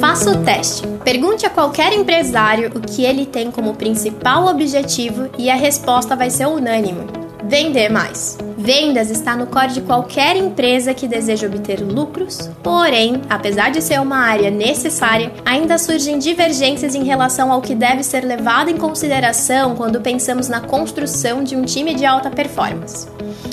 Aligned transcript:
Faça 0.00 0.30
o 0.30 0.44
teste. 0.44 0.86
Pergunte 1.02 1.46
a 1.46 1.50
qualquer 1.50 1.92
empresário 1.92 2.70
o 2.74 2.80
que 2.80 3.04
ele 3.04 3.24
tem 3.24 3.50
como 3.50 3.74
principal 3.74 4.46
objetivo 4.46 5.28
e 5.38 5.48
a 5.48 5.54
resposta 5.54 6.14
vai 6.14 6.28
ser 6.28 6.46
unânime: 6.46 7.06
vender 7.44 7.88
mais. 7.88 8.36
Vendas 8.58 9.10
está 9.10 9.36
no 9.36 9.46
core 9.46 9.74
de 9.74 9.80
qualquer 9.82 10.36
empresa 10.36 10.92
que 10.92 11.06
deseja 11.06 11.46
obter 11.46 11.80
lucros, 11.80 12.50
porém, 12.62 13.20
apesar 13.28 13.70
de 13.70 13.80
ser 13.80 14.00
uma 14.00 14.18
área 14.18 14.50
necessária, 14.50 15.32
ainda 15.44 15.78
surgem 15.78 16.18
divergências 16.18 16.94
em 16.94 17.04
relação 17.04 17.52
ao 17.52 17.62
que 17.62 17.74
deve 17.74 18.02
ser 18.02 18.24
levado 18.24 18.70
em 18.70 18.76
consideração 18.76 19.76
quando 19.76 20.00
pensamos 20.00 20.48
na 20.48 20.60
construção 20.60 21.44
de 21.44 21.54
um 21.54 21.62
time 21.62 21.94
de 21.94 22.04
alta 22.04 22.30
performance. 22.30 23.06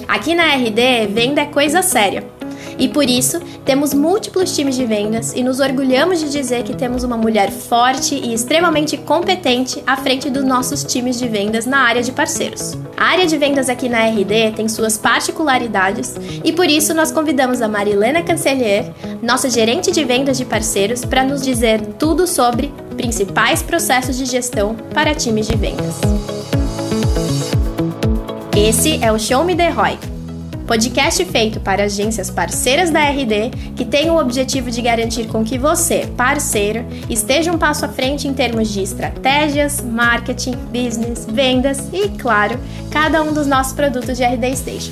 Aqui 0.07 0.33
na 0.33 0.55
RD, 0.55 1.07
venda 1.11 1.41
é 1.41 1.45
coisa 1.45 1.81
séria. 1.81 2.23
E 2.77 2.87
por 2.87 3.09
isso, 3.09 3.39
temos 3.65 3.93
múltiplos 3.93 4.55
times 4.55 4.75
de 4.75 4.85
vendas 4.85 5.33
e 5.33 5.43
nos 5.43 5.59
orgulhamos 5.59 6.19
de 6.19 6.29
dizer 6.29 6.63
que 6.63 6.75
temos 6.75 7.03
uma 7.03 7.17
mulher 7.17 7.52
forte 7.52 8.15
e 8.15 8.34
extremamente 8.34 8.98
competente 8.98 9.81
à 9.85 9.95
frente 9.95 10.29
dos 10.29 10.43
nossos 10.43 10.84
times 10.84 11.17
de 11.17 11.27
vendas 11.27 11.65
na 11.65 11.79
área 11.79 12.01
de 12.01 12.12
parceiros. 12.12 12.77
A 12.98 13.05
área 13.05 13.25
de 13.25 13.38
vendas 13.38 13.70
aqui 13.70 13.89
na 13.89 14.05
RD 14.07 14.53
tem 14.55 14.67
suas 14.67 14.98
particularidades 14.98 16.15
e 16.43 16.51
por 16.51 16.67
isso 16.67 16.93
nós 16.93 17.12
convidamos 17.12 17.62
a 17.62 17.67
Marilena 17.67 18.21
Cancelier, 18.23 18.91
nossa 19.21 19.49
gerente 19.49 19.91
de 19.91 20.03
vendas 20.03 20.37
de 20.37 20.45
parceiros, 20.45 21.05
para 21.05 21.23
nos 21.23 21.41
dizer 21.41 21.81
tudo 21.99 22.27
sobre 22.27 22.71
principais 22.95 23.62
processos 23.62 24.17
de 24.17 24.26
gestão 24.26 24.76
para 24.93 25.13
times 25.15 25.48
de 25.48 25.55
vendas. 25.55 25.95
Esse 28.55 29.03
é 29.03 29.12
o 29.12 29.17
Show 29.17 29.43
Me 29.43 29.55
The 29.55 29.70
ROI, 29.70 29.98
podcast 30.63 31.23
feito 31.26 31.59
para 31.59 31.84
agências 31.84 32.30
parceiras 32.30 32.90
da 32.90 33.02
RD 33.02 33.52
que 33.76 33.85
tem 33.85 34.09
o 34.09 34.17
objetivo 34.17 34.71
de 34.71 34.81
garantir 34.81 35.27
com 35.27 35.44
que 35.44 35.58
você, 35.58 36.08
parceiro, 36.17 36.85
esteja 37.09 37.52
um 37.52 37.58
passo 37.58 37.85
à 37.85 37.90
frente 37.90 38.27
em 38.27 38.34
termos 38.34 38.70
de 38.70 38.81
estratégias, 38.81 39.82
marketing, 39.82 40.55
business, 40.71 41.27
vendas 41.29 41.90
e, 41.91 42.10
claro, 42.10 42.57
cada 42.90 43.21
um 43.21 43.34
dos 43.34 43.46
nossos 43.46 43.74
produtos 43.74 44.18
de 44.18 44.24
RD 44.24 44.55
Station. 44.55 44.91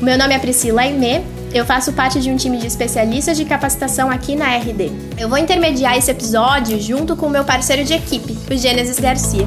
Meu 0.00 0.18
nome 0.18 0.34
é 0.34 0.38
Priscila 0.38 0.82
Aimee, 0.82 1.22
eu 1.54 1.64
faço 1.64 1.92
parte 1.92 2.18
de 2.18 2.30
um 2.30 2.36
time 2.36 2.56
de 2.56 2.66
especialistas 2.66 3.36
de 3.36 3.44
capacitação 3.44 4.10
aqui 4.10 4.34
na 4.34 4.56
RD. 4.56 4.90
Eu 5.18 5.28
vou 5.28 5.38
intermediar 5.38 5.96
esse 5.96 6.10
episódio 6.10 6.80
junto 6.80 7.14
com 7.14 7.26
o 7.26 7.30
meu 7.30 7.44
parceiro 7.44 7.84
de 7.84 7.92
equipe, 7.92 8.36
o 8.50 8.56
Gênesis 8.56 8.98
Garcia. 8.98 9.44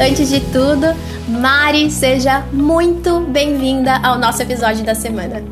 Antes 0.00 0.28
de 0.28 0.40
tudo, 0.40 0.86
Mari, 1.28 1.90
seja 1.90 2.46
muito 2.50 3.20
bem-vinda 3.20 3.96
ao 4.02 4.18
nosso 4.18 4.40
episódio 4.40 4.82
da 4.82 4.94
semana. 4.94 5.42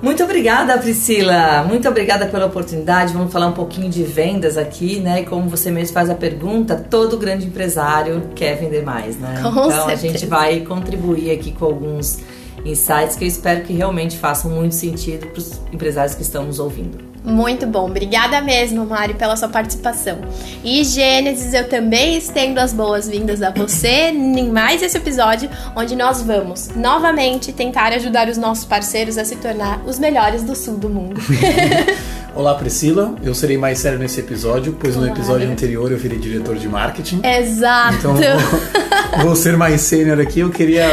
Muito 0.00 0.24
obrigada, 0.24 0.78
Priscila. 0.78 1.62
Muito 1.64 1.86
obrigada 1.86 2.24
pela 2.26 2.46
oportunidade. 2.46 3.12
Vamos 3.12 3.30
falar 3.30 3.48
um 3.48 3.52
pouquinho 3.52 3.90
de 3.90 4.04
vendas 4.04 4.56
aqui, 4.56 5.00
né? 5.00 5.20
E 5.20 5.26
como 5.26 5.46
você 5.50 5.70
mesmo 5.70 5.92
faz 5.92 6.08
a 6.08 6.14
pergunta, 6.14 6.76
todo 6.76 7.18
grande 7.18 7.46
empresário 7.46 8.30
quer 8.34 8.56
vender 8.56 8.82
mais, 8.82 9.18
né? 9.18 9.40
Com 9.42 9.48
então 9.50 9.70
certeza. 9.70 9.92
a 9.92 9.96
gente 9.96 10.26
vai 10.26 10.60
contribuir 10.60 11.30
aqui 11.30 11.52
com 11.52 11.66
alguns 11.66 12.20
insights 12.64 13.14
que 13.14 13.24
eu 13.24 13.28
espero 13.28 13.62
que 13.64 13.74
realmente 13.74 14.16
façam 14.16 14.50
muito 14.50 14.74
sentido 14.74 15.26
para 15.26 15.38
os 15.38 15.60
empresários 15.70 16.14
que 16.14 16.22
estão 16.22 16.44
nos 16.44 16.58
ouvindo. 16.58 17.07
Muito 17.24 17.66
bom, 17.66 17.86
obrigada 17.90 18.40
mesmo, 18.40 18.86
Mari, 18.86 19.14
pela 19.14 19.36
sua 19.36 19.48
participação. 19.48 20.18
E 20.64 20.82
Gênesis, 20.84 21.52
eu 21.52 21.68
também 21.68 22.16
estendo 22.16 22.58
as 22.58 22.72
boas-vindas 22.72 23.42
a 23.42 23.50
você 23.50 24.08
em 24.14 24.50
mais 24.50 24.82
esse 24.82 24.96
episódio, 24.96 25.50
onde 25.76 25.94
nós 25.94 26.22
vamos 26.22 26.70
novamente 26.74 27.52
tentar 27.52 27.92
ajudar 27.92 28.28
os 28.28 28.38
nossos 28.38 28.64
parceiros 28.64 29.18
a 29.18 29.24
se 29.24 29.36
tornar 29.36 29.80
os 29.86 29.98
melhores 29.98 30.42
do 30.42 30.54
sul 30.56 30.74
do 30.76 30.88
mundo. 30.88 31.20
Olá 32.34 32.54
Priscila, 32.54 33.14
eu 33.22 33.34
serei 33.34 33.58
mais 33.58 33.78
sério 33.80 33.98
nesse 33.98 34.20
episódio, 34.20 34.76
pois 34.78 34.94
no 34.94 35.02
Claro. 35.02 35.18
episódio 35.18 35.50
anterior 35.50 35.90
eu 35.90 35.98
virei 35.98 36.18
diretor 36.18 36.56
de 36.56 36.68
marketing. 36.68 37.20
Exato. 37.24 37.94
Então 37.96 38.14
vou, 38.14 39.20
vou 39.26 39.36
ser 39.36 39.56
mais 39.56 39.80
sênior 39.80 40.20
aqui. 40.20 40.40
Eu 40.40 40.50
queria 40.50 40.86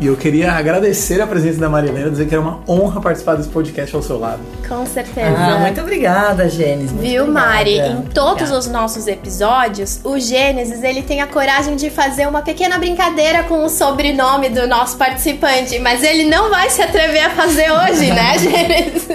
e 0.00 0.06
eu 0.06 0.16
queria 0.16 0.52
agradecer 0.52 1.20
a 1.20 1.26
presença 1.26 1.58
da 1.60 1.68
Marilena, 1.68 2.10
dizer 2.10 2.26
que 2.26 2.34
era 2.34 2.40
uma 2.42 2.60
honra 2.66 3.00
participar 3.00 3.34
desse 3.36 3.48
podcast 3.50 3.94
ao 3.94 4.02
seu 4.02 4.18
lado. 4.18 4.40
Com 4.66 4.86
certeza. 4.86 5.36
Ah, 5.36 5.58
muito 5.58 5.80
obrigada, 5.80 6.48
Gênesis. 6.48 6.90
muito 6.92 7.02
Viu, 7.06 7.22
obrigada. 7.24 7.46
Mari? 7.48 7.78
Em 7.78 8.02
todos 8.02 8.30
Obrigada. 8.50 8.58
os 8.58 8.66
nossos 8.68 9.06
episódios, 9.06 10.00
o 10.04 10.18
Gênesis 10.18 10.82
ele 10.82 11.02
tem 11.02 11.20
a 11.20 11.26
coragem 11.26 11.76
de 11.76 11.90
fazer 11.90 12.26
uma 12.26 12.40
pequena 12.42 12.78
brincadeira 12.78 13.42
com 13.42 13.64
o 13.64 13.68
sobrenome 13.68 14.48
do 14.48 14.66
nosso 14.66 14.96
participante, 14.96 15.78
mas 15.80 16.02
ele 16.02 16.24
não 16.24 16.48
vai 16.50 16.70
se 16.70 16.80
atrever 16.80 17.24
a 17.26 17.30
fazer 17.30 17.70
hoje, 17.70 18.10
né, 18.10 18.38
Gênesis? 18.40 19.06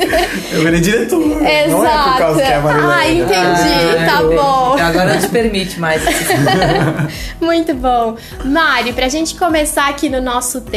Eu 0.53 0.62
virei 0.63 0.79
diretor. 0.81 1.19
Não 1.19 1.45
é 1.47 1.63
por 1.68 2.18
causa 2.18 2.41
que 2.41 2.47
é 2.51 2.56
a 2.56 2.62
Marilena. 2.62 2.95
Ah, 2.95 3.09
entendi. 3.12 3.97
Ah, 4.01 4.06
tá 4.06 4.22
eu- 4.22 4.35
bom. 4.35 4.75
Agora 4.79 5.13
não 5.13 5.19
te 5.19 5.28
permite 5.29 5.79
mais. 5.79 6.01
Muito 7.41 7.74
bom. 7.74 8.16
Mari, 8.44 8.94
pra 8.94 9.07
gente 9.09 9.35
começar 9.35 9.90
aqui 9.90 10.09
no 10.09 10.22
nosso 10.22 10.62
tema, 10.62 10.75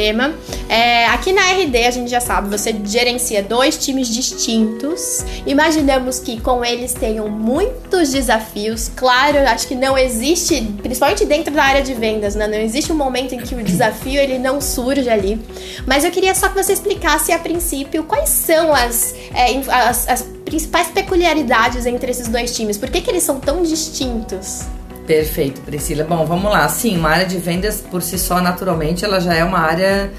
é, 0.68 1.06
aqui 1.06 1.32
na 1.32 1.42
RD 1.52 1.86
a 1.86 1.90
gente 1.90 2.10
já 2.10 2.20
sabe, 2.20 2.48
você 2.48 2.74
gerencia 2.84 3.42
dois 3.42 3.76
times 3.78 4.08
distintos. 4.08 5.24
Imaginamos 5.46 6.18
que 6.18 6.40
com 6.40 6.64
eles 6.64 6.92
tenham 6.92 7.28
muitos 7.28 8.10
desafios. 8.10 8.90
Claro, 8.94 9.38
acho 9.48 9.66
que 9.66 9.74
não 9.74 9.96
existe, 9.96 10.62
principalmente 10.82 11.24
dentro 11.24 11.52
da 11.52 11.62
área 11.62 11.82
de 11.82 11.94
vendas, 11.94 12.34
né? 12.34 12.46
Não 12.46 12.58
existe 12.58 12.92
um 12.92 12.96
momento 12.96 13.34
em 13.34 13.38
que 13.38 13.54
o 13.54 13.62
desafio 13.62 14.20
ele 14.20 14.38
não 14.38 14.60
surge 14.60 15.08
ali. 15.08 15.40
Mas 15.86 16.04
eu 16.04 16.10
queria 16.10 16.34
só 16.34 16.48
que 16.48 16.54
você 16.54 16.72
explicasse 16.72 17.32
a 17.32 17.38
princípio 17.38 18.04
quais 18.04 18.28
são 18.28 18.72
as, 18.72 19.14
é, 19.34 19.56
as, 19.72 20.08
as 20.08 20.22
principais 20.44 20.88
peculiaridades 20.88 21.86
entre 21.86 22.10
esses 22.10 22.28
dois 22.28 22.54
times. 22.54 22.76
Por 22.76 22.90
que, 22.90 23.00
que 23.00 23.10
eles 23.10 23.22
são 23.22 23.38
tão 23.40 23.62
distintos? 23.62 24.62
Perfeito, 25.08 25.62
Priscila. 25.62 26.04
Bom, 26.04 26.26
vamos 26.26 26.52
lá. 26.52 26.68
Sim, 26.68 26.98
uma 26.98 27.08
área 27.08 27.24
de 27.24 27.38
vendas 27.38 27.80
por 27.80 28.02
si 28.02 28.18
só, 28.18 28.42
naturalmente, 28.42 29.06
ela 29.06 29.18
já 29.18 29.32
é 29.32 29.42
uma 29.42 29.58
área 29.58 30.12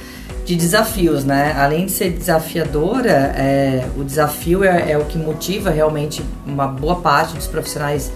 de 0.43 0.55
desafios, 0.55 1.23
né? 1.23 1.53
Além 1.55 1.85
de 1.85 1.91
ser 1.91 2.09
desafiadora, 2.09 3.35
é, 3.37 3.85
o 3.95 4.03
desafio 4.03 4.63
é, 4.63 4.93
é 4.93 4.97
o 4.97 5.05
que 5.05 5.15
motiva 5.15 5.69
realmente 5.69 6.25
uma 6.43 6.67
boa 6.67 6.95
parte 7.01 7.35
dos 7.35 7.45
profissionais 7.45 8.11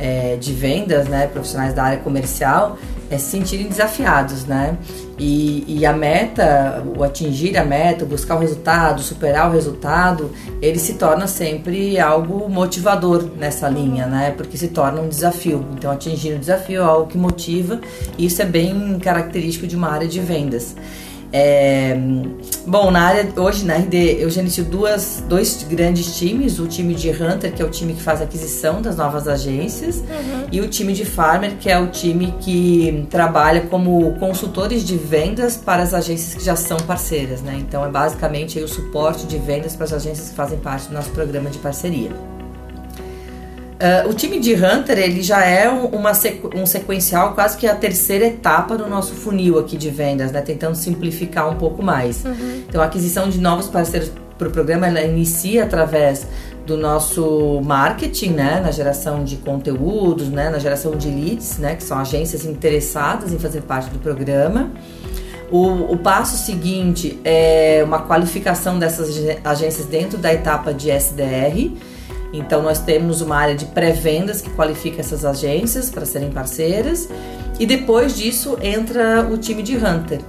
é, 0.00 0.36
de 0.36 0.54
vendas, 0.54 1.06
né? 1.08 1.26
Profissionais 1.26 1.74
da 1.74 1.84
área 1.84 1.98
comercial, 1.98 2.78
é 3.10 3.18
se 3.18 3.30
sentirem 3.30 3.68
desafiados, 3.68 4.44
né? 4.44 4.76
E, 5.18 5.64
e 5.68 5.86
a 5.86 5.92
meta, 5.92 6.82
o 6.96 7.04
atingir 7.04 7.56
a 7.56 7.64
meta, 7.64 8.04
buscar 8.04 8.36
o 8.36 8.38
resultado, 8.38 9.00
superar 9.00 9.48
o 9.48 9.52
resultado, 9.52 10.30
ele 10.60 10.78
se 10.78 10.94
torna 10.94 11.26
sempre 11.26 12.00
algo 12.00 12.48
motivador 12.48 13.24
nessa 13.36 13.68
linha, 13.68 14.06
né? 14.06 14.32
Porque 14.36 14.56
se 14.56 14.68
torna 14.68 15.00
um 15.00 15.08
desafio. 15.08 15.64
Então, 15.76 15.90
atingir 15.90 16.34
o 16.34 16.38
desafio 16.38 16.80
é 16.80 16.84
algo 16.84 17.06
que 17.06 17.18
motiva, 17.18 17.80
e 18.18 18.26
isso 18.26 18.42
é 18.42 18.46
bem 18.46 18.98
característico 18.98 19.66
de 19.66 19.76
uma 19.76 19.88
área 19.88 20.08
de 20.08 20.20
vendas. 20.20 20.74
É, 21.36 21.96
bom, 22.64 22.92
na 22.92 23.02
área 23.02 23.28
hoje 23.36 23.64
na 23.64 23.74
RD 23.74 24.18
eu 24.20 24.30
gerencio 24.30 24.62
duas, 24.62 25.20
dois 25.28 25.66
grandes 25.68 26.16
times, 26.16 26.60
o 26.60 26.68
time 26.68 26.94
de 26.94 27.10
Hunter, 27.10 27.52
que 27.52 27.60
é 27.60 27.64
o 27.64 27.70
time 27.70 27.92
que 27.92 28.00
faz 28.00 28.20
a 28.20 28.24
aquisição 28.24 28.80
das 28.80 28.96
novas 28.96 29.26
agências, 29.26 30.00
e 30.52 30.60
o 30.60 30.68
time 30.68 30.92
de 30.92 31.04
Farmer, 31.04 31.56
que 31.56 31.68
é 31.68 31.76
o 31.76 31.88
time 31.88 32.32
que 32.38 33.04
trabalha 33.10 33.62
como 33.62 34.14
consultores 34.20 34.84
de 34.84 34.96
vendas 34.96 35.56
para 35.56 35.82
as 35.82 35.92
agências 35.92 36.34
que 36.34 36.44
já 36.44 36.54
são 36.54 36.76
parceiras, 36.76 37.42
né? 37.42 37.56
Então 37.58 37.84
é 37.84 37.88
basicamente 37.88 38.56
aí 38.56 38.64
o 38.64 38.68
suporte 38.68 39.26
de 39.26 39.36
vendas 39.36 39.74
para 39.74 39.86
as 39.86 39.92
agências 39.92 40.28
que 40.28 40.36
fazem 40.36 40.60
parte 40.60 40.86
do 40.86 40.94
nosso 40.94 41.10
programa 41.10 41.50
de 41.50 41.58
parceria. 41.58 42.12
Ah, 43.80 44.06
o 44.08 44.14
time 44.14 44.38
de 44.38 44.54
Hunter 44.54 44.98
ele 44.98 45.22
já 45.22 45.44
é 45.44 45.68
um, 45.68 45.86
uma 45.86 46.14
sequ- 46.14 46.54
um 46.56 46.64
sequencial, 46.64 47.34
quase 47.34 47.56
que 47.56 47.66
a 47.66 47.74
terceira 47.74 48.26
etapa 48.26 48.76
do 48.76 48.88
nosso 48.88 49.14
funil 49.14 49.58
aqui 49.58 49.76
de 49.76 49.90
vendas, 49.90 50.30
né? 50.32 50.40
Tentando 50.40 50.76
simplificar 50.76 51.50
um 51.50 51.56
pouco 51.56 51.82
mais. 51.82 52.24
Então 52.68 52.80
a 52.80 52.84
aquisição 52.84 53.28
de 53.28 53.40
novos 53.40 53.66
parceiros 53.68 54.10
para 54.38 54.48
o 54.48 54.50
programa 54.50 54.86
ela 54.88 55.00
inicia 55.00 55.64
através 55.64 56.26
do 56.66 56.76
nosso 56.76 57.60
marketing, 57.64 58.30
né? 58.30 58.60
Na 58.60 58.70
geração 58.70 59.22
de 59.24 59.36
conteúdos, 59.36 60.28
né? 60.28 60.50
Na 60.50 60.58
geração 60.58 60.92
de 60.96 61.08
leads, 61.08 61.58
né? 61.58 61.74
Que 61.74 61.82
são 61.82 61.98
agências 61.98 62.44
interessadas 62.44 63.32
em 63.32 63.38
fazer 63.38 63.62
parte 63.62 63.90
do 63.90 63.98
programa. 63.98 64.70
O, 65.50 65.92
o 65.92 65.96
passo 65.98 66.36
seguinte 66.38 67.18
é 67.24 67.82
uma 67.84 68.00
qualificação 68.00 68.78
dessas 68.78 69.10
ag- 69.18 69.38
agências 69.44 69.86
dentro 69.86 70.16
da 70.16 70.32
etapa 70.32 70.72
de 70.72 70.90
SDR. 70.90 71.70
Então, 72.36 72.62
nós 72.62 72.80
temos 72.80 73.20
uma 73.20 73.36
área 73.36 73.54
de 73.54 73.64
pré-vendas 73.66 74.40
que 74.40 74.50
qualifica 74.50 75.00
essas 75.00 75.24
agências 75.24 75.88
para 75.88 76.04
serem 76.04 76.30
parceiras. 76.30 77.08
E 77.60 77.64
depois 77.64 78.16
disso 78.16 78.58
entra 78.60 79.24
o 79.30 79.38
time 79.38 79.62
de 79.62 79.76
Hunter. 79.76 80.20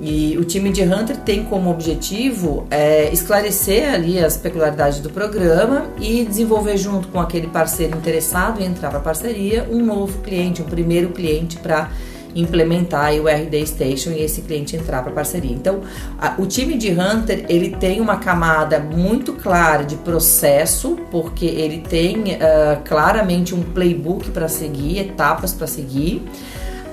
E 0.00 0.38
o 0.38 0.44
time 0.44 0.70
de 0.70 0.82
Hunter 0.82 1.16
tem 1.16 1.44
como 1.44 1.68
objetivo 1.68 2.66
é, 2.70 3.12
esclarecer 3.12 3.92
ali 3.92 4.18
as 4.18 4.36
peculiaridades 4.36 5.00
do 5.00 5.10
programa 5.10 5.86
e 6.00 6.24
desenvolver 6.24 6.76
junto 6.76 7.08
com 7.08 7.20
aquele 7.20 7.48
parceiro 7.48 7.98
interessado 7.98 8.62
em 8.62 8.66
entrar 8.66 8.88
para 8.88 9.00
a 9.00 9.02
parceria 9.02 9.68
um 9.68 9.84
novo 9.84 10.18
cliente, 10.22 10.62
um 10.62 10.66
primeiro 10.66 11.08
cliente 11.08 11.56
para 11.58 11.90
implementar 12.34 13.12
o 13.14 13.28
RD 13.28 13.66
Station 13.66 14.10
e 14.10 14.22
esse 14.22 14.42
cliente 14.42 14.76
entrar 14.76 15.02
para 15.02 15.12
parceria. 15.12 15.52
Então, 15.52 15.80
a, 16.18 16.34
o 16.38 16.46
time 16.46 16.76
de 16.76 16.90
Hunter 16.90 17.46
ele 17.48 17.70
tem 17.70 18.00
uma 18.00 18.16
camada 18.16 18.78
muito 18.78 19.32
clara 19.34 19.84
de 19.84 19.96
processo, 19.96 20.96
porque 21.10 21.46
ele 21.46 21.78
tem 21.78 22.34
uh, 22.34 22.80
claramente 22.84 23.54
um 23.54 23.62
playbook 23.62 24.30
para 24.30 24.48
seguir, 24.48 24.98
etapas 24.98 25.52
para 25.52 25.66
seguir. 25.66 26.22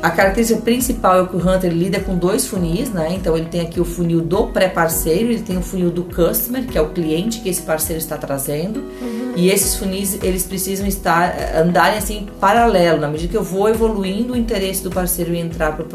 A 0.02 0.12
característica 0.12 0.62
principal 0.62 1.24
é 1.24 1.28
que 1.28 1.36
o 1.36 1.40
Hunter 1.40 1.72
lida 1.72 2.00
com 2.00 2.16
dois 2.16 2.46
funis, 2.46 2.90
né? 2.90 3.14
Então 3.14 3.36
ele 3.36 3.48
tem 3.48 3.62
aqui 3.62 3.80
o 3.80 3.86
funil 3.86 4.22
do 4.22 4.48
pré-parceiro, 4.48 5.32
ele 5.32 5.42
tem 5.42 5.58
o 5.58 5.62
funil 5.62 5.90
do 5.90 6.04
customer, 6.04 6.66
que 6.68 6.78
é 6.78 6.82
o 6.82 6.90
cliente 6.90 7.40
que 7.40 7.50
esse 7.50 7.62
parceiro 7.64 8.00
está 8.00 8.16
trazendo. 8.16 8.80
Uhum. 9.02 9.34
E 9.36 9.50
esses 9.50 9.76
funis, 9.76 10.20
eles 10.22 10.44
precisam 10.44 10.86
estar 10.86 11.36
andarem 11.56 11.98
assim 11.98 12.28
paralelo, 12.40 13.02
na 13.02 13.08
medida 13.08 13.32
que 13.32 13.38
eu 13.38 13.44
vou 13.44 13.70
evoluindo 13.70 14.34
o 14.34 14.38
interesse 14.38 14.84
do 14.84 14.92
parceiro 14.92 15.34
em 15.34 15.42
entrar 15.42 15.76
para 15.76 15.84
o 15.84 15.88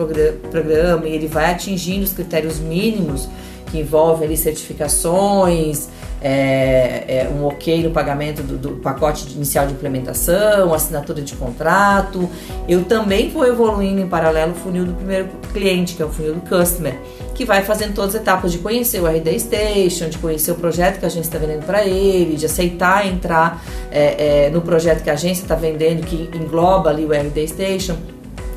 programa 0.51 1.07
e 1.07 1.13
ele 1.13 1.29
vai 1.29 1.51
atingindo 1.51 2.05
os 2.05 2.13
critérios 2.13 2.59
mínimos 2.59 3.29
que 3.71 3.79
envolvem 3.79 4.27
ali 4.27 4.37
certificações, 4.37 5.89
é, 6.23 7.05
é, 7.09 7.29
um 7.29 7.45
ok 7.45 7.83
no 7.83 7.91
pagamento 7.91 8.43
do, 8.43 8.57
do, 8.57 8.71
pacote 8.77 9.29
inicial 9.33 9.67
de 9.67 9.73
implementação, 9.73 10.73
assinatura 10.73 11.21
de 11.21 11.35
contrato. 11.35 12.31
Eu 12.69 12.85
também 12.85 13.29
vou 13.29 13.45
evoluindo 13.45 14.01
em 14.01 14.07
paralelo 14.07 14.53
o 14.53 14.55
funil 14.55 14.85
do 14.85 14.93
primeiro 14.93 15.29
cliente, 15.53 15.95
que 15.95 16.03
é 16.03 16.07
o 16.07 16.09
funil 16.09 16.35
do 16.35 16.41
customer, 16.43 16.97
que 17.35 17.45
vai 17.45 17.65
fazendo 17.65 17.95
todas 17.95 18.15
as 18.15 18.21
etapas 18.21 18.53
de 18.53 18.59
conhecer 18.59 19.01
o 19.01 19.07
RD 19.07 19.41
Station, 19.41 20.09
de 20.09 20.19
conhecer 20.19 20.53
o 20.53 20.55
projeto 20.55 21.01
que 21.01 21.05
a 21.05 21.09
agência 21.09 21.29
está 21.29 21.39
vendendo 21.39 21.67
para 21.67 21.85
ele, 21.85 22.37
de 22.37 22.47
aceitar 22.47 23.05
entrar 23.07 23.61
é, 23.91 24.47
é, 24.47 24.51
no 24.51 24.61
projeto 24.61 25.03
que 25.03 25.11
a 25.11 25.15
agência 25.15 25.43
está 25.43 25.57
vendendo, 25.57 26.07
que 26.07 26.31
engloba 26.37 26.91
ali 26.91 27.05
o 27.05 27.13
RD 27.13 27.49
Station. 27.49 27.97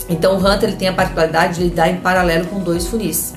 Então 0.07 0.35
o 0.35 0.37
Hunter 0.37 0.69
ele 0.69 0.77
tem 0.77 0.87
a 0.87 0.93
particularidade 0.93 1.55
de 1.55 1.63
lidar 1.63 1.89
em 1.89 1.97
paralelo 1.97 2.45
com 2.45 2.59
dois 2.59 2.85
funis. 2.85 3.33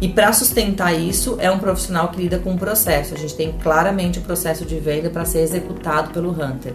E 0.00 0.08
para 0.08 0.32
sustentar 0.32 0.92
isso, 0.92 1.36
é 1.40 1.50
um 1.50 1.58
profissional 1.58 2.08
que 2.08 2.20
lida 2.20 2.38
com 2.38 2.54
o 2.54 2.58
processo. 2.58 3.14
A 3.14 3.18
gente 3.18 3.34
tem 3.34 3.52
claramente 3.62 4.18
o 4.18 4.22
processo 4.22 4.64
de 4.64 4.78
venda 4.78 5.08
para 5.08 5.24
ser 5.24 5.40
executado 5.40 6.10
pelo 6.10 6.30
Hunter. 6.30 6.74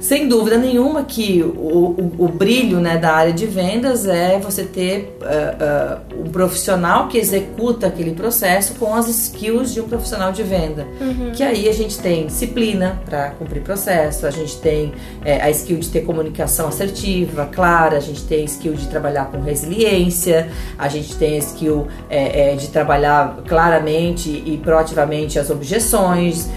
Sem 0.00 0.26
dúvida 0.26 0.56
nenhuma 0.56 1.04
que 1.04 1.42
o, 1.42 1.46
o, 1.46 2.12
o, 2.24 2.28
brilho 2.28 2.80
né, 2.80 2.96
da 2.96 3.12
área 3.12 3.34
de 3.34 3.44
vendas 3.44 4.06
é 4.06 4.38
você 4.38 4.64
ter 4.64 5.14
uh, 5.20 6.16
uh, 6.16 6.26
um 6.26 6.30
profissional 6.30 7.06
que 7.06 7.18
executa 7.18 7.86
aquele 7.86 8.12
processo 8.12 8.74
com 8.76 8.94
as 8.94 9.08
skills 9.08 9.74
de 9.74 9.80
um 9.80 9.86
profissional 9.86 10.32
de 10.32 10.42
venda. 10.42 10.86
Uhum. 10.98 11.32
Que 11.32 11.42
aí 11.42 11.68
a 11.68 11.72
gente 11.72 11.98
tem 11.98 12.26
disciplina 12.26 12.98
para 13.04 13.30
cumprir 13.32 13.62
processo, 13.62 14.26
a 14.26 14.30
gente 14.30 14.56
tem 14.60 14.94
é, 15.22 15.42
a 15.42 15.50
skill 15.50 15.78
de 15.78 15.90
ter 15.90 16.00
comunicação 16.00 16.68
assertiva, 16.68 17.44
clara, 17.52 17.98
a 17.98 18.00
gente 18.00 18.24
tem 18.24 18.40
a 18.40 18.44
skill 18.44 18.72
de 18.72 18.88
trabalhar 18.88 19.26
com 19.26 19.40
resiliência, 19.42 20.48
a 20.78 20.88
gente 20.88 21.14
tem 21.16 21.34
a 21.34 21.38
skill 21.38 21.86
é, 22.08 22.52
é, 22.52 22.56
de 22.56 22.68
trabalhar 22.68 23.36
claramente 23.46 24.30
e 24.30 24.58
proativamente 24.62 25.38
as 25.38 25.50
objeções, 25.50 26.48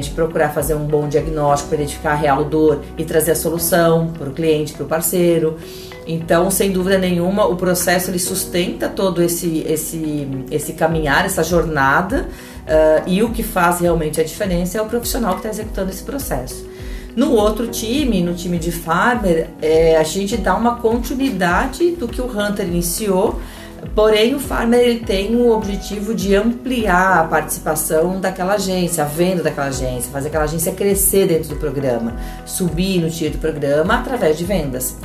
de 0.00 0.10
procurar 0.10 0.50
fazer 0.50 0.74
um 0.74 0.84
bom 0.84 1.08
diagnóstico 1.08 1.70
para 1.70 1.78
identificar 1.78 2.12
a 2.12 2.14
real 2.14 2.44
dor 2.44 2.82
e 2.96 3.04
trazer 3.04 3.32
a 3.32 3.36
solução 3.36 4.12
para 4.18 4.28
o 4.28 4.32
cliente, 4.32 4.72
para 4.72 4.84
o 4.84 4.88
parceiro. 4.88 5.56
Então, 6.06 6.50
sem 6.50 6.72
dúvida 6.72 6.98
nenhuma, 6.98 7.46
o 7.46 7.56
processo 7.56 8.10
ele 8.10 8.18
sustenta 8.18 8.88
todo 8.88 9.22
esse, 9.22 9.64
esse, 9.68 10.28
esse 10.50 10.72
caminhar, 10.72 11.24
essa 11.24 11.44
jornada, 11.44 12.28
uh, 12.62 13.08
e 13.08 13.22
o 13.22 13.30
que 13.30 13.42
faz 13.42 13.80
realmente 13.80 14.20
a 14.20 14.24
diferença 14.24 14.78
é 14.78 14.82
o 14.82 14.86
profissional 14.86 15.34
que 15.34 15.38
está 15.38 15.50
executando 15.50 15.90
esse 15.90 16.02
processo. 16.02 16.66
No 17.14 17.32
outro 17.32 17.66
time, 17.66 18.22
no 18.22 18.34
time 18.34 18.58
de 18.58 18.72
farmer, 18.72 19.48
é, 19.60 19.96
a 19.98 20.02
gente 20.02 20.36
dá 20.38 20.56
uma 20.56 20.76
continuidade 20.76 21.90
do 21.90 22.08
que 22.08 22.22
o 22.22 22.26
Hunter 22.26 22.66
iniciou, 22.66 23.38
Porém, 23.94 24.34
o 24.34 24.38
farmer 24.38 24.80
ele 24.80 25.00
tem 25.00 25.34
o 25.34 25.50
objetivo 25.50 26.14
de 26.14 26.34
ampliar 26.34 27.18
a 27.18 27.24
participação 27.24 28.20
daquela 28.20 28.54
agência, 28.54 29.04
a 29.04 29.06
venda 29.06 29.42
daquela 29.42 29.66
agência, 29.66 30.10
fazer 30.10 30.28
aquela 30.28 30.44
agência 30.44 30.72
crescer 30.72 31.26
dentro 31.26 31.50
do 31.50 31.56
programa, 31.56 32.14
subir 32.46 33.00
no 33.00 33.10
tiro 33.10 33.32
do 33.32 33.38
programa 33.38 33.98
através 33.98 34.38
de 34.38 34.44
vendas. 34.44 34.96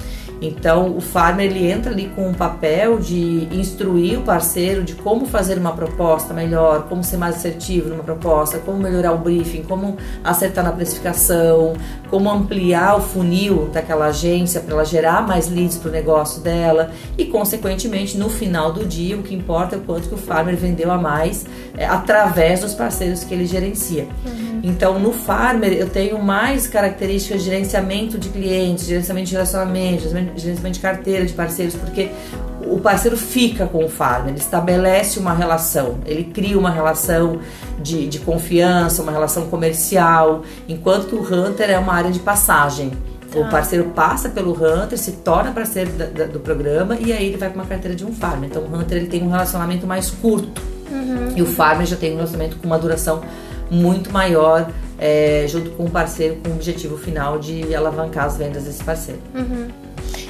Então, 0.42 0.96
o 0.96 1.02
farmer 1.02 1.48
ele 1.48 1.70
entra 1.70 1.92
ali 1.92 2.12
com 2.16 2.30
um 2.30 2.34
papel 2.34 3.00
de 3.00 3.48
instruir 3.52 4.20
o 4.20 4.22
parceiro 4.22 4.84
de 4.84 4.94
como 4.94 5.26
fazer 5.26 5.58
uma 5.58 5.72
proposta 5.72 6.34
melhor, 6.34 6.84
como 6.88 7.04
ser 7.04 7.18
mais 7.18 7.36
assertivo 7.38 7.90
numa 7.90 8.04
proposta, 8.04 8.60
como 8.60 8.78
melhorar 8.78 9.14
o 9.14 9.18
briefing, 9.18 9.64
como 9.64 9.98
acertar 10.24 10.64
na 10.64 10.72
precificação, 10.72 11.74
como 12.10 12.30
ampliar 12.30 12.98
o 12.98 13.02
funil 13.02 13.70
daquela 13.74 14.08
agência 14.08 14.62
para 14.62 14.74
ela 14.74 14.86
gerar 14.86 15.26
mais 15.26 15.50
leads 15.50 15.78
para 15.78 15.90
o 15.90 15.92
negócio 15.92 16.42
dela 16.42 16.92
e, 17.18 17.26
consequentemente, 17.26 18.18
no 18.18 18.30
final 18.30 18.72
do 18.72 18.86
dia, 18.86 19.18
o 19.18 19.24
que 19.24 19.34
importa 19.34 19.76
é 19.76 19.80
o 19.80 19.82
quanto 19.82 20.08
que 20.08 20.16
o 20.16 20.18
farmer 20.18 20.56
vendeu 20.56 20.92
a 20.92 20.98
mais 20.98 21.46
é, 21.76 21.86
através 21.86 22.62
dos 22.62 22.74
parceiros 22.74 23.24
que 23.24 23.34
ele 23.34 23.46
gerencia. 23.46 24.08
Uhum. 24.26 24.62
Então, 24.64 25.00
no 25.00 25.12
farmer, 25.12 25.74
eu 25.74 25.90
tenho 25.90 26.22
mais 26.22 26.68
características 26.68 27.44
de 27.44 27.46
gerenciamento 27.50 28.18
de 28.18 28.30
clientes, 28.30 28.86
gerenciamento 28.86 29.28
de 29.28 29.34
relacionamento, 29.34 30.04
gerenciamento 30.04 30.27
de 30.36 30.80
carteira 30.80 31.26
de 31.26 31.34
parceiros, 31.34 31.76
porque 31.76 32.12
o 32.70 32.80
parceiro 32.80 33.18
fica 33.18 33.66
com 33.66 33.86
o 33.86 33.90
farmer, 33.90 34.30
ele 34.30 34.40
estabelece 34.40 35.20
uma 35.20 35.34
relação, 35.34 35.98
ele 36.06 36.26
cria 36.26 36.58
uma 36.58 36.70
relação 36.70 37.40
de, 37.80 38.08
de 38.08 38.20
confiança, 38.20 39.02
uma 39.02 39.12
relação 39.12 39.48
comercial, 39.48 40.44
enquanto 40.68 41.08
que 41.08 41.16
o 41.16 41.22
Hunter 41.22 41.70
é 41.70 41.78
uma 41.78 41.94
área 41.94 42.12
de 42.12 42.20
passagem. 42.20 42.92
O 43.36 43.44
ah. 43.44 43.50
parceiro 43.50 43.86
passa 43.96 44.30
pelo 44.30 44.54
Hunter, 44.54 44.98
se 44.98 45.12
torna 45.12 45.52
parceiro 45.52 45.92
da, 45.92 46.06
da, 46.06 46.26
do 46.26 46.40
programa 46.40 46.96
e 46.96 47.12
aí 47.12 47.28
ele 47.28 47.38
vai 47.38 47.50
para 47.50 47.60
uma 47.60 47.68
carteira 47.68 47.96
de 47.96 48.06
um 48.06 48.14
farmer. 48.14 48.50
Então 48.50 48.64
o 48.64 48.76
Hunter 48.76 48.98
ele 48.98 49.08
tem 49.08 49.22
um 49.22 49.30
relacionamento 49.30 49.86
mais 49.86 50.10
curto 50.10 50.62
uhum. 50.90 51.34
e 51.36 51.42
o 51.42 51.46
farmer 51.46 51.86
já 51.86 51.98
tem 51.98 52.14
um 52.14 52.16
relacionamento 52.16 52.58
com 52.58 52.66
uma 52.66 52.80
duração 52.80 53.22
muito 53.70 54.12
maior, 54.12 54.72
é, 54.98 55.46
junto 55.48 55.72
com 55.72 55.84
o 55.84 55.90
parceiro 55.90 56.38
com 56.38 56.52
o 56.52 56.54
objetivo 56.54 56.98
final 56.98 57.38
de 57.38 57.76
alavancar 57.76 58.26
as 58.26 58.38
vendas 58.38 58.64
desse 58.64 58.84
parceiro. 58.84 59.20
Uhum 59.36 59.87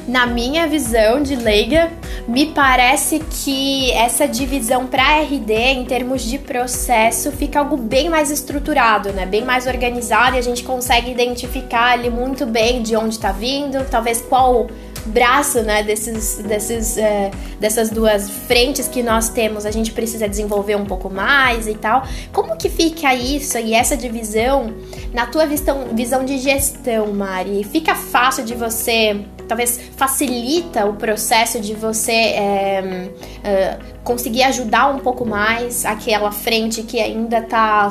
na 0.07 0.25
minha 0.25 0.67
visão 0.67 1.21
de 1.21 1.35
leiga, 1.35 1.91
me 2.27 2.47
parece 2.47 3.19
que 3.19 3.91
essa 3.91 4.27
divisão 4.27 4.87
para 4.87 5.21
RD 5.21 5.53
em 5.53 5.85
termos 5.85 6.21
de 6.23 6.39
processo 6.39 7.31
fica 7.31 7.59
algo 7.59 7.75
bem 7.75 8.09
mais 8.09 8.31
estruturado, 8.31 9.11
né? 9.11 9.25
Bem 9.25 9.43
mais 9.43 9.67
organizado 9.67 10.35
e 10.35 10.39
a 10.39 10.41
gente 10.41 10.63
consegue 10.63 11.11
identificar 11.11 11.91
ali 11.91 12.09
muito 12.09 12.45
bem 12.45 12.81
de 12.81 12.95
onde 12.95 13.15
está 13.15 13.31
vindo, 13.31 13.85
talvez 13.89 14.21
qual 14.21 14.67
braço, 15.07 15.61
né, 15.61 15.83
desses, 15.83 16.37
desses, 16.39 16.97
é, 16.97 17.31
dessas 17.59 17.89
duas 17.89 18.29
frentes 18.29 18.87
que 18.87 19.01
nós 19.01 19.29
temos, 19.29 19.65
a 19.65 19.71
gente 19.71 19.91
precisa 19.93 20.27
desenvolver 20.27 20.75
um 20.75 20.85
pouco 20.85 21.09
mais 21.09 21.67
e 21.67 21.73
tal. 21.73 22.05
Como 22.33 22.57
que 22.57 22.69
fica 22.69 23.13
isso 23.15 23.57
e 23.57 23.73
essa 23.73 23.95
divisão 23.95 24.73
na 25.13 25.25
tua 25.25 25.45
visão, 25.45 25.87
visão 25.93 26.25
de 26.25 26.37
gestão, 26.37 27.13
Mari? 27.13 27.63
Fica 27.63 27.95
fácil 27.95 28.43
de 28.43 28.53
você 28.53 29.25
talvez 29.47 29.79
facilita 29.95 30.85
o 30.85 30.93
processo 30.93 31.59
de 31.59 31.73
você 31.73 32.11
é, 32.11 33.09
é, 33.43 33.77
conseguir 34.03 34.43
ajudar 34.43 34.87
um 34.87 34.99
pouco 34.99 35.25
mais 35.25 35.85
aquela 35.85 36.31
frente 36.31 36.83
que 36.83 36.99
ainda 36.99 37.39
está 37.39 37.89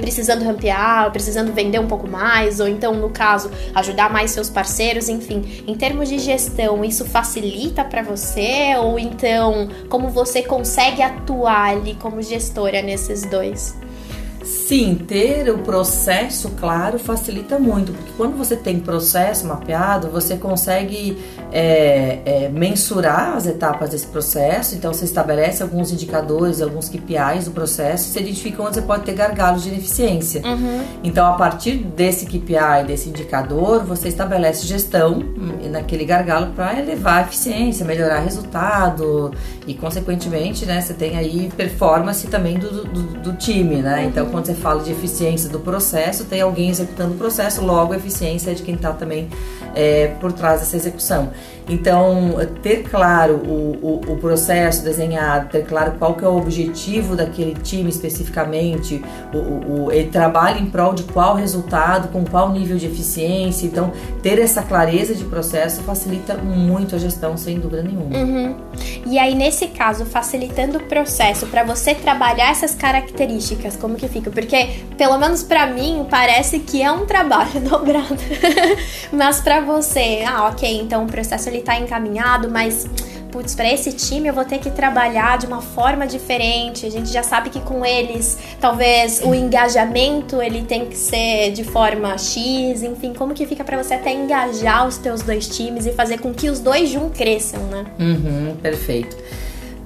precisando 0.00 0.44
rampear, 0.44 1.10
precisando 1.12 1.52
vender 1.52 1.78
um 1.78 1.86
pouco 1.86 2.08
mais, 2.08 2.60
ou 2.60 2.68
então, 2.68 2.94
no 2.94 3.10
caso, 3.10 3.50
ajudar 3.74 4.10
mais 4.10 4.30
seus 4.30 4.50
parceiros, 4.50 5.08
enfim. 5.08 5.64
Em 5.66 5.74
termos 5.74 6.08
de 6.08 6.18
gestão, 6.18 6.84
isso 6.84 7.04
facilita 7.04 7.84
para 7.84 8.02
você? 8.02 8.76
Ou 8.78 8.98
então, 8.98 9.68
como 9.88 10.08
você 10.08 10.42
consegue 10.42 11.02
atuar 11.02 11.70
ali 11.70 11.94
como 11.94 12.20
gestora 12.22 12.82
nesses 12.82 13.22
dois? 13.22 13.74
Sim, 14.66 14.96
ter 14.96 15.48
o 15.48 15.58
processo 15.58 16.50
claro 16.58 16.98
facilita 16.98 17.56
muito, 17.56 17.92
porque 17.92 18.10
quando 18.16 18.36
você 18.36 18.56
tem 18.56 18.80
processo 18.80 19.46
mapeado, 19.46 20.08
você 20.08 20.36
consegue 20.36 21.16
é, 21.52 22.18
é, 22.26 22.48
mensurar 22.48 23.36
as 23.36 23.46
etapas 23.46 23.90
desse 23.90 24.08
processo, 24.08 24.74
então 24.74 24.92
você 24.92 25.04
estabelece 25.04 25.62
alguns 25.62 25.92
indicadores, 25.92 26.60
alguns 26.60 26.88
KPIs 26.88 27.44
do 27.44 27.52
processo, 27.52 28.08
e 28.08 28.12
você 28.12 28.20
identifica 28.20 28.60
onde 28.60 28.74
você 28.74 28.82
pode 28.82 29.04
ter 29.04 29.12
gargalos 29.12 29.62
de 29.62 29.68
ineficiência. 29.68 30.42
Uhum. 30.44 30.82
Então, 31.04 31.24
a 31.32 31.34
partir 31.34 31.76
desse 31.76 32.26
KPI, 32.26 32.86
desse 32.88 33.08
indicador, 33.08 33.84
você 33.84 34.08
estabelece 34.08 34.66
gestão 34.66 35.22
naquele 35.70 36.04
gargalo 36.04 36.52
para 36.56 36.76
elevar 36.76 37.18
a 37.18 37.22
eficiência, 37.22 37.86
melhorar 37.86 38.18
resultado 38.18 39.30
e, 39.64 39.74
consequentemente, 39.74 40.66
né, 40.66 40.80
você 40.80 40.92
tem 40.92 41.16
aí 41.16 41.52
performance 41.56 42.26
também 42.26 42.58
do, 42.58 42.84
do, 42.84 43.02
do 43.20 43.32
time, 43.34 43.76
né? 43.76 44.04
Então, 44.04 44.26
quando 44.26 44.46
você 44.46 44.55
fala 44.56 44.82
de 44.82 44.92
eficiência 44.92 45.48
do 45.48 45.60
processo, 45.60 46.24
tem 46.24 46.40
alguém 46.40 46.70
executando 46.70 47.14
o 47.14 47.16
processo, 47.16 47.64
logo 47.64 47.92
a 47.92 47.96
eficiência 47.96 48.50
é 48.50 48.54
de 48.54 48.62
quem 48.62 48.74
está 48.74 48.92
também 48.92 49.28
é, 49.74 50.08
por 50.20 50.32
trás 50.32 50.60
dessa 50.60 50.76
execução. 50.76 51.30
Então, 51.68 52.34
ter 52.62 52.84
claro 52.84 53.34
o, 53.34 53.76
o, 53.82 54.12
o, 54.12 54.16
processo 54.18 54.84
desenhado, 54.84 55.48
ter 55.48 55.64
claro 55.64 55.94
qual 55.98 56.14
que 56.14 56.24
é 56.24 56.28
o 56.28 56.36
objetivo 56.36 57.16
daquele 57.16 57.54
time 57.54 57.90
especificamente, 57.90 59.02
o, 59.34 59.86
o, 59.86 59.92
ele 59.92 60.08
trabalha 60.08 60.60
em 60.60 60.66
prol 60.66 60.94
de 60.94 61.02
qual 61.02 61.34
resultado, 61.34 62.08
com 62.08 62.24
qual 62.24 62.50
nível 62.50 62.76
de 62.76 62.86
eficiência. 62.86 63.66
Então, 63.66 63.92
ter 64.22 64.38
essa 64.38 64.62
clareza 64.62 65.14
de 65.14 65.24
processo 65.24 65.82
facilita 65.82 66.34
muito 66.34 66.94
a 66.94 66.98
gestão, 66.98 67.36
sem 67.36 67.58
dúvida 67.58 67.82
nenhuma. 67.82 68.16
Uhum. 68.16 68.56
E 69.04 69.18
aí, 69.18 69.34
nesse 69.34 69.66
caso, 69.68 70.04
facilitando 70.04 70.78
o 70.78 70.82
processo, 70.84 71.46
para 71.46 71.64
você 71.64 71.94
trabalhar 71.94 72.50
essas 72.50 72.74
características, 72.74 73.76
como 73.76 73.96
que 73.96 74.06
fica? 74.06 74.30
Porque, 74.30 74.68
pelo 74.96 75.18
menos 75.18 75.42
para 75.42 75.66
mim, 75.66 76.06
parece 76.08 76.60
que 76.60 76.80
é 76.80 76.92
um 76.92 77.06
trabalho 77.06 77.60
dobrado. 77.68 78.16
Mas 79.12 79.40
para 79.40 79.60
você, 79.60 80.22
ah, 80.26 80.48
ok, 80.48 80.80
então 80.80 81.04
o 81.04 81.06
processo 81.06 81.55
ele 81.56 81.64
tá 81.64 81.78
encaminhado, 81.78 82.50
mas 82.50 82.86
putz, 83.36 83.54
para 83.54 83.70
esse 83.70 83.92
time 83.92 84.28
eu 84.28 84.34
vou 84.34 84.44
ter 84.44 84.58
que 84.58 84.70
trabalhar 84.70 85.36
de 85.36 85.46
uma 85.46 85.60
forma 85.60 86.06
diferente. 86.06 86.86
A 86.86 86.90
gente 86.90 87.12
já 87.12 87.22
sabe 87.22 87.50
que 87.50 87.60
com 87.60 87.84
eles, 87.84 88.38
talvez 88.60 89.20
o 89.22 89.34
engajamento 89.34 90.40
ele 90.40 90.62
tem 90.62 90.86
que 90.86 90.96
ser 90.96 91.52
de 91.52 91.62
forma 91.64 92.16
X, 92.16 92.82
enfim, 92.82 93.12
como 93.12 93.34
que 93.34 93.46
fica 93.46 93.62
para 93.62 93.82
você 93.82 93.94
até 93.94 94.12
engajar 94.12 94.86
os 94.86 94.96
teus 94.96 95.22
dois 95.22 95.48
times 95.48 95.86
e 95.86 95.92
fazer 95.92 96.18
com 96.18 96.32
que 96.32 96.48
os 96.48 96.60
dois 96.60 96.88
juntos 96.88 97.16
cresçam, 97.18 97.62
né? 97.64 97.84
Uhum, 97.98 98.56
perfeito. 98.62 99.16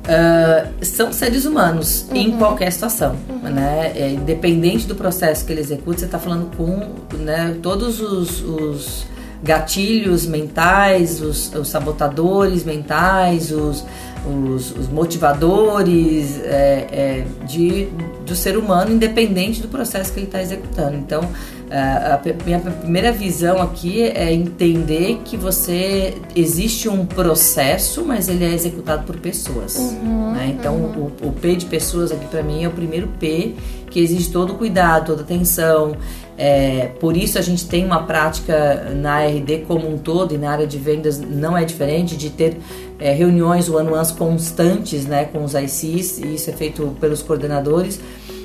Uh, 0.00 0.85
são 0.85 1.12
seres 1.12 1.45
humanos 1.45 2.07
uhum. 2.09 2.17
em 2.17 2.33
qualquer 2.33 2.73
situação, 2.73 3.17
uhum. 3.29 3.50
né? 3.50 3.93
É, 3.95 4.11
independente 4.11 4.87
do 4.87 4.95
processo 4.95 5.45
que 5.45 5.53
ele 5.53 5.61
executa, 5.61 5.99
você 5.99 6.05
está 6.07 6.19
falando 6.19 6.57
com 6.57 7.17
né, 7.17 7.57
todos 7.62 8.00
os, 8.00 8.41
os 8.41 9.07
gatilhos 9.42 10.26
mentais, 10.26 11.20
os, 11.20 11.52
os 11.54 11.68
sabotadores 11.68 12.64
mentais, 12.64 13.50
os, 13.50 13.85
os, 14.27 14.71
os 14.73 14.89
motivadores 14.89 16.41
é, 16.45 16.87
é, 16.91 17.25
de, 17.47 17.89
do 18.27 18.35
ser 18.35 18.57
humano, 18.57 18.93
independente 18.93 19.61
do 19.61 19.69
processo 19.69 20.12
que 20.12 20.21
ele 20.21 20.27
está 20.27 20.43
executando. 20.43 20.97
Então, 20.97 21.29
é, 21.71 21.79
a 21.79 22.21
minha 22.45 22.59
primeira 22.59 23.12
visão 23.12 23.62
aqui 23.62 24.03
é 24.03 24.33
entender 24.33 25.21
que 25.25 25.37
você 25.37 26.15
existe 26.35 26.89
um 26.89 27.07
processo, 27.07 28.05
mas 28.05 28.29
ele 28.29 28.45
é 28.45 28.53
executado 28.53 29.05
por 29.05 29.17
pessoas. 29.17 29.77
Uhum, 29.77 30.33
né? 30.33 30.55
Então, 30.59 30.75
uhum. 30.75 31.12
o, 31.23 31.29
o 31.29 31.33
P 31.33 31.57
de 31.57 31.67
pessoas 31.67 32.12
aqui 32.12 32.27
para 32.27 32.43
mim 32.43 32.65
é 32.65 32.69
o 32.69 32.73
primeiro 32.73 33.09
P 33.19 33.55
que 33.91 33.99
exige 33.99 34.31
todo 34.31 34.53
o 34.53 34.57
cuidado, 34.57 35.07
toda 35.07 35.23
atenção, 35.23 35.97
é, 36.43 36.87
por 36.99 37.19
isso 37.19 37.39
a 37.39 37.43
gente 37.43 37.69
tem 37.69 37.85
uma 37.85 38.05
prática 38.05 38.91
na 38.97 39.27
RD 39.27 39.65
como 39.69 39.87
um 39.87 39.99
todo 39.99 40.35
e 40.35 40.39
na 40.39 40.50
área 40.50 40.67
de 40.67 40.79
vendas 40.79 41.21
não 41.21 41.55
é 41.55 41.67
diferente 41.67 42.17
de 42.17 42.31
ter 42.31 42.57
é, 43.00 43.12
reuniões 43.12 43.69
one-on-ones 43.69 44.11
constantes 44.11 45.07
né, 45.07 45.25
com 45.25 45.42
os 45.42 45.54
ICs 45.54 46.19
e 46.19 46.35
isso 46.35 46.50
é 46.50 46.52
feito 46.52 46.97
pelos 47.00 47.23
coordenadores 47.23 47.99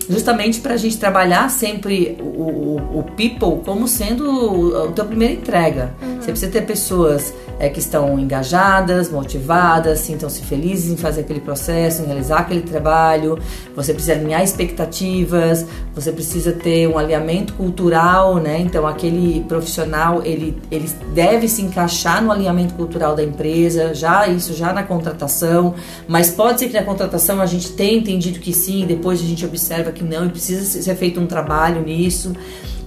justamente 0.09 0.59
para 0.59 0.75
a 0.75 0.77
gente 0.77 0.97
trabalhar 0.97 1.49
sempre 1.49 2.17
o, 2.19 2.23
o, 2.23 2.99
o, 2.99 3.03
people 3.15 3.63
como 3.65 3.87
sendo 3.87 4.77
a 4.77 4.91
tua 4.91 5.05
primeira 5.05 5.33
entrega. 5.33 5.93
Uhum. 6.01 6.21
Você 6.21 6.31
precisa 6.31 6.51
ter 6.51 6.61
pessoas 6.61 7.33
é, 7.59 7.69
que 7.69 7.79
estão 7.79 8.19
engajadas, 8.19 9.09
motivadas, 9.09 9.99
sintam-se 9.99 10.41
felizes 10.43 10.91
em 10.91 10.97
fazer 10.97 11.21
aquele 11.21 11.39
processo, 11.39 12.01
em 12.01 12.05
realizar 12.05 12.39
aquele 12.39 12.61
trabalho. 12.61 13.39
Você 13.75 13.93
precisa 13.93 14.13
alinhar 14.13 14.43
expectativas, 14.43 15.65
você 15.93 16.11
precisa 16.11 16.51
ter 16.51 16.87
um 16.87 16.97
alinhamento 16.97 17.53
cultural, 17.53 18.35
né? 18.35 18.59
Então 18.59 18.85
aquele 18.85 19.43
profissional 19.47 20.21
ele, 20.23 20.57
ele 20.69 20.89
deve 21.13 21.47
se 21.47 21.61
encaixar 21.61 22.23
no 22.23 22.31
alinhamento 22.31 22.73
cultural 22.73 23.15
da 23.15 23.23
empresa, 23.23 23.93
já 23.93 24.27
isso 24.27 24.53
já 24.53 24.73
na 24.73 24.83
contratação, 24.83 25.75
mas 26.07 26.29
pode 26.29 26.59
ser 26.59 26.67
que 26.67 26.73
na 26.73 26.83
contratação 26.83 27.41
a 27.41 27.45
gente 27.45 27.71
tenha 27.71 27.97
entendido 27.97 28.39
que 28.39 28.53
sim, 28.53 28.85
depois 28.85 29.19
a 29.19 29.23
gente 29.23 29.45
observa 29.45 29.91
que 29.91 30.03
não 30.03 30.25
e 30.25 30.29
precisa 30.29 30.81
ser 30.81 30.95
feito 30.95 31.19
um 31.19 31.25
trabalho 31.25 31.81
nisso. 31.81 32.33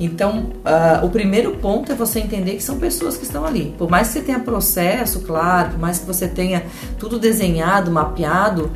Então, 0.01 0.51
uh, 0.65 1.05
o 1.05 1.11
primeiro 1.11 1.57
ponto 1.57 1.91
é 1.91 1.95
você 1.95 2.21
entender 2.21 2.53
que 2.53 2.63
são 2.63 2.79
pessoas 2.79 3.17
que 3.17 3.25
estão 3.25 3.45
ali. 3.45 3.75
Por 3.77 3.91
mais 3.91 4.09
que 4.09 4.15
você 4.15 4.21
tenha 4.21 4.39
processo, 4.39 5.21
claro, 5.21 5.71
por 5.71 5.79
mais 5.81 5.99
que 5.99 6.07
você 6.07 6.29
tenha 6.29 6.65
tudo 6.99 7.19
desenhado, 7.19 7.91
mapeado, 7.91 8.71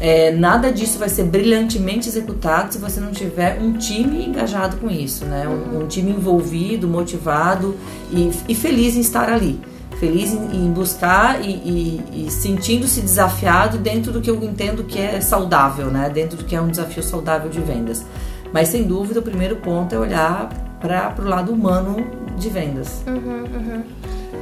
é, 0.00 0.32
nada 0.32 0.72
disso 0.72 0.98
vai 0.98 1.08
ser 1.08 1.24
brilhantemente 1.24 2.08
executado 2.08 2.72
se 2.72 2.78
você 2.78 2.98
não 2.98 3.12
tiver 3.12 3.60
um 3.60 3.74
time 3.74 4.26
engajado 4.26 4.76
com 4.78 4.90
isso, 4.90 5.24
né? 5.24 5.46
Um, 5.46 5.82
um 5.82 5.86
time 5.86 6.10
envolvido, 6.10 6.88
motivado 6.88 7.76
e, 8.10 8.30
e, 8.48 8.54
feliz 8.54 8.96
em 8.96 9.00
estar 9.00 9.28
ali. 9.28 9.60
Feliz 10.00 10.32
em, 10.32 10.64
em 10.64 10.72
buscar 10.72 11.40
e, 11.40 11.50
e, 11.50 12.26
e 12.26 12.30
sentindo-se 12.30 13.00
desafiado 13.00 13.78
dentro 13.78 14.10
do 14.10 14.20
que 14.20 14.28
eu 14.28 14.42
entendo 14.42 14.82
que 14.82 14.98
é 14.98 15.20
saudável, 15.20 15.86
né? 15.86 16.10
Dentro 16.10 16.38
do 16.38 16.44
que 16.44 16.56
é 16.56 16.60
um 16.60 16.68
desafio 16.68 17.02
saudável 17.02 17.48
de 17.48 17.60
vendas. 17.60 18.04
Mas 18.52 18.68
sem 18.68 18.84
dúvida 18.84 19.20
o 19.20 19.22
primeiro 19.22 19.56
ponto 19.56 19.94
é 19.94 19.98
olhar 19.98 20.48
para 20.80 21.14
o 21.18 21.24
lado 21.28 21.52
humano 21.52 21.96
de 22.36 22.48
vendas. 22.48 23.02
Uhum, 23.06 23.44
uhum. 23.44 23.82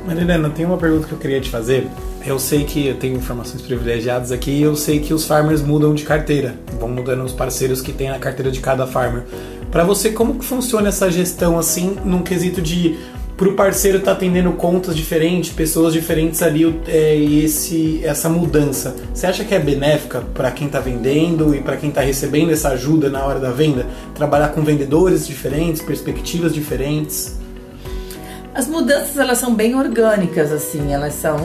Marilena, 0.07 0.49
tem 0.49 0.65
uma 0.65 0.79
pergunta 0.79 1.07
que 1.07 1.13
eu 1.13 1.19
queria 1.19 1.41
te 1.41 1.51
fazer. 1.51 1.87
Eu 2.25 2.39
sei 2.39 2.65
que 2.65 2.87
eu 2.87 2.97
tenho 2.97 3.17
informações 3.17 3.63
privilegiadas 3.63 4.33
aqui 4.33 4.51
e 4.51 4.63
eu 4.63 4.75
sei 4.75 5.01
que 5.01 5.15
os 5.15 5.27
farmers 5.27 5.63
mudam 5.63 5.95
de 5.95 6.05
carteira, 6.05 6.55
vão 6.79 6.89
mudando 6.89 7.25
os 7.25 7.33
parceiros 7.33 7.81
que 7.81 7.93
tem 7.93 8.09
na 8.09 8.19
carteira 8.19 8.51
de 8.51 8.61
cada 8.61 8.87
farmer. 8.87 9.25
Para 9.71 9.85
você, 9.85 10.11
como 10.11 10.39
que 10.39 10.45
funciona 10.45 10.89
essa 10.89 11.11
gestão 11.11 11.59
assim, 11.59 11.97
num 12.05 12.23
quesito 12.23 12.61
de 12.61 12.99
para 13.41 13.49
o 13.49 13.55
parceiro 13.55 13.97
estar 13.97 14.11
tá 14.11 14.17
atendendo 14.19 14.53
contas 14.53 14.95
diferentes, 14.95 15.51
pessoas 15.51 15.95
diferentes 15.95 16.43
ali 16.43 16.79
é, 16.87 17.17
esse, 17.17 18.05
essa 18.05 18.29
mudança, 18.29 18.95
você 19.15 19.27
acha 19.27 19.43
que 19.47 19.55
é 19.55 19.59
benéfica 19.59 20.21
para 20.21 20.51
quem 20.51 20.67
está 20.67 20.79
vendendo 20.79 21.55
e 21.55 21.63
para 21.63 21.79
quem 21.79 21.89
está 21.89 22.03
recebendo 22.03 22.53
essa 22.53 22.69
ajuda 22.69 23.09
na 23.09 23.25
hora 23.25 23.41
da 23.41 23.51
venda? 23.51 23.87
Trabalhar 24.15 24.49
com 24.49 24.61
vendedores 24.61 25.27
diferentes, 25.27 25.81
perspectivas 25.81 26.53
diferentes? 26.53 27.40
As 28.61 28.69
mudanças 28.69 29.17
elas 29.17 29.39
são 29.39 29.55
bem 29.55 29.75
orgânicas, 29.75 30.53
assim, 30.53 30.93
elas 30.93 31.15
são 31.15 31.39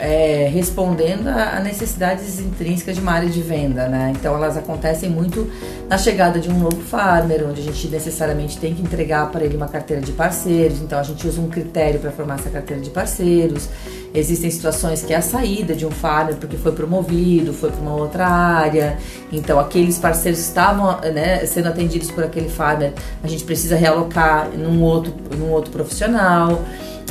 é, 0.00 0.50
respondendo 0.52 1.28
a, 1.28 1.60
necessidades 1.60 2.40
intrínsecas 2.40 2.96
de 2.96 3.00
uma 3.00 3.12
área 3.12 3.28
de 3.28 3.40
venda, 3.40 3.86
né? 3.86 4.12
Então 4.18 4.34
elas 4.34 4.56
acontecem 4.56 5.08
muito 5.08 5.48
na 5.88 5.96
chegada 5.96 6.40
de 6.40 6.50
um 6.50 6.58
novo 6.58 6.80
farmer, 6.80 7.46
onde 7.48 7.60
a 7.60 7.62
gente 7.62 7.86
necessariamente 7.86 8.58
tem 8.58 8.74
que 8.74 8.82
entregar 8.82 9.30
para 9.30 9.44
ele 9.44 9.56
uma 9.56 9.68
carteira 9.68 10.02
de 10.02 10.10
parceiros, 10.10 10.82
então 10.82 10.98
a 10.98 11.04
gente 11.04 11.24
usa 11.24 11.40
um 11.40 11.48
critério 11.48 12.00
para 12.00 12.10
formar 12.10 12.34
essa 12.34 12.50
carteira 12.50 12.82
de 12.82 12.90
parceiros. 12.90 13.68
Existem 14.16 14.50
situações 14.50 15.02
que 15.02 15.12
é 15.12 15.16
a 15.16 15.22
saída 15.22 15.74
de 15.74 15.84
um 15.84 15.90
farmer 15.90 16.36
porque 16.36 16.56
foi 16.56 16.72
promovido, 16.72 17.52
foi 17.52 17.70
para 17.70 17.80
uma 17.80 17.94
outra 17.94 18.26
área, 18.26 18.96
então 19.30 19.60
aqueles 19.60 19.98
parceiros 19.98 20.40
que 20.40 20.46
estavam 20.46 20.98
né, 21.12 21.44
sendo 21.44 21.68
atendidos 21.68 22.10
por 22.10 22.24
aquele 22.24 22.48
farmer, 22.48 22.94
a 23.22 23.28
gente 23.28 23.44
precisa 23.44 23.76
realocar 23.76 24.48
num 24.48 24.82
outro, 24.82 25.12
num 25.36 25.50
outro 25.50 25.70
profissional. 25.70 26.62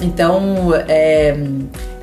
Então, 0.02 0.74
é, 0.90 1.38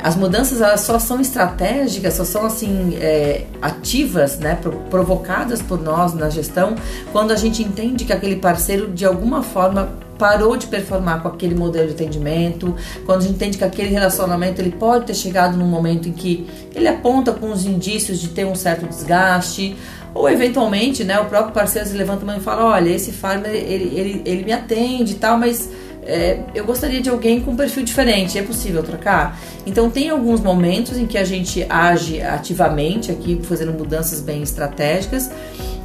as 0.03 0.17
mudanças 0.17 0.61
elas 0.61 0.81
só 0.81 0.99
são 0.99 1.21
estratégicas, 1.21 2.15
só 2.15 2.25
são 2.25 2.47
assim 2.47 2.97
é, 3.01 3.45
ativas, 3.61 4.39
né, 4.39 4.59
provocadas 4.89 5.61
por 5.61 5.83
nós 5.83 6.15
na 6.15 6.31
gestão, 6.31 6.75
quando 7.13 7.33
a 7.33 7.37
gente 7.37 7.63
entende 7.63 8.05
que 8.05 8.13
aquele 8.13 8.37
parceiro 8.37 8.89
de 8.89 9.05
alguma 9.05 9.43
forma 9.43 9.91
parou 10.23 10.57
de 10.57 10.69
performar 10.69 11.21
com 11.21 11.27
aquele 11.27 11.53
modelo 11.53 11.89
de 11.89 11.95
atendimento, 11.95 12.77
quando 13.05 13.19
a 13.19 13.23
gente 13.23 13.35
entende 13.35 13.59
que 13.59 13.65
aquele 13.65 13.89
relacionamento 13.89 14.61
ele 14.61 14.71
pode 14.71 15.07
ter 15.07 15.15
chegado 15.15 15.57
num 15.57 15.67
momento 15.67 16.09
em 16.09 16.13
que 16.13 16.47
ele 16.73 16.87
aponta 16.87 17.33
com 17.33 17.51
os 17.51 17.67
indícios 17.67 18.21
de 18.21 18.29
ter 18.29 18.47
um 18.47 18.55
certo 18.55 18.87
desgaste, 18.87 19.77
ou 20.15 20.31
eventualmente, 20.31 21.03
né, 21.03 21.19
o 21.19 21.25
próprio 21.25 21.53
parceiro 21.53 21.89
se 21.89 21.97
levanta 21.97 22.25
e 22.37 22.41
fala, 22.41 22.67
olha, 22.67 22.89
esse 22.89 23.11
farmer 23.11 23.51
ele, 23.51 23.99
ele, 23.99 24.23
ele 24.25 24.45
me 24.45 24.53
atende 24.53 25.15
e 25.15 25.17
tal, 25.17 25.37
mas 25.37 25.69
é, 26.05 26.41
eu 26.55 26.65
gostaria 26.65 27.01
de 27.01 27.09
alguém 27.09 27.41
com 27.41 27.53
um 27.53 27.57
perfil 27.57 27.85
diferente, 27.85 28.39
é 28.39 28.43
possível 28.43 28.83
trocar? 28.83 29.39
Então 29.65 29.89
tem 29.89 30.11
alguns 30.11 30.41
momentos 30.41 30.99
em 30.99 31.07
que 31.07 31.17
a 31.17 31.25
gente 31.25 31.65
age 31.69 32.21
ativamente 32.21 33.11
aqui, 33.11 33.41
fazendo 33.43 33.73
mudanças 33.73 34.21
bem 34.21 34.43
estratégicas, 34.43 35.31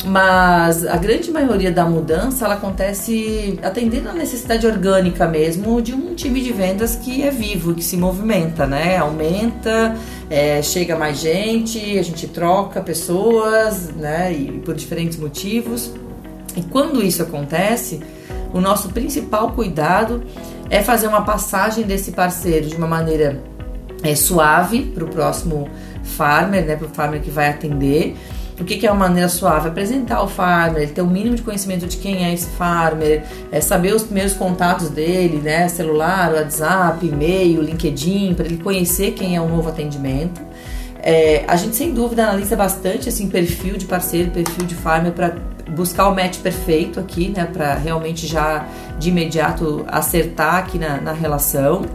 mas 0.05 0.85
a 0.85 0.97
grande 0.97 1.29
maioria 1.31 1.71
da 1.71 1.85
mudança 1.85 2.45
ela 2.45 2.55
acontece 2.55 3.59
atendendo 3.61 4.09
a 4.09 4.13
necessidade 4.13 4.65
orgânica 4.65 5.27
mesmo 5.27 5.81
de 5.81 5.93
um 5.93 6.15
time 6.15 6.41
de 6.41 6.51
vendas 6.51 6.95
que 6.95 7.23
é 7.23 7.29
vivo, 7.29 7.73
que 7.73 7.83
se 7.83 7.97
movimenta, 7.97 8.65
né? 8.65 8.97
Aumenta, 8.97 9.95
é, 10.29 10.61
chega 10.61 10.95
mais 10.95 11.19
gente, 11.19 11.97
a 11.97 12.01
gente 12.01 12.27
troca 12.27 12.81
pessoas, 12.81 13.89
né? 13.95 14.33
E 14.33 14.61
por 14.63 14.73
diferentes 14.73 15.17
motivos. 15.17 15.91
E 16.55 16.61
quando 16.61 17.03
isso 17.03 17.21
acontece, 17.21 18.01
o 18.53 18.61
nosso 18.61 18.89
principal 18.89 19.51
cuidado 19.51 20.23
é 20.69 20.81
fazer 20.81 21.07
uma 21.07 21.21
passagem 21.21 21.85
desse 21.85 22.11
parceiro 22.11 22.67
de 22.67 22.75
uma 22.75 22.87
maneira 22.87 23.41
é, 24.03 24.15
suave 24.15 24.83
para 24.83 25.03
o 25.03 25.07
próximo 25.07 25.69
farmer, 26.03 26.65
né, 26.65 26.75
para 26.75 26.87
o 26.87 26.89
farmer 26.89 27.21
que 27.21 27.29
vai 27.29 27.49
atender, 27.49 28.15
O 28.59 28.63
que, 28.63 28.77
que 28.77 28.87
é 28.87 28.91
uma 28.91 29.07
maneira 29.07 29.29
suave? 29.29 29.67
Apresentar 29.67 30.23
o 30.23 30.27
farmer, 30.27 30.89
ter 30.89 31.01
o 31.01 31.05
um 31.05 31.09
mínimo 31.09 31.35
de 31.35 31.43
conhecimento 31.43 31.85
de 31.85 31.97
quem 31.97 32.25
é 32.25 32.33
esse 32.33 32.47
farmer, 32.47 33.23
é 33.51 33.61
saber 33.61 33.93
os 33.93 34.01
primeiros 34.01 34.33
contatos 34.33 34.89
dele, 34.89 35.37
né? 35.37 35.67
Celular, 35.67 36.33
WhatsApp, 36.33 37.05
e-mail, 37.05 37.61
LinkedIn, 37.61 38.33
para 38.33 38.45
ele 38.45 38.57
conhecer 38.57 39.11
quem 39.11 39.35
é 39.35 39.41
o 39.41 39.47
novo 39.47 39.69
atendimento. 39.69 40.41
É, 41.03 41.45
a 41.47 41.55
gente 41.55 41.75
sem 41.75 41.93
dúvida 41.93 42.23
analisa 42.23 42.55
bastante 42.55 43.07
assim 43.07 43.29
perfil 43.29 43.77
de 43.77 43.85
parceiro, 43.85 44.31
perfil 44.31 44.65
de 44.65 44.73
farmer 44.73 45.11
para 45.11 45.35
buscar 45.69 46.07
o 46.09 46.15
match 46.15 46.39
perfeito 46.39 46.99
aqui, 46.99 47.29
né? 47.29 47.45
Para 47.45 47.75
realmente 47.75 48.25
já 48.25 48.65
de 48.97 49.09
imediato 49.09 49.85
acertar 49.87 50.55
aqui 50.55 50.77
na, 50.77 50.99
na 51.01 51.13
relação 51.13 51.85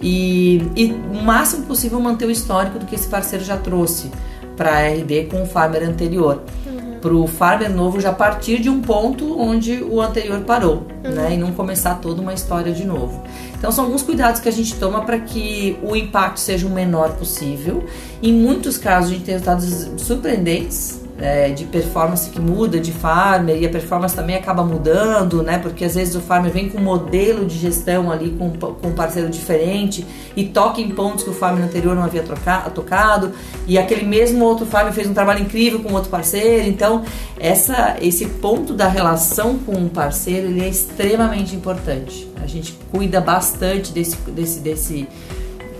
e, 0.00 0.62
e 0.76 0.92
o 0.92 1.22
máximo 1.22 1.64
possível 1.66 1.98
manter 2.00 2.26
o 2.26 2.30
histórico 2.30 2.78
do 2.78 2.86
que 2.86 2.94
esse 2.94 3.08
parceiro 3.08 3.44
já 3.44 3.56
trouxe 3.56 4.10
para 4.56 4.70
a 4.70 4.88
RD 4.88 5.28
com 5.30 5.42
o 5.42 5.46
farmer 5.46 5.82
anterior. 5.82 6.42
Uhum. 6.66 6.98
Para 7.00 7.14
o 7.14 7.26
farmer 7.26 7.70
novo 7.70 8.00
já 8.00 8.12
partir 8.12 8.60
de 8.60 8.68
um 8.68 8.80
ponto 8.80 9.38
onde 9.38 9.82
o 9.82 10.00
anterior 10.00 10.40
parou, 10.40 10.86
uhum. 11.04 11.10
né? 11.12 11.34
E 11.34 11.36
não 11.36 11.52
começar 11.52 11.96
toda 11.96 12.20
uma 12.20 12.34
história 12.34 12.72
de 12.72 12.84
novo. 12.84 13.22
Então 13.56 13.70
são 13.72 13.84
alguns 13.84 14.02
cuidados 14.02 14.40
que 14.40 14.48
a 14.48 14.52
gente 14.52 14.74
toma 14.76 15.02
para 15.02 15.18
que 15.18 15.78
o 15.82 15.96
impacto 15.96 16.40
seja 16.40 16.66
o 16.66 16.70
menor 16.70 17.12
possível. 17.12 17.84
Em 18.22 18.32
muitos 18.32 18.76
casos 18.76 19.10
a 19.10 19.14
gente 19.14 19.24
tem 19.24 19.34
resultados 19.34 19.90
surpreendentes 19.98 20.95
é, 21.18 21.50
de 21.50 21.64
performance 21.64 22.28
que 22.30 22.40
muda 22.40 22.78
de 22.78 22.92
farmer 22.92 23.60
e 23.60 23.66
a 23.66 23.68
performance 23.68 24.14
também 24.14 24.36
acaba 24.36 24.62
mudando, 24.62 25.42
né? 25.42 25.58
Porque 25.58 25.84
às 25.84 25.94
vezes 25.94 26.14
o 26.14 26.20
farmer 26.20 26.52
vem 26.52 26.68
com 26.68 26.78
um 26.78 26.84
modelo 26.84 27.46
de 27.46 27.56
gestão 27.58 28.10
ali 28.10 28.30
com, 28.30 28.50
com 28.50 28.88
um 28.88 28.92
parceiro 28.92 29.28
diferente 29.30 30.06
e 30.36 30.44
toca 30.44 30.80
em 30.80 30.90
pontos 30.90 31.24
que 31.24 31.30
o 31.30 31.32
farmer 31.32 31.64
anterior 31.64 31.94
não 31.94 32.02
havia 32.02 32.22
troca, 32.22 32.70
tocado 32.70 33.32
e 33.66 33.78
aquele 33.78 34.04
mesmo 34.04 34.44
outro 34.44 34.66
farmer 34.66 34.92
fez 34.92 35.08
um 35.08 35.14
trabalho 35.14 35.42
incrível 35.42 35.80
com 35.80 35.92
outro 35.94 36.10
parceiro. 36.10 36.68
Então, 36.68 37.02
essa, 37.38 37.96
esse 38.00 38.26
ponto 38.26 38.74
da 38.74 38.88
relação 38.88 39.58
com 39.58 39.72
o 39.72 39.88
parceiro 39.88 40.48
ele 40.48 40.62
é 40.62 40.68
extremamente 40.68 41.56
importante. 41.56 42.30
A 42.42 42.46
gente 42.46 42.78
cuida 42.92 43.20
bastante 43.20 43.92
desse, 43.92 44.16
desse, 44.30 44.60
desse 44.60 45.08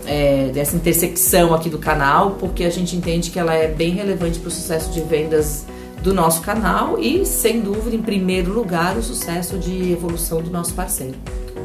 é, 0.06 0.50
dessa 0.52 0.76
intersecção 0.76 1.54
aqui 1.54 1.68
do 1.68 1.78
canal, 1.78 2.32
porque 2.32 2.64
a 2.64 2.70
gente 2.70 2.96
entende 2.96 3.30
que 3.30 3.38
ela 3.38 3.54
é 3.54 3.68
bem 3.68 3.90
relevante 3.94 4.38
para 4.38 4.48
o 4.48 4.50
sucesso 4.50 4.90
de 4.90 5.00
vendas 5.00 5.66
do 6.02 6.14
nosso 6.14 6.40
canal 6.42 6.98
e, 6.98 7.26
sem 7.26 7.60
dúvida, 7.60 7.96
em 7.96 8.02
primeiro 8.02 8.52
lugar, 8.52 8.96
o 8.96 9.02
sucesso 9.02 9.58
de 9.58 9.92
evolução 9.92 10.40
do 10.40 10.50
nosso 10.50 10.72
parceiro. 10.74 11.16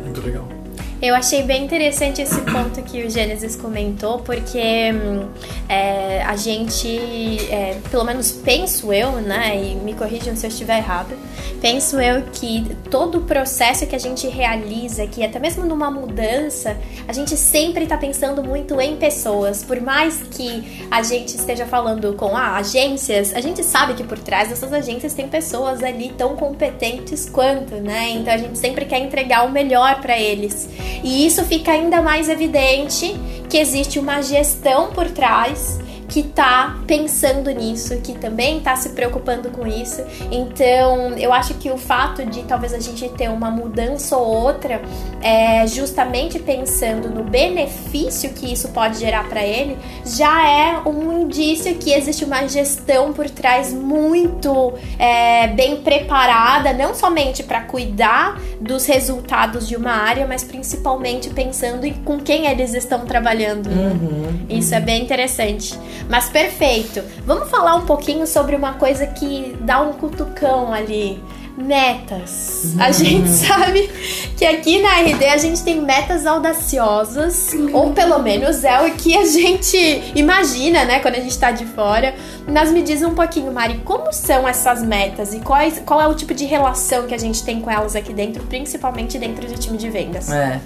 Muito 0.03 0.21
legal. 0.21 0.60
Eu 1.01 1.15
achei 1.15 1.41
bem 1.41 1.65
interessante 1.65 2.21
esse 2.21 2.39
ponto 2.41 2.79
que 2.83 3.03
o 3.03 3.09
Gênesis 3.09 3.55
comentou, 3.55 4.19
porque 4.19 4.91
hum, 4.93 5.29
é, 5.67 6.21
a 6.21 6.35
gente, 6.35 7.39
é, 7.49 7.79
pelo 7.89 8.03
menos 8.03 8.31
penso 8.31 8.93
eu, 8.93 9.13
né, 9.13 9.59
e 9.59 9.73
me 9.73 9.95
corrijam 9.95 10.35
se 10.35 10.45
eu 10.45 10.49
estiver 10.49 10.77
errado, 10.77 11.17
penso 11.59 11.99
eu 11.99 12.21
que 12.31 12.77
todo 12.91 13.17
o 13.17 13.21
processo 13.21 13.87
que 13.87 13.95
a 13.95 13.99
gente 13.99 14.27
realiza, 14.27 15.07
que 15.07 15.23
até 15.23 15.39
mesmo 15.39 15.65
numa 15.65 15.89
mudança, 15.89 16.77
a 17.07 17.13
gente 17.13 17.35
sempre 17.35 17.85
está 17.85 17.97
pensando 17.97 18.43
muito 18.43 18.79
em 18.79 18.95
pessoas. 18.97 19.63
Por 19.63 19.81
mais 19.81 20.21
que 20.29 20.85
a 20.91 21.01
gente 21.01 21.35
esteja 21.35 21.65
falando 21.65 22.13
com 22.13 22.37
ah, 22.37 22.57
agências, 22.57 23.33
a 23.33 23.41
gente 23.41 23.63
sabe 23.63 23.95
que 23.95 24.03
por 24.03 24.19
trás 24.19 24.49
dessas 24.49 24.71
agências 24.71 25.15
tem 25.15 25.27
pessoas 25.27 25.81
ali 25.81 26.13
tão 26.15 26.35
competentes 26.35 27.27
quanto, 27.27 27.75
né? 27.75 28.11
Então 28.11 28.31
a 28.31 28.37
gente 28.37 28.59
sempre 28.59 28.85
quer 28.85 28.99
entregar 28.99 29.47
o 29.47 29.51
melhor 29.51 29.99
para 29.99 30.15
eles. 30.19 30.69
E 31.03 31.25
isso 31.25 31.43
fica 31.45 31.71
ainda 31.71 32.01
mais 32.01 32.29
evidente 32.29 33.15
que 33.49 33.57
existe 33.57 33.99
uma 33.99 34.21
gestão 34.21 34.91
por 34.91 35.09
trás 35.09 35.79
que 36.11 36.19
está 36.19 36.77
pensando 36.85 37.49
nisso, 37.51 37.95
que 38.01 38.13
também 38.13 38.57
está 38.57 38.75
se 38.75 38.89
preocupando 38.89 39.49
com 39.49 39.65
isso. 39.65 40.03
Então, 40.29 41.17
eu 41.17 41.31
acho 41.31 41.53
que 41.53 41.71
o 41.71 41.77
fato 41.77 42.25
de 42.25 42.43
talvez 42.43 42.73
a 42.73 42.79
gente 42.79 43.07
ter 43.09 43.29
uma 43.29 43.49
mudança 43.49 44.17
ou 44.17 44.27
outra, 44.27 44.81
é, 45.21 45.65
justamente 45.67 46.37
pensando 46.37 47.09
no 47.09 47.23
benefício 47.23 48.31
que 48.31 48.51
isso 48.51 48.67
pode 48.69 48.99
gerar 48.99 49.29
para 49.29 49.41
ele, 49.41 49.77
já 50.05 50.45
é 50.45 50.81
um 50.85 51.21
indício 51.21 51.75
que 51.75 51.93
existe 51.93 52.25
uma 52.25 52.45
gestão 52.45 53.13
por 53.13 53.29
trás 53.29 53.71
muito 53.71 54.73
é, 54.99 55.47
bem 55.47 55.77
preparada, 55.77 56.73
não 56.73 56.93
somente 56.93 57.41
para 57.41 57.61
cuidar 57.61 58.37
dos 58.59 58.85
resultados 58.85 59.65
de 59.65 59.77
uma 59.77 59.93
área, 59.93 60.27
mas 60.27 60.43
principalmente 60.43 61.29
pensando 61.29 61.85
em 61.85 61.93
com 61.93 62.19
quem 62.19 62.47
eles 62.47 62.73
estão 62.73 63.05
trabalhando. 63.05 63.67
Uhum, 63.67 64.45
isso 64.49 64.71
uhum. 64.71 64.77
é 64.77 64.81
bem 64.81 65.01
interessante. 65.01 65.79
Mas 66.09 66.29
perfeito. 66.29 67.01
Vamos 67.25 67.49
falar 67.49 67.75
um 67.75 67.85
pouquinho 67.85 68.25
sobre 68.27 68.55
uma 68.55 68.73
coisa 68.73 69.05
que 69.07 69.57
dá 69.61 69.81
um 69.81 69.93
cutucão 69.93 70.73
ali. 70.73 71.21
Metas. 71.57 72.75
A 72.79 72.87
uhum. 72.87 72.93
gente 72.93 73.29
sabe 73.45 73.89
que 74.37 74.45
aqui 74.45 74.81
na 74.81 75.01
RD 75.01 75.25
a 75.25 75.37
gente 75.37 75.61
tem 75.61 75.81
metas 75.81 76.25
audaciosas, 76.25 77.51
ou 77.73 77.91
pelo 77.91 78.19
menos 78.19 78.63
é 78.63 78.81
o 78.81 78.93
que 78.95 79.15
a 79.17 79.25
gente 79.25 79.77
imagina, 80.15 80.85
né, 80.85 80.99
quando 80.99 81.15
a 81.15 81.19
gente 81.19 81.37
tá 81.37 81.51
de 81.51 81.65
fora. 81.65 82.15
Mas 82.47 82.71
me 82.71 82.81
diz 82.81 83.03
um 83.03 83.13
pouquinho, 83.13 83.51
Mari, 83.51 83.81
como 83.83 84.11
são 84.13 84.47
essas 84.47 84.81
metas 84.81 85.33
e 85.33 85.39
quais, 85.39 85.81
qual 85.85 86.01
é 86.01 86.07
o 86.07 86.15
tipo 86.15 86.33
de 86.33 86.45
relação 86.45 87.05
que 87.05 87.13
a 87.13 87.19
gente 87.19 87.43
tem 87.43 87.59
com 87.59 87.69
elas 87.69 87.95
aqui 87.95 88.13
dentro, 88.13 88.43
principalmente 88.43 89.19
dentro 89.19 89.45
do 89.47 89.53
time 89.59 89.77
de 89.77 89.89
vendas? 89.89 90.31
É. 90.31 90.59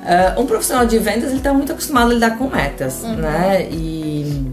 Uh, 0.00 0.40
um 0.40 0.46
profissional 0.46 0.86
de 0.86 0.98
vendas 0.98 1.28
ele 1.28 1.36
está 1.36 1.52
muito 1.52 1.72
acostumado 1.72 2.10
a 2.10 2.14
lidar 2.14 2.38
com 2.38 2.48
metas, 2.48 3.02
uhum. 3.02 3.16
né? 3.16 3.68
E 3.70 4.50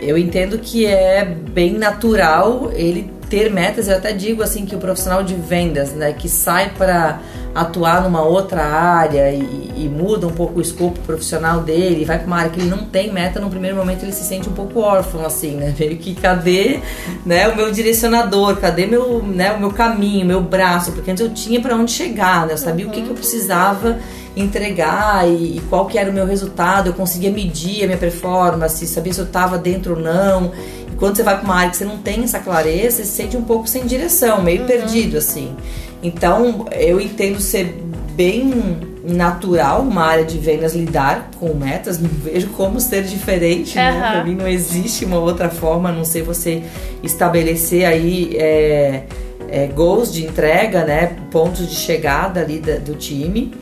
eu 0.00 0.16
entendo 0.16 0.58
que 0.58 0.86
é 0.86 1.24
bem 1.24 1.74
natural 1.74 2.70
ele 2.74 3.10
ter 3.30 3.50
metas. 3.50 3.88
Eu 3.88 3.96
até 3.96 4.12
digo 4.12 4.42
assim 4.42 4.66
que 4.66 4.74
o 4.74 4.78
profissional 4.78 5.22
de 5.22 5.34
vendas, 5.34 5.92
né, 5.92 6.12
que 6.12 6.28
sai 6.28 6.72
para 6.76 7.20
atuar 7.54 8.02
numa 8.02 8.22
outra 8.22 8.62
área 8.62 9.32
e, 9.32 9.72
e, 9.76 9.88
muda 9.88 10.26
um 10.26 10.32
pouco 10.32 10.58
o 10.58 10.62
escopo 10.62 11.00
profissional 11.00 11.60
dele, 11.60 12.04
vai 12.04 12.18
para 12.18 12.26
uma 12.26 12.36
área 12.36 12.50
que 12.50 12.60
ele 12.60 12.70
não 12.70 12.84
tem 12.84 13.12
meta, 13.12 13.40
no 13.40 13.50
primeiro 13.50 13.76
momento 13.76 14.04
ele 14.04 14.12
se 14.12 14.22
sente 14.22 14.48
um 14.48 14.52
pouco 14.52 14.80
órfão, 14.80 15.24
assim, 15.24 15.56
né? 15.56 15.74
Meio 15.78 15.96
que 15.96 16.14
cadê 16.14 16.80
né, 17.24 17.48
o 17.48 17.56
meu 17.56 17.72
direcionador, 17.72 18.56
cadê 18.56 18.86
meu, 18.86 19.22
né, 19.22 19.52
o 19.52 19.60
meu 19.60 19.72
caminho, 19.72 20.26
meu 20.26 20.40
braço? 20.40 20.92
Porque 20.92 21.10
antes 21.10 21.24
eu 21.24 21.30
tinha 21.30 21.60
para 21.60 21.74
onde 21.74 21.90
chegar, 21.90 22.46
né? 22.46 22.52
Eu 22.52 22.58
sabia 22.58 22.84
uhum. 22.84 22.90
o 22.90 22.94
que, 22.94 23.02
que 23.02 23.08
eu 23.08 23.14
precisava 23.14 23.98
entregar 24.36 25.28
e, 25.28 25.56
e, 25.56 25.62
qual 25.68 25.86
que 25.86 25.98
era 25.98 26.10
o 26.10 26.12
meu 26.12 26.26
resultado, 26.26 26.88
eu 26.88 26.92
conseguia 26.92 27.30
medir 27.30 27.84
a 27.84 27.86
minha 27.86 27.98
performance, 27.98 28.86
sabia 28.86 29.12
se 29.12 29.20
eu 29.20 29.26
estava 29.26 29.58
dentro 29.58 29.94
ou 29.94 30.00
não. 30.00 30.52
E 30.92 30.96
quando 30.96 31.16
você 31.16 31.22
vai 31.22 31.36
para 31.36 31.44
uma 31.44 31.56
área 31.56 31.70
que 31.70 31.76
você 31.76 31.84
não 31.84 31.98
tem 31.98 32.22
essa 32.22 32.38
clareza, 32.38 32.98
você 32.98 33.04
se 33.04 33.12
sente 33.12 33.36
um 33.36 33.42
pouco 33.42 33.68
sem 33.68 33.86
direção, 33.86 34.42
meio 34.42 34.62
uhum. 34.62 34.66
perdido 34.66 35.18
assim. 35.18 35.54
Então, 36.02 36.66
eu 36.72 37.00
entendo 37.00 37.40
ser 37.40 37.82
bem 38.14 38.88
natural 39.02 39.82
uma 39.82 40.02
área 40.02 40.24
de 40.24 40.38
vendas 40.38 40.74
lidar 40.74 41.30
com 41.38 41.54
metas, 41.54 41.98
não 41.98 42.08
vejo 42.08 42.48
como 42.48 42.80
ser 42.80 43.02
diferente, 43.02 43.78
uhum. 43.78 43.84
né? 43.84 44.10
Para 44.12 44.24
mim 44.24 44.34
não 44.34 44.48
existe 44.48 45.04
uma 45.04 45.18
outra 45.18 45.48
forma, 45.48 45.88
a 45.88 45.92
não 45.92 46.04
ser 46.04 46.22
você 46.22 46.62
estabelecer 47.02 47.84
aí 47.84 48.36
é, 48.36 49.04
é, 49.48 49.66
goals 49.66 50.12
de 50.12 50.24
entrega, 50.24 50.84
né? 50.84 51.16
Pontos 51.30 51.68
de 51.68 51.74
chegada 51.74 52.40
ali 52.40 52.58
da, 52.58 52.76
do 52.76 52.94
time. 52.94 53.52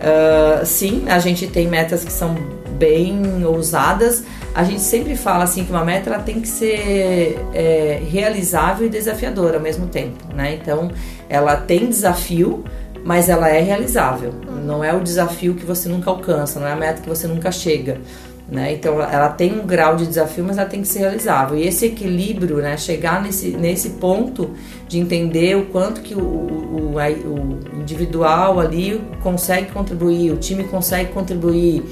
Uh, 0.00 0.64
sim, 0.64 1.04
a 1.08 1.18
gente 1.18 1.46
tem 1.46 1.68
metas 1.68 2.02
que 2.02 2.12
são 2.12 2.34
bem 2.78 3.44
ousadas. 3.44 4.24
A 4.54 4.64
gente 4.64 4.80
sempre 4.80 5.14
fala 5.14 5.44
assim 5.44 5.64
que 5.64 5.70
uma 5.70 5.84
meta 5.84 6.18
tem 6.18 6.40
que 6.40 6.48
ser 6.48 7.38
é, 7.54 8.02
realizável 8.10 8.86
e 8.86 8.90
desafiadora 8.90 9.58
ao 9.58 9.62
mesmo 9.62 9.86
tempo, 9.86 10.34
né? 10.34 10.58
Então, 10.60 10.90
ela 11.28 11.56
tem 11.56 11.86
desafio, 11.86 12.64
mas 13.04 13.28
ela 13.28 13.48
é 13.48 13.60
realizável. 13.60 14.32
Não 14.64 14.82
é 14.82 14.92
o 14.94 15.00
desafio 15.00 15.54
que 15.54 15.64
você 15.64 15.88
nunca 15.88 16.10
alcança, 16.10 16.58
não 16.58 16.66
é 16.66 16.72
a 16.72 16.76
meta 16.76 17.02
que 17.02 17.08
você 17.08 17.28
nunca 17.28 17.52
chega. 17.52 18.00
Né? 18.50 18.72
Então 18.72 19.00
ela 19.00 19.28
tem 19.28 19.52
um 19.52 19.64
grau 19.64 19.94
de 19.94 20.06
desafio, 20.06 20.42
mas 20.44 20.58
ela 20.58 20.68
tem 20.68 20.82
que 20.82 20.88
ser 20.88 21.00
realizável. 21.00 21.56
E 21.56 21.66
esse 21.66 21.86
equilíbrio, 21.86 22.56
né? 22.56 22.76
chegar 22.76 23.22
nesse, 23.22 23.50
nesse 23.50 23.90
ponto 23.90 24.50
de 24.88 24.98
entender 24.98 25.56
o 25.56 25.66
quanto 25.66 26.00
que 26.00 26.14
o, 26.14 26.20
o, 26.20 26.94
o 26.96 27.80
individual 27.80 28.58
ali 28.58 29.00
consegue 29.22 29.70
contribuir, 29.70 30.32
o 30.32 30.36
time 30.36 30.64
consegue 30.64 31.12
contribuir, 31.12 31.84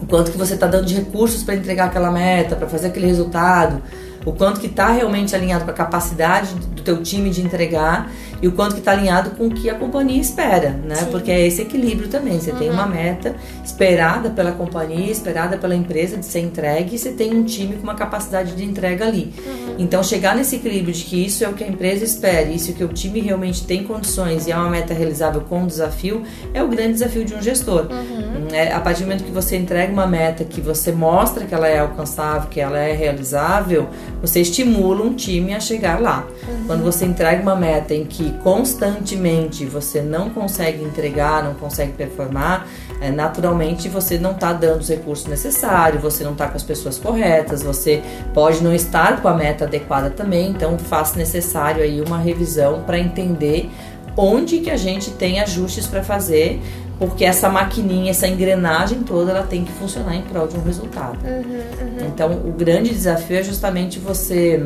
o 0.00 0.06
quanto 0.06 0.32
que 0.32 0.36
você 0.36 0.54
está 0.54 0.66
dando 0.66 0.84
de 0.84 0.94
recursos 0.94 1.44
para 1.44 1.54
entregar 1.54 1.86
aquela 1.86 2.10
meta, 2.10 2.56
para 2.56 2.66
fazer 2.66 2.88
aquele 2.88 3.06
resultado, 3.06 3.80
o 4.24 4.32
quanto 4.32 4.60
que 4.60 4.66
está 4.66 4.90
realmente 4.90 5.34
alinhado 5.36 5.64
com 5.64 5.70
a 5.70 5.74
capacidade 5.74 6.54
do 6.54 6.82
teu 6.82 7.02
time 7.02 7.30
de 7.30 7.40
entregar 7.40 8.10
e 8.44 8.46
o 8.46 8.52
quanto 8.52 8.74
que 8.74 8.80
está 8.80 8.92
alinhado 8.92 9.30
com 9.30 9.46
o 9.46 9.50
que 9.50 9.70
a 9.70 9.74
companhia 9.74 10.20
espera, 10.20 10.78
né? 10.84 10.96
Sim. 10.96 11.06
Porque 11.06 11.30
é 11.30 11.46
esse 11.46 11.62
equilíbrio 11.62 12.08
também. 12.10 12.38
Você 12.38 12.50
uhum. 12.50 12.58
tem 12.58 12.70
uma 12.70 12.84
meta 12.84 13.34
esperada 13.64 14.28
pela 14.28 14.52
companhia, 14.52 15.10
esperada 15.10 15.56
pela 15.56 15.74
empresa 15.74 16.18
de 16.18 16.26
ser 16.26 16.40
entregue 16.40 16.94
e 16.94 16.98
você 16.98 17.12
tem 17.12 17.34
um 17.34 17.42
time 17.42 17.76
com 17.76 17.84
uma 17.84 17.94
capacidade 17.94 18.54
de 18.54 18.62
entrega 18.62 19.06
ali. 19.06 19.32
Uhum. 19.46 19.76
Então, 19.78 20.02
chegar 20.02 20.36
nesse 20.36 20.56
equilíbrio 20.56 20.92
de 20.92 21.04
que 21.04 21.24
isso 21.24 21.42
é 21.42 21.48
o 21.48 21.54
que 21.54 21.64
a 21.64 21.66
empresa 21.66 22.04
espera, 22.04 22.50
isso 22.50 22.70
é 22.70 22.74
o 22.74 22.76
que 22.76 22.84
o 22.84 22.88
time 22.88 23.18
realmente 23.18 23.64
tem 23.64 23.82
condições 23.82 24.46
e 24.46 24.52
é 24.52 24.56
uma 24.56 24.68
meta 24.68 24.92
realizável 24.92 25.40
com 25.40 25.60
um 25.60 25.66
desafio, 25.66 26.22
é 26.52 26.62
o 26.62 26.68
grande 26.68 26.92
desafio 26.92 27.24
de 27.24 27.34
um 27.34 27.40
gestor. 27.40 27.86
Uhum. 27.90 28.48
É, 28.52 28.74
a 28.74 28.80
partir 28.80 29.04
do 29.04 29.06
momento 29.06 29.24
que 29.24 29.32
você 29.32 29.56
entrega 29.56 29.90
uma 29.90 30.06
meta 30.06 30.44
que 30.44 30.60
você 30.60 30.92
mostra 30.92 31.46
que 31.46 31.54
ela 31.54 31.66
é 31.66 31.78
alcançável, 31.78 32.50
que 32.50 32.60
ela 32.60 32.78
é 32.78 32.92
realizável, 32.92 33.88
você 34.20 34.42
estimula 34.42 35.02
um 35.02 35.14
time 35.14 35.54
a 35.54 35.60
chegar 35.60 35.98
lá. 35.98 36.26
Uhum. 36.46 36.66
Quando 36.66 36.84
você 36.84 37.06
entrega 37.06 37.40
uma 37.40 37.56
meta 37.56 37.94
em 37.94 38.04
que 38.04 38.33
constantemente 38.42 39.64
você 39.64 40.00
não 40.00 40.30
consegue 40.30 40.82
entregar, 40.82 41.42
não 41.42 41.54
consegue 41.54 41.92
performar, 41.92 42.66
é, 43.00 43.10
naturalmente 43.10 43.88
você 43.88 44.18
não 44.18 44.32
está 44.32 44.52
dando 44.52 44.80
os 44.80 44.88
recursos 44.88 45.26
necessários, 45.26 46.02
você 46.02 46.24
não 46.24 46.32
está 46.32 46.48
com 46.48 46.56
as 46.56 46.62
pessoas 46.62 46.98
corretas, 46.98 47.62
você 47.62 48.02
pode 48.32 48.62
não 48.62 48.74
estar 48.74 49.20
com 49.20 49.28
a 49.28 49.34
meta 49.34 49.64
adequada 49.64 50.10
também, 50.10 50.50
então 50.50 50.78
faz 50.78 51.14
necessário 51.14 51.82
aí 51.82 52.00
uma 52.00 52.18
revisão 52.18 52.82
para 52.82 52.98
entender 52.98 53.70
onde 54.16 54.60
que 54.60 54.70
a 54.70 54.76
gente 54.76 55.10
tem 55.10 55.40
ajustes 55.40 55.86
para 55.86 56.02
fazer 56.02 56.60
porque 56.98 57.24
essa 57.24 57.48
maquininha, 57.48 58.10
essa 58.10 58.28
engrenagem 58.28 59.02
toda, 59.02 59.32
ela 59.32 59.42
tem 59.42 59.64
que 59.64 59.72
funcionar 59.72 60.14
em 60.14 60.22
prol 60.22 60.46
de 60.46 60.56
um 60.56 60.62
resultado. 60.62 61.18
Uhum, 61.24 61.42
uhum. 61.42 62.06
Então, 62.06 62.32
o 62.32 62.52
grande 62.52 62.90
desafio 62.90 63.36
é 63.36 63.42
justamente 63.42 63.98
você 63.98 64.64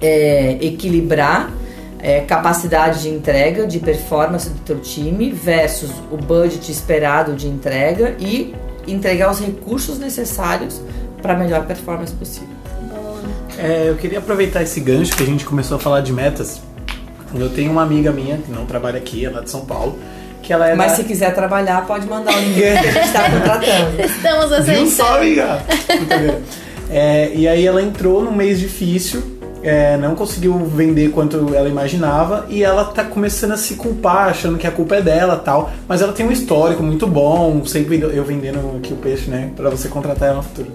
é, 0.00 0.58
equilibrar 0.60 1.50
é, 2.02 2.20
capacidade 2.20 3.02
de 3.02 3.08
entrega, 3.08 3.66
de 3.66 3.78
performance 3.78 4.48
do 4.48 4.58
teu 4.60 4.80
time 4.80 5.30
versus 5.30 5.90
o 6.10 6.16
budget 6.16 6.70
esperado 6.70 7.34
de 7.34 7.46
entrega 7.46 8.16
e 8.18 8.54
entregar 8.86 9.30
os 9.30 9.40
recursos 9.40 9.98
necessários 9.98 10.80
para 11.20 11.34
a 11.34 11.36
melhor 11.36 11.66
performance 11.66 12.12
possível. 12.12 12.48
É, 13.58 13.88
eu 13.88 13.96
queria 13.96 14.18
aproveitar 14.18 14.62
esse 14.62 14.80
gancho 14.80 15.14
que 15.14 15.22
a 15.22 15.26
gente 15.26 15.44
começou 15.44 15.76
a 15.76 15.80
falar 15.80 16.00
de 16.00 16.12
metas. 16.12 16.62
Eu 17.34 17.50
tenho 17.50 17.70
uma 17.70 17.82
amiga 17.82 18.10
minha 18.10 18.38
que 18.38 18.50
não 18.50 18.64
trabalha 18.64 18.98
aqui, 18.98 19.24
ela 19.24 19.40
é 19.40 19.42
de 19.42 19.50
São 19.50 19.66
Paulo, 19.66 19.98
que 20.42 20.52
ela 20.52 20.68
é 20.68 20.74
Mas 20.74 20.92
da... 20.92 20.96
se 20.96 21.04
quiser 21.04 21.34
trabalhar, 21.34 21.86
pode 21.86 22.06
mandar 22.06 22.34
o 22.34 22.40
link 22.40 22.54
que 22.54 22.64
a 22.64 22.82
gente 22.82 22.98
está 23.06 23.30
contratando. 23.30 24.00
Estamos 24.02 24.52
aceitando. 24.52 24.78
Viu 24.78 24.90
só, 24.90 25.18
amiga? 25.18 25.62
é, 26.90 27.30
e 27.34 27.46
aí 27.46 27.66
ela 27.66 27.82
entrou 27.82 28.24
num 28.24 28.32
mês 28.32 28.58
difícil, 28.58 29.38
é, 29.62 29.96
não 29.96 30.14
conseguiu 30.14 30.56
vender 30.58 31.10
quanto 31.10 31.54
ela 31.54 31.68
imaginava 31.68 32.46
e 32.48 32.62
ela 32.62 32.84
tá 32.84 33.04
começando 33.04 33.52
a 33.52 33.56
se 33.56 33.74
culpar, 33.74 34.28
achando 34.28 34.58
que 34.58 34.66
a 34.66 34.70
culpa 34.70 34.96
é 34.96 35.02
dela 35.02 35.36
tal. 35.36 35.70
Mas 35.86 36.00
ela 36.00 36.12
tem 36.12 36.26
um 36.26 36.32
histórico 36.32 36.82
muito 36.82 37.06
bom, 37.06 37.64
sempre 37.64 38.00
eu 38.00 38.24
vendendo 38.24 38.76
aqui 38.76 38.92
o 38.92 38.96
peixe, 38.96 39.30
né? 39.30 39.50
Pra 39.56 39.70
você 39.70 39.88
contratar 39.88 40.28
ela 40.28 40.38
no 40.38 40.42
futuro. 40.42 40.68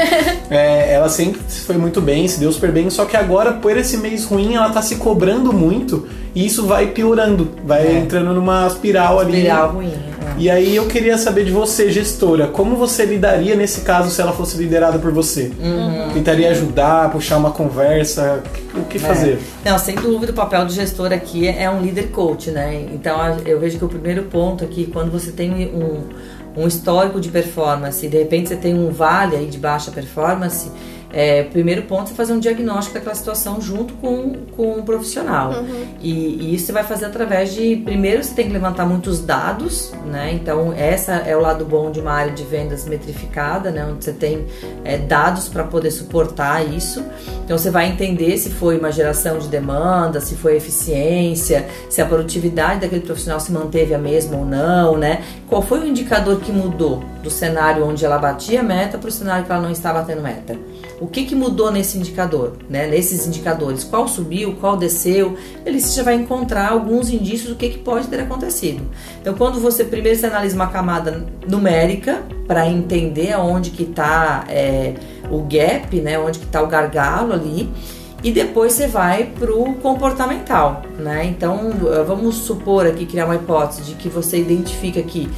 é, 0.50 0.94
ela 0.94 1.08
sempre 1.08 1.40
foi 1.66 1.76
muito 1.76 2.00
bem, 2.00 2.26
se 2.28 2.40
deu 2.40 2.52
super 2.52 2.72
bem, 2.72 2.90
só 2.90 3.04
que 3.04 3.16
agora, 3.16 3.52
por 3.52 3.76
esse 3.76 3.96
mês 3.96 4.24
ruim, 4.24 4.54
ela 4.54 4.70
tá 4.70 4.82
se 4.82 4.96
cobrando 4.96 5.52
muito 5.52 6.06
e 6.34 6.44
isso 6.44 6.66
vai 6.66 6.88
piorando, 6.88 7.50
vai 7.64 7.86
é. 7.86 7.98
entrando 7.98 8.32
numa 8.32 8.66
espiral, 8.66 9.16
espiral 9.16 9.20
ali. 9.20 9.36
Espiral 9.38 9.72
ruim. 9.72 9.92
É. 10.36 10.40
E 10.40 10.50
aí 10.50 10.76
eu 10.76 10.86
queria 10.86 11.16
saber 11.18 11.44
de 11.44 11.50
você, 11.50 11.90
gestora, 11.90 12.46
como 12.48 12.76
você 12.76 13.04
lidaria 13.04 13.54
nesse 13.54 13.82
caso 13.82 14.10
se 14.10 14.20
ela 14.20 14.32
fosse 14.32 14.56
liderada 14.56 14.98
por 14.98 15.12
você? 15.12 15.52
Uhum. 15.58 16.10
Tentaria 16.12 16.50
ajudar, 16.50 17.10
puxar 17.10 17.36
uma 17.36 17.50
conversa, 17.50 18.42
o 18.74 18.84
que 18.84 18.96
é. 18.96 19.00
fazer? 19.00 19.38
Não, 19.64 19.78
sem 19.78 19.94
dúvida 19.94 20.32
o 20.32 20.34
papel 20.34 20.66
do 20.66 20.72
gestor 20.72 21.12
aqui 21.12 21.46
é 21.48 21.70
um 21.70 21.80
líder 21.80 22.08
coach, 22.08 22.50
né? 22.50 22.86
Então 22.92 23.18
eu 23.44 23.58
vejo 23.60 23.78
que 23.78 23.84
o 23.84 23.88
primeiro 23.88 24.24
ponto 24.24 24.64
aqui, 24.64 24.86
quando 24.92 25.10
você 25.10 25.30
tem 25.30 25.52
um, 25.52 26.62
um 26.62 26.66
histórico 26.66 27.20
de 27.20 27.28
performance 27.28 28.04
e 28.04 28.08
de 28.08 28.18
repente 28.18 28.48
você 28.48 28.56
tem 28.56 28.74
um 28.74 28.90
vale 28.90 29.36
aí 29.36 29.46
de 29.46 29.58
baixa 29.58 29.90
performance, 29.90 30.70
é, 31.16 31.44
primeiro 31.44 31.82
ponto 31.82 32.10
é 32.10 32.14
fazer 32.14 32.32
um 32.32 32.40
diagnóstico 32.40 32.94
daquela 32.94 33.14
situação 33.14 33.60
junto 33.60 33.94
com, 33.94 34.32
com 34.56 34.80
o 34.80 34.82
profissional. 34.82 35.52
Uhum. 35.52 35.86
E, 36.00 36.10
e, 36.10 36.54
isso 36.56 36.66
você 36.66 36.72
vai 36.72 36.82
fazer 36.82 37.04
através 37.06 37.54
de. 37.54 37.76
Primeiro, 37.76 38.24
você 38.24 38.34
tem 38.34 38.48
que 38.48 38.52
levantar 38.52 38.84
muitos 38.84 39.20
dados, 39.20 39.92
né? 40.04 40.32
Então, 40.32 40.72
essa 40.76 41.12
é 41.12 41.36
o 41.36 41.40
lado 41.40 41.64
bom 41.64 41.92
de 41.92 42.00
uma 42.00 42.10
área 42.10 42.32
de 42.32 42.42
vendas 42.42 42.84
metrificada, 42.86 43.70
né? 43.70 43.86
Onde 43.86 44.04
você 44.04 44.12
tem 44.12 44.44
é, 44.84 44.98
dados 44.98 45.48
para 45.48 45.62
poder 45.62 45.92
suportar 45.92 46.66
isso. 46.66 47.04
Então, 47.44 47.56
você 47.56 47.70
vai 47.70 47.88
entender 47.88 48.36
se 48.36 48.50
foi 48.50 48.76
uma 48.76 48.90
geração 48.90 49.38
de 49.38 49.46
demanda, 49.46 50.20
se 50.20 50.34
foi 50.34 50.56
eficiência, 50.56 51.64
se 51.88 52.02
a 52.02 52.06
produtividade 52.06 52.80
daquele 52.80 53.02
profissional 53.02 53.38
se 53.38 53.52
manteve 53.52 53.94
a 53.94 53.98
mesma 53.98 54.36
ou 54.36 54.44
não, 54.44 54.96
né? 54.96 55.22
Qual 55.48 55.62
foi 55.62 55.78
o 55.78 55.86
indicador 55.86 56.40
que 56.40 56.50
mudou 56.50 57.04
do 57.22 57.30
cenário 57.30 57.86
onde 57.86 58.04
ela 58.04 58.18
batia 58.18 58.64
meta 58.64 58.98
para 58.98 59.08
o 59.08 59.12
cenário 59.12 59.46
que 59.46 59.52
ela 59.52 59.62
não 59.62 59.70
estava 59.70 60.00
batendo 60.00 60.20
meta? 60.20 60.58
O 61.04 61.06
que, 61.06 61.26
que 61.26 61.34
mudou 61.34 61.70
nesse 61.70 61.98
indicador, 61.98 62.54
né? 62.66 62.86
Nesses 62.86 63.26
indicadores, 63.26 63.84
qual 63.84 64.08
subiu, 64.08 64.56
qual 64.58 64.74
desceu, 64.74 65.36
ele 65.66 65.78
já 65.78 66.02
vai 66.02 66.14
encontrar 66.14 66.70
alguns 66.70 67.10
indícios 67.10 67.50
do 67.50 67.56
que, 67.56 67.68
que 67.68 67.78
pode 67.78 68.08
ter 68.08 68.20
acontecido. 68.20 68.82
Então, 69.20 69.34
quando 69.34 69.60
você 69.60 69.84
primeiro 69.84 70.18
você 70.18 70.24
analisa 70.24 70.56
uma 70.56 70.68
camada 70.68 71.26
numérica 71.46 72.22
para 72.46 72.66
entender 72.66 73.32
aonde 73.32 73.68
que 73.68 73.82
está 73.82 74.46
é, 74.48 74.94
o 75.30 75.42
gap, 75.42 75.94
né? 76.00 76.18
Onde 76.18 76.38
que 76.38 76.46
está 76.46 76.62
o 76.62 76.66
gargalo 76.66 77.34
ali 77.34 77.70
e 78.24 78.32
depois 78.32 78.72
você 78.72 78.86
vai 78.86 79.26
para 79.38 79.52
o 79.54 79.74
comportamental, 79.74 80.82
né? 80.98 81.26
Então, 81.26 81.72
vamos 82.06 82.36
supor 82.36 82.86
aqui, 82.86 83.04
criar 83.04 83.26
uma 83.26 83.34
hipótese 83.34 83.82
de 83.82 83.94
que 83.96 84.08
você 84.08 84.38
identifica 84.38 85.02
que 85.02 85.30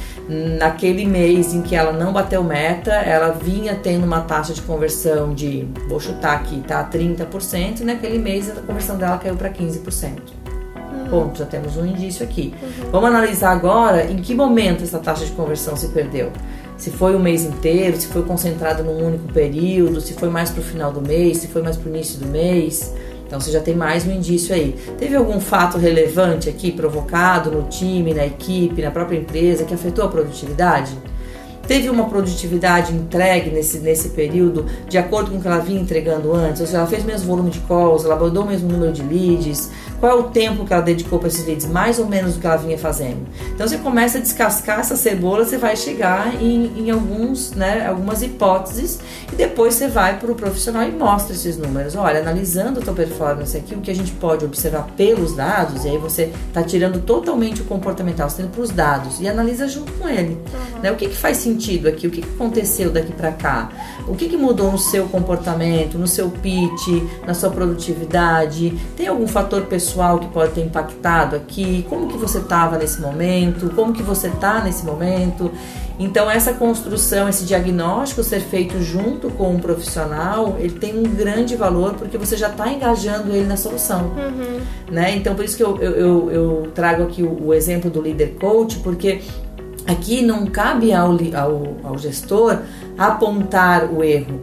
naquele 0.57 1.05
mês 1.05 1.53
em 1.53 1.61
que 1.61 1.75
ela 1.75 1.91
não 1.91 2.13
bateu 2.13 2.41
meta, 2.41 2.91
ela 2.91 3.31
vinha 3.31 3.75
tendo 3.75 4.05
uma 4.05 4.21
taxa 4.21 4.53
de 4.53 4.61
conversão 4.61 5.33
de, 5.33 5.67
vou 5.89 5.99
chutar 5.99 6.37
aqui, 6.37 6.63
tá? 6.65 6.89
30%, 6.89 7.81
e 7.81 7.83
naquele 7.83 8.19
mês 8.19 8.49
a 8.49 8.61
conversão 8.61 8.97
dela 8.97 9.17
caiu 9.17 9.35
para 9.35 9.49
15%. 9.49 10.09
Uhum. 10.09 11.09
Ponto, 11.09 11.39
já 11.39 11.45
temos 11.45 11.75
um 11.75 11.85
indício 11.85 12.23
aqui. 12.23 12.53
Uhum. 12.61 12.91
Vamos 12.91 13.09
analisar 13.09 13.51
agora 13.51 14.09
em 14.09 14.15
que 14.17 14.33
momento 14.33 14.83
essa 14.83 14.99
taxa 14.99 15.25
de 15.25 15.31
conversão 15.33 15.75
se 15.75 15.89
perdeu 15.89 16.31
se 16.77 16.91
foi 16.91 17.15
o 17.15 17.19
mês 17.19 17.43
inteiro, 17.43 17.99
se 17.99 18.07
foi 18.07 18.23
concentrado 18.23 18.83
num 18.83 19.05
único 19.05 19.31
período, 19.33 19.99
se 19.99 20.13
foi 20.13 20.29
mais 20.29 20.51
para 20.51 20.61
o 20.61 20.63
final 20.63 20.91
do 20.91 21.01
mês, 21.01 21.37
se 21.37 21.47
foi 21.47 21.61
mais 21.61 21.75
para 21.75 21.89
o 21.89 21.93
início 21.93 22.19
do 22.19 22.27
mês. 22.27 22.93
Então 23.25 23.39
você 23.41 23.51
já 23.51 23.59
tem 23.59 23.75
mais 23.75 24.05
um 24.07 24.11
indício 24.11 24.55
aí. 24.55 24.75
Teve 24.97 25.15
algum 25.15 25.39
fato 25.39 25.77
relevante 25.77 26.47
aqui 26.47 26.71
provocado 26.71 27.51
no 27.51 27.63
time, 27.63 28.13
na 28.13 28.25
equipe, 28.25 28.81
na 28.81 28.91
própria 28.91 29.17
empresa 29.17 29.65
que 29.65 29.73
afetou 29.73 30.05
a 30.05 30.07
produtividade? 30.07 30.97
Teve 31.67 31.89
uma 31.89 32.07
produtividade 32.07 32.93
entregue 32.93 33.49
nesse, 33.49 33.79
nesse 33.79 34.09
período 34.09 34.65
de 34.87 34.97
acordo 34.97 35.31
com 35.31 35.37
o 35.37 35.41
que 35.41 35.47
ela 35.47 35.59
vinha 35.59 35.81
entregando 35.81 36.33
antes? 36.33 36.61
Ou 36.61 36.67
seja, 36.67 36.77
ela 36.77 36.87
fez 36.87 37.03
o 37.03 37.05
mesmo 37.05 37.27
volume 37.27 37.49
de 37.49 37.59
calls, 37.61 38.05
ela 38.05 38.13
abordou 38.13 38.43
o 38.43 38.47
mesmo 38.47 38.69
número 38.69 38.93
de 38.93 39.03
leads? 39.03 39.69
Qual 39.99 40.11
é 40.11 40.15
o 40.15 40.23
tempo 40.23 40.65
que 40.65 40.73
ela 40.73 40.81
dedicou 40.81 41.17
para 41.17 41.27
esses 41.27 41.45
leads? 41.45 41.65
Mais 41.65 41.97
ou 41.97 42.05
menos 42.05 42.35
do 42.35 42.39
que 42.39 42.47
ela 42.47 42.57
vinha 42.57 42.77
fazendo. 42.77 43.25
Então 43.53 43.67
você 43.67 43.77
começa 43.77 44.17
a 44.17 44.21
descascar 44.21 44.79
essa 44.79 44.95
cebola, 44.95 45.43
você 45.43 45.57
vai 45.57 45.75
chegar 45.75 46.41
em, 46.41 46.85
em 46.85 46.91
alguns, 46.91 47.51
né, 47.51 47.87
algumas 47.87 48.21
hipóteses 48.21 48.99
e 49.31 49.35
depois 49.35 49.73
você 49.73 49.87
vai 49.87 50.19
para 50.19 50.31
o 50.31 50.35
profissional 50.35 50.83
e 50.83 50.91
mostra 50.91 51.33
esses 51.33 51.57
números. 51.57 51.95
Olha, 51.95 52.19
analisando 52.19 52.79
a 52.79 52.83
tua 52.83 52.93
performance 52.93 53.57
aqui, 53.57 53.73
o 53.73 53.81
que 53.81 53.89
a 53.89 53.95
gente 53.95 54.11
pode 54.11 54.45
observar 54.45 54.87
pelos 54.95 55.35
dados, 55.35 55.83
e 55.85 55.89
aí 55.89 55.97
você 55.97 56.31
está 56.47 56.61
tirando 56.61 57.01
totalmente 57.01 57.61
o 57.61 57.65
comportamental, 57.65 58.29
você 58.29 58.37
tá 58.37 58.43
indo 58.43 58.51
para 58.51 58.61
os 58.61 58.69
dados 58.69 59.19
e 59.19 59.27
analisa 59.27 59.67
junto 59.67 59.91
com 59.93 60.07
ele. 60.07 60.33
Uhum. 60.53 60.81
Né? 60.81 60.91
O 60.91 60.95
que, 60.95 61.07
que 61.09 61.15
faz 61.15 61.37
sentido? 61.37 61.87
aqui? 61.87 62.07
O 62.07 62.11
que 62.11 62.23
aconteceu 62.23 62.91
daqui 62.91 63.11
para 63.11 63.31
cá? 63.31 63.69
O 64.07 64.15
que, 64.15 64.29
que 64.29 64.37
mudou 64.37 64.71
no 64.71 64.77
seu 64.77 65.07
comportamento, 65.07 65.97
no 65.97 66.07
seu 66.07 66.29
pitch, 66.29 67.03
na 67.25 67.33
sua 67.33 67.49
produtividade? 67.49 68.77
Tem 68.95 69.07
algum 69.07 69.27
fator 69.27 69.63
pessoal 69.63 69.86
que 70.19 70.27
pode 70.27 70.53
ter 70.53 70.61
impactado 70.61 71.35
aqui? 71.35 71.85
Como 71.89 72.07
que 72.07 72.17
você 72.17 72.39
estava 72.39 72.77
nesse 72.77 72.99
momento? 73.01 73.69
Como 73.75 73.93
que 73.93 74.03
você 74.03 74.27
está 74.27 74.63
nesse 74.63 74.85
momento? 74.85 75.51
Então 75.99 76.29
essa 76.29 76.53
construção, 76.53 77.27
esse 77.27 77.43
diagnóstico 77.43 78.23
ser 78.23 78.41
feito 78.41 78.79
junto 78.81 79.29
com 79.31 79.55
um 79.55 79.59
profissional, 79.59 80.55
ele 80.59 80.77
tem 80.77 80.97
um 80.97 81.03
grande 81.03 81.55
valor 81.55 81.95
porque 81.95 82.17
você 82.17 82.37
já 82.37 82.49
está 82.49 82.71
engajando 82.71 83.31
ele 83.31 83.47
na 83.47 83.57
solução, 83.57 84.11
uhum. 84.15 84.59
né? 84.91 85.15
Então 85.15 85.33
por 85.33 85.43
isso 85.43 85.57
que 85.57 85.63
eu, 85.63 85.77
eu, 85.77 85.91
eu, 85.91 86.31
eu 86.31 86.71
trago 86.75 87.03
aqui 87.03 87.23
o, 87.23 87.47
o 87.47 87.53
exemplo 87.53 87.89
do 87.89 88.01
líder 88.01 88.35
coach, 88.39 88.77
porque 88.79 89.21
Aqui 89.87 90.21
não 90.21 90.45
cabe 90.47 90.91
ao, 90.93 91.11
ao, 91.11 91.77
ao 91.81 91.97
gestor 91.97 92.59
apontar 92.97 93.85
o 93.89 94.03
erro, 94.03 94.41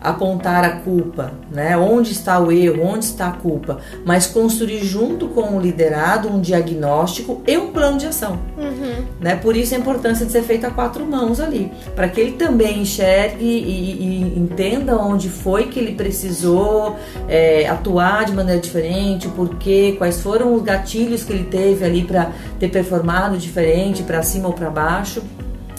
apontar 0.00 0.64
a 0.64 0.70
culpa, 0.70 1.32
né? 1.50 1.76
Onde 1.76 2.12
está 2.12 2.38
o 2.38 2.50
erro, 2.50 2.82
onde 2.84 3.04
está 3.04 3.28
a 3.28 3.32
culpa, 3.32 3.78
mas 4.04 4.26
construir 4.26 4.82
junto 4.82 5.28
com 5.28 5.56
o 5.56 5.60
liderado 5.60 6.28
um 6.28 6.40
diagnóstico 6.40 7.42
e 7.46 7.56
um 7.58 7.70
plano 7.70 7.98
de 7.98 8.06
ação, 8.06 8.38
uhum. 8.56 9.04
né? 9.20 9.36
Por 9.36 9.54
isso 9.56 9.74
a 9.74 9.78
importância 9.78 10.24
de 10.24 10.32
ser 10.32 10.42
feito 10.42 10.66
a 10.66 10.70
quatro 10.70 11.04
mãos 11.04 11.38
ali, 11.38 11.70
para 11.94 12.08
que 12.08 12.20
ele 12.20 12.32
também 12.32 12.80
enxergue 12.80 13.44
e, 13.44 14.32
e, 14.34 14.38
entenda 14.38 14.96
onde 14.96 15.28
foi 15.28 15.66
que 15.66 15.78
ele 15.78 15.92
precisou 15.92 16.96
é, 17.28 17.68
atuar 17.68 18.24
de 18.24 18.32
maneira 18.32 18.60
diferente, 18.60 19.28
por 19.28 19.56
quê, 19.56 19.94
quais 19.98 20.20
foram 20.20 20.54
os 20.54 20.62
gatilhos 20.62 21.24
que 21.24 21.32
ele 21.32 21.44
teve 21.44 21.84
ali 21.84 22.04
para 22.04 22.30
ter 22.58 22.70
performado 22.70 23.36
diferente, 23.36 24.02
para 24.02 24.22
cima 24.22 24.48
ou 24.48 24.54
para 24.54 24.70
baixo 24.70 25.22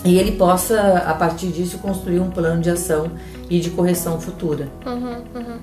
e 0.03 0.17
ele 0.17 0.31
possa, 0.31 1.03
a 1.05 1.13
partir 1.13 1.47
disso, 1.47 1.77
construir 1.77 2.19
um 2.19 2.29
plano 2.29 2.62
de 2.62 2.69
ação 2.69 3.12
e 3.51 3.59
de 3.59 3.69
correção 3.69 4.19
futura. 4.19 4.69
Uhum, 4.85 5.23
uhum. 5.35 5.59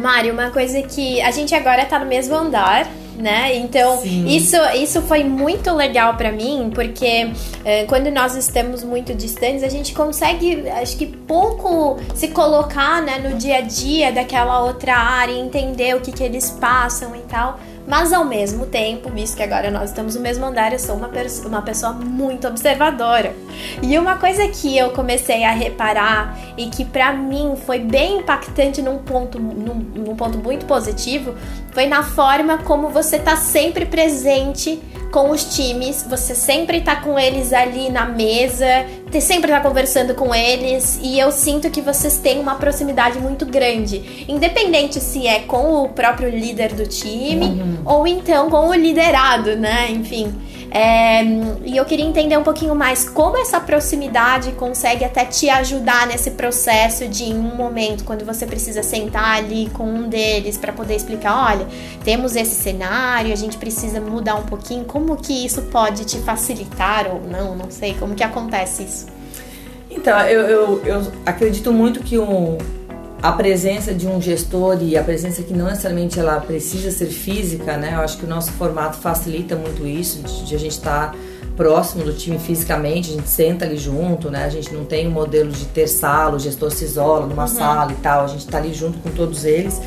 Mário, 0.00 0.32
uma 0.32 0.50
coisa 0.50 0.80
que 0.82 1.20
a 1.20 1.32
gente 1.32 1.52
agora 1.52 1.84
tá 1.84 1.98
no 1.98 2.06
mesmo 2.06 2.36
andar, 2.36 2.88
né? 3.16 3.56
Então, 3.56 4.00
isso, 4.04 4.56
isso 4.76 5.02
foi 5.02 5.24
muito 5.24 5.74
legal 5.74 6.14
para 6.14 6.30
mim, 6.30 6.70
porque 6.72 7.32
é, 7.64 7.84
quando 7.86 8.08
nós 8.12 8.36
estamos 8.36 8.84
muito 8.84 9.12
distantes, 9.14 9.64
a 9.64 9.68
gente 9.68 9.92
consegue, 9.92 10.68
acho 10.70 10.96
que 10.96 11.06
pouco 11.06 11.98
se 12.14 12.28
colocar 12.28 13.02
né, 13.02 13.18
no 13.18 13.36
dia 13.36 13.56
a 13.56 13.60
dia 13.62 14.12
daquela 14.12 14.62
outra 14.62 14.94
área, 14.94 15.32
entender 15.32 15.96
o 15.96 16.00
que, 16.00 16.12
que 16.12 16.22
eles 16.22 16.50
passam 16.50 17.16
e 17.16 17.22
tal. 17.22 17.58
Mas 17.88 18.12
ao 18.12 18.22
mesmo 18.22 18.66
tempo, 18.66 19.10
visto 19.10 19.34
que 19.34 19.42
agora 19.42 19.70
nós 19.70 19.88
estamos 19.88 20.14
no 20.14 20.20
mesmo 20.20 20.44
andar, 20.44 20.74
eu 20.74 20.78
sou 20.78 20.94
uma, 20.94 21.10
uma 21.46 21.62
pessoa 21.62 21.92
muito 21.94 22.46
observadora. 22.46 23.34
E 23.82 23.98
uma 23.98 24.16
coisa 24.18 24.46
que 24.48 24.76
eu 24.76 24.90
comecei 24.90 25.42
a 25.42 25.52
reparar 25.52 26.38
e 26.58 26.66
que 26.66 26.84
para 26.84 27.14
mim 27.14 27.54
foi 27.64 27.78
bem 27.78 28.18
impactante 28.18 28.82
num 28.82 28.98
ponto, 28.98 29.40
num, 29.40 29.74
num 29.74 30.14
ponto 30.14 30.36
muito 30.36 30.66
positivo 30.66 31.34
foi 31.72 31.86
na 31.86 32.02
forma 32.02 32.58
como 32.58 32.90
você 32.90 33.18
tá 33.18 33.36
sempre 33.36 33.86
presente 33.86 34.82
com 35.10 35.30
os 35.30 35.56
times, 35.56 36.04
você 36.08 36.34
sempre 36.34 36.80
tá 36.80 36.96
com 36.96 37.18
eles 37.18 37.52
ali 37.52 37.90
na 37.90 38.04
mesa, 38.04 38.86
sempre 39.20 39.50
tá 39.50 39.60
conversando 39.60 40.14
com 40.14 40.34
eles 40.34 40.98
e 41.02 41.18
eu 41.18 41.32
sinto 41.32 41.70
que 41.70 41.80
vocês 41.80 42.18
têm 42.18 42.38
uma 42.38 42.56
proximidade 42.56 43.18
muito 43.18 43.46
grande, 43.46 44.26
independente 44.28 45.00
se 45.00 45.26
é 45.26 45.40
com 45.40 45.84
o 45.84 45.88
próprio 45.88 46.28
líder 46.28 46.74
do 46.74 46.86
time 46.86 47.46
uhum. 47.46 47.78
ou 47.84 48.06
então 48.06 48.50
com 48.50 48.68
o 48.68 48.74
liderado, 48.74 49.56
né? 49.56 49.90
Enfim. 49.90 50.34
É, 50.70 51.24
e 51.64 51.76
eu 51.76 51.84
queria 51.84 52.04
entender 52.04 52.36
um 52.36 52.42
pouquinho 52.42 52.74
mais 52.74 53.08
como 53.08 53.38
essa 53.38 53.58
proximidade 53.58 54.52
consegue 54.52 55.04
até 55.04 55.24
te 55.24 55.48
ajudar 55.48 56.06
nesse 56.06 56.32
processo 56.32 57.08
de, 57.08 57.24
em 57.24 57.34
um 57.34 57.54
momento, 57.54 58.04
quando 58.04 58.24
você 58.24 58.46
precisa 58.46 58.82
sentar 58.82 59.38
ali 59.38 59.70
com 59.72 59.84
um 59.84 60.08
deles 60.08 60.58
para 60.58 60.72
poder 60.72 60.94
explicar: 60.94 61.52
olha, 61.52 61.66
temos 62.04 62.36
esse 62.36 62.54
cenário, 62.54 63.32
a 63.32 63.36
gente 63.36 63.56
precisa 63.56 64.00
mudar 64.00 64.34
um 64.34 64.44
pouquinho. 64.44 64.84
Como 64.84 65.16
que 65.16 65.44
isso 65.44 65.62
pode 65.62 66.04
te 66.04 66.18
facilitar 66.18 67.06
ou 67.06 67.20
não? 67.22 67.56
Não 67.56 67.70
sei. 67.70 67.94
Como 67.94 68.14
que 68.14 68.22
acontece 68.22 68.82
isso? 68.82 69.06
Então, 69.90 70.20
eu, 70.20 70.42
eu, 70.42 70.82
eu 70.84 71.12
acredito 71.24 71.72
muito 71.72 72.00
que 72.00 72.18
um, 72.18 72.58
a 73.20 73.32
presença 73.32 73.92
de 73.92 74.06
um 74.06 74.20
gestor 74.20 74.78
e 74.80 74.96
a 74.96 75.02
presença 75.02 75.42
que 75.42 75.52
não 75.52 75.66
necessariamente 75.66 76.20
ela 76.20 76.38
precisa 76.40 76.90
ser 76.90 77.06
física, 77.06 77.76
né? 77.76 77.94
Eu 77.94 78.00
acho 78.00 78.16
que 78.16 78.24
o 78.24 78.28
nosso 78.28 78.52
formato 78.52 78.98
facilita 78.98 79.56
muito 79.56 79.86
isso, 79.86 80.22
de, 80.22 80.54
a 80.54 80.58
gente 80.58 80.72
estar 80.72 81.10
tá 81.10 81.18
próximo 81.56 82.04
do 82.04 82.12
time 82.12 82.38
fisicamente, 82.38 83.10
a 83.10 83.14
gente 83.14 83.28
senta 83.28 83.64
ali 83.64 83.76
junto, 83.76 84.30
né? 84.30 84.44
A 84.44 84.48
gente 84.48 84.72
não 84.72 84.84
tem 84.84 85.08
um 85.08 85.10
modelo 85.10 85.50
de 85.50 85.64
ter 85.66 85.88
sala, 85.88 86.36
o 86.36 86.38
gestor 86.38 86.70
se 86.70 86.84
isola 86.84 87.26
numa 87.26 87.42
uhum. 87.42 87.48
sala 87.48 87.90
e 87.90 87.96
tal, 87.96 88.24
a 88.24 88.28
gente 88.28 88.44
está 88.44 88.58
ali 88.58 88.72
junto 88.72 88.98
com 88.98 89.10
todos 89.10 89.44
eles. 89.44 89.80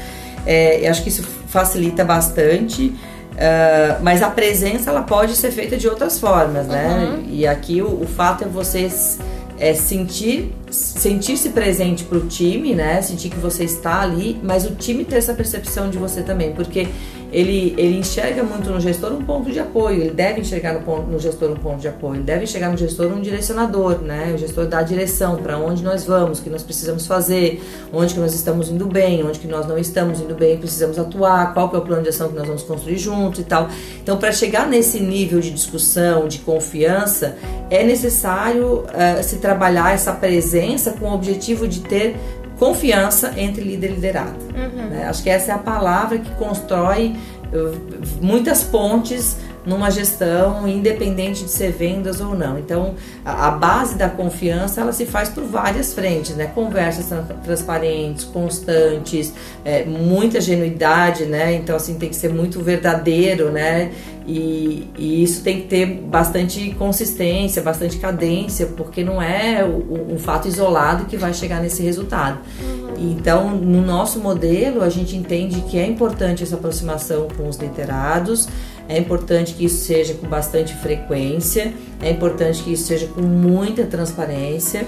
É, 0.46 0.86
eu 0.86 0.92
acho 0.92 1.02
que 1.02 1.10
isso 1.10 1.24
facilita 1.48 2.04
bastante. 2.04 2.94
Uh, 3.32 4.04
mas 4.04 4.22
a 4.22 4.30
presença 4.30 4.90
ela 4.90 5.04
pode 5.04 5.38
ser 5.38 5.52
feita 5.52 5.78
de 5.78 5.88
outras 5.88 6.20
formas, 6.20 6.68
né? 6.68 7.16
Uhum. 7.16 7.26
E 7.30 7.48
aqui 7.48 7.82
o, 7.82 8.04
o 8.04 8.06
fato 8.06 8.44
é 8.44 8.48
vocês 8.48 9.18
é 9.62 9.76
sentir 9.76 10.52
sentir-se 10.72 11.50
presente 11.50 12.04
para 12.04 12.18
o 12.18 12.28
time, 12.28 12.74
né? 12.74 13.00
Sentir 13.02 13.30
que 13.30 13.38
você 13.38 13.64
está 13.64 14.02
ali, 14.02 14.40
mas 14.42 14.66
o 14.66 14.74
time 14.74 15.06
ter 15.06 15.18
essa 15.18 15.34
percepção 15.36 15.90
de 15.90 16.00
você 16.00 16.24
também, 16.24 16.52
porque 16.54 16.88
ele, 17.32 17.74
ele 17.78 17.98
enxerga 17.98 18.44
muito 18.44 18.70
no 18.70 18.80
gestor 18.80 19.14
um 19.14 19.24
ponto 19.24 19.52
de 19.52 19.60
apoio, 19.60 20.02
ele 20.02 20.12
deve 20.12 20.42
enxergar 20.42 20.74
no, 20.74 20.82
ponto, 20.82 21.10
no 21.10 21.18
gestor 21.18 21.50
um 21.52 21.56
ponto 21.56 21.80
de 21.80 21.88
apoio, 21.88 22.16
ele 22.16 22.24
deve 22.24 22.44
enxergar 22.44 22.70
no 22.70 22.78
gestor 22.78 23.08
um 23.08 23.22
direcionador, 23.22 24.00
né? 24.02 24.34
O 24.36 24.38
gestor 24.38 24.66
dá 24.66 24.80
a 24.80 24.84
direção 24.84 25.38
para 25.38 25.58
onde 25.58 25.82
nós 25.84 26.04
vamos, 26.04 26.40
o 26.40 26.44
que 26.44 26.50
nós 26.50 26.62
precisamos 26.62 27.08
fazer, 27.08 27.64
onde 27.94 28.14
que 28.14 28.20
nós 28.20 28.34
estamos 28.34 28.70
indo 28.70 28.86
bem, 28.86 29.24
onde 29.24 29.40
que 29.40 29.48
nós 29.48 29.66
não 29.66 29.78
estamos 29.78 30.20
indo 30.20 30.36
bem, 30.36 30.58
precisamos 30.58 31.00
atuar, 31.00 31.54
qual 31.54 31.70
que 31.70 31.76
é 31.76 31.80
o 31.80 31.82
plano 31.82 32.04
de 32.04 32.10
ação 32.10 32.28
que 32.28 32.36
nós 32.36 32.46
vamos 32.46 32.64
construir 32.64 32.98
juntos 32.98 33.40
e 33.40 33.44
tal. 33.44 33.70
Então, 34.02 34.18
para 34.18 34.32
chegar 34.32 34.68
nesse 34.68 35.00
nível 35.00 35.40
de 35.40 35.52
discussão, 35.52 36.28
de 36.28 36.40
confiança, 36.40 37.38
é 37.70 37.84
necessário 37.84 38.80
uh, 38.80 39.24
se 39.24 39.38
trabalhar 39.38 39.94
essa 39.94 40.12
presença 40.12 40.92
com 40.92 41.06
o 41.06 41.14
objetivo 41.14 41.68
de 41.68 41.80
ter 41.80 42.18
confiança 42.62 43.34
entre 43.38 43.64
líder 43.64 43.90
e 43.90 43.94
liderado. 43.96 44.38
Uhum. 44.54 44.90
Né? 44.92 45.08
Acho 45.10 45.24
que 45.24 45.32
essa 45.32 45.52
é 45.52 45.56
a 45.56 45.58
palavra 45.58 46.20
que 46.20 46.30
constrói 46.36 47.16
uh, 47.52 48.24
muitas 48.24 48.64
pontes 48.64 49.36
numa 49.66 49.92
gestão, 49.92 50.68
independente 50.68 51.44
de 51.44 51.52
ser 51.52 51.72
vendas 51.72 52.20
ou 52.20 52.36
não. 52.36 52.58
Então, 52.58 52.96
a, 53.24 53.48
a, 53.48 53.52
base 53.52 53.96
da 53.96 54.10
confiança 54.10 54.82
ela 54.82 54.92
se 54.92 55.06
faz 55.06 55.30
por 55.30 55.44
várias 55.44 55.94
frentes, 55.94 56.36
né? 56.36 56.48
Conversas 56.48 57.08
transparentes, 57.44 58.26
constantes, 58.26 59.34
é, 59.64 59.86
muita 59.86 60.42
genuidade, 60.42 61.26
né? 61.26 61.54
Então, 61.54 61.76
assim, 61.76 61.96
tem 61.96 62.10
que 62.10 62.16
ser 62.16 62.34
muito 62.34 62.60
verdadeiro, 62.62 63.52
né? 63.52 63.92
E, 64.26 64.88
e, 64.98 65.24
isso 65.24 65.44
tem 65.44 65.62
que 65.62 65.68
ter 65.68 65.86
bastante 65.86 66.72
consistência, 66.76 67.62
bastante 67.62 67.98
cadência, 67.98 68.68
porque 68.68 69.04
não 69.04 69.22
é 69.22 69.64
um 69.66 70.18
fato 70.18 70.48
isolado 70.48 71.06
que 71.06 71.18
vai 71.18 71.34
chegar 71.34 71.62
nesse 71.62 71.82
resultado. 71.82 72.40
Uhum. 72.62 72.94
Então, 72.98 73.50
no 73.50 73.82
nosso 73.82 74.20
modelo, 74.20 74.84
a 74.84 74.90
gente 74.90 75.16
entende 75.16 75.62
que 75.62 75.78
é 75.80 75.86
importante 75.86 76.44
essa 76.44 76.56
aproximação 76.56 77.28
com 77.36 77.48
os 77.48 77.58
literados, 77.58 78.48
é 78.92 78.98
importante 78.98 79.54
que 79.54 79.66
isso 79.66 79.86
seja 79.86 80.14
com 80.14 80.28
bastante 80.28 80.74
frequência, 80.76 81.74
é 82.02 82.10
importante 82.10 82.62
que 82.64 82.74
isso 82.74 82.84
seja 82.84 83.08
com 83.08 83.22
muita 83.22 83.86
transparência 83.86 84.86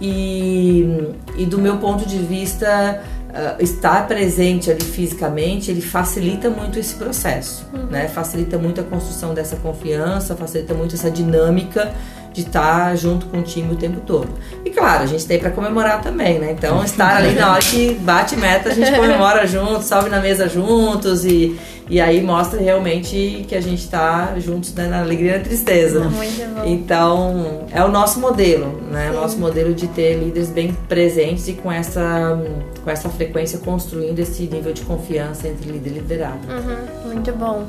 e, 0.00 1.14
e 1.36 1.46
do 1.46 1.58
meu 1.58 1.78
ponto 1.78 2.06
de 2.06 2.18
vista, 2.18 3.02
uh, 3.28 3.62
estar 3.62 4.06
presente 4.06 4.70
ali 4.70 4.84
fisicamente, 4.84 5.70
ele 5.70 5.80
facilita 5.80 6.48
muito 6.50 6.78
esse 6.78 6.94
processo, 6.94 7.66
uhum. 7.72 7.86
né? 7.86 8.08
Facilita 8.08 8.58
muito 8.58 8.80
a 8.80 8.84
construção 8.84 9.34
dessa 9.34 9.56
confiança, 9.56 10.36
facilita 10.36 10.74
muito 10.74 10.94
essa 10.94 11.10
dinâmica 11.10 11.92
de 12.32 12.42
estar 12.42 12.96
junto 12.96 13.26
com 13.26 13.38
o 13.38 13.42
time 13.42 13.72
o 13.72 13.76
tempo 13.76 14.00
todo. 14.00 14.28
E 14.64 14.70
claro, 14.70 15.02
a 15.02 15.06
gente 15.06 15.26
tem 15.26 15.38
para 15.38 15.50
comemorar 15.50 16.00
também, 16.00 16.38
né? 16.38 16.52
Então, 16.52 16.84
estar 16.84 17.16
ali 17.16 17.34
na 17.34 17.52
hora 17.52 17.60
que 17.60 17.94
bate 17.94 18.36
meta, 18.36 18.70
a 18.70 18.74
gente 18.74 18.92
comemora 18.92 19.46
junto, 19.48 19.82
sobe 19.82 20.08
na 20.08 20.20
mesa 20.20 20.48
juntos 20.48 21.24
e, 21.24 21.58
e 21.88 22.00
aí 22.00 22.22
mostra 22.22 22.60
realmente 22.60 23.44
que 23.48 23.54
a 23.54 23.60
gente 23.60 23.80
está 23.80 24.34
juntos 24.38 24.74
né, 24.74 24.86
na 24.86 25.00
alegria 25.00 25.34
e 25.34 25.38
na 25.38 25.44
tristeza. 25.44 26.00
Muito 26.00 26.54
bom. 26.54 26.64
Então, 26.64 27.66
é 27.72 27.82
o 27.82 27.88
nosso 27.88 28.20
modelo, 28.20 28.80
né? 28.90 29.08
Sim. 29.10 29.16
O 29.16 29.20
nosso 29.20 29.38
modelo 29.38 29.74
de 29.74 29.86
ter 29.88 30.14
líderes 30.14 30.50
bem 30.50 30.76
presentes 30.88 31.48
e 31.48 31.54
com 31.54 31.72
essa, 31.72 32.38
com 32.84 32.90
essa 32.90 33.08
frequência 33.08 33.58
construindo 33.58 34.18
esse 34.18 34.42
nível 34.42 34.72
de 34.72 34.82
confiança 34.82 35.48
entre 35.48 35.70
líder 35.70 35.90
e 35.90 35.94
liderado. 35.94 36.38
Uhum, 36.48 37.12
muito 37.12 37.32
bom. 37.32 37.66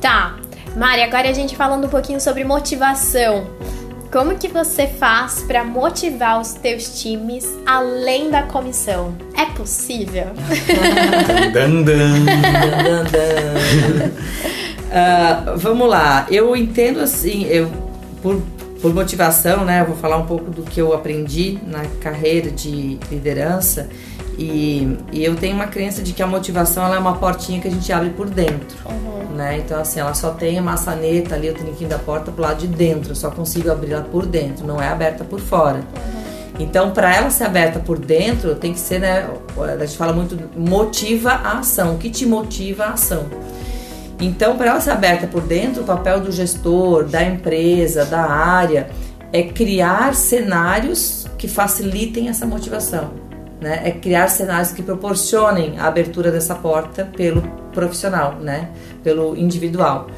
Tá, 0.00 0.36
Mari, 0.76 1.02
agora 1.02 1.28
a 1.28 1.32
gente 1.32 1.54
falando 1.54 1.86
um 1.86 1.88
pouquinho 1.88 2.20
sobre 2.20 2.44
motivação. 2.44 3.46
Como 4.12 4.36
que 4.36 4.46
você 4.46 4.86
faz 4.86 5.42
para 5.42 5.64
motivar 5.64 6.38
os 6.38 6.52
teus 6.52 7.00
times 7.00 7.48
além 7.64 8.30
da 8.30 8.42
comissão? 8.42 9.16
É 9.34 9.46
possível? 9.46 10.26
dan, 11.54 11.82
dan. 11.82 12.24
dan, 12.26 13.04
dan. 13.10 14.10
uh, 14.92 15.56
vamos 15.56 15.88
lá. 15.88 16.26
Eu 16.30 16.54
entendo 16.54 17.00
assim, 17.00 17.44
eu 17.44 17.72
por, 18.20 18.42
por 18.82 18.92
motivação, 18.92 19.64
né? 19.64 19.80
Eu 19.80 19.86
vou 19.86 19.96
falar 19.96 20.18
um 20.18 20.26
pouco 20.26 20.50
do 20.50 20.62
que 20.62 20.78
eu 20.78 20.92
aprendi 20.92 21.58
na 21.66 21.86
carreira 22.02 22.50
de 22.50 22.98
liderança. 23.10 23.88
E, 24.38 24.98
e 25.12 25.24
eu 25.24 25.36
tenho 25.36 25.54
uma 25.54 25.66
crença 25.66 26.02
de 26.02 26.12
que 26.12 26.22
a 26.22 26.26
motivação 26.26 26.92
é 26.92 26.98
uma 26.98 27.16
portinha 27.16 27.60
que 27.60 27.68
a 27.68 27.70
gente 27.70 27.92
abre 27.92 28.10
por 28.10 28.28
dentro. 28.28 28.76
Uhum. 28.86 29.34
Né? 29.36 29.58
Então, 29.58 29.80
assim, 29.80 30.00
ela 30.00 30.14
só 30.14 30.30
tem 30.30 30.58
a 30.58 30.62
maçaneta 30.62 31.34
ali, 31.34 31.50
o 31.50 31.54
trinquinho 31.54 31.88
da 31.88 31.98
porta 31.98 32.30
pro 32.30 32.42
lado 32.42 32.58
de 32.58 32.66
dentro. 32.66 33.12
Eu 33.12 33.16
só 33.16 33.30
consigo 33.30 33.70
abrir 33.70 33.92
ela 33.92 34.04
por 34.04 34.26
dentro, 34.26 34.66
não 34.66 34.80
é 34.80 34.88
aberta 34.88 35.24
por 35.24 35.40
fora. 35.40 35.78
Uhum. 35.78 36.22
Então, 36.58 36.90
para 36.90 37.14
ela 37.14 37.30
ser 37.30 37.44
aberta 37.44 37.78
por 37.78 37.98
dentro, 37.98 38.54
tem 38.54 38.72
que 38.72 38.80
ser, 38.80 39.00
né? 39.00 39.28
A 39.56 39.84
gente 39.84 39.96
fala 39.96 40.12
muito 40.12 40.38
motiva 40.56 41.30
a 41.32 41.58
ação. 41.58 41.94
O 41.94 41.98
que 41.98 42.10
te 42.10 42.26
motiva 42.26 42.84
a 42.84 42.92
ação? 42.92 43.26
Então, 44.20 44.56
para 44.56 44.70
ela 44.70 44.80
ser 44.80 44.90
aberta 44.90 45.26
por 45.26 45.42
dentro, 45.42 45.82
o 45.82 45.84
papel 45.84 46.20
do 46.20 46.30
gestor, 46.30 47.04
da 47.04 47.22
empresa, 47.24 48.04
da 48.04 48.22
área, 48.22 48.90
é 49.32 49.42
criar 49.42 50.14
cenários 50.14 51.26
que 51.38 51.48
facilitem 51.48 52.28
essa 52.28 52.46
motivação 52.46 53.21
né? 53.62 53.80
É 53.84 53.90
criar 53.90 54.28
cenários 54.28 54.72
que 54.72 54.82
proporcionem 54.82 55.78
a 55.78 55.86
abertura 55.86 56.30
dessa 56.30 56.54
porta 56.54 57.08
pelo 57.16 57.42
profissional, 57.72 58.34
né? 58.34 58.68
Pelo 59.02 59.36
individual. 59.36 60.08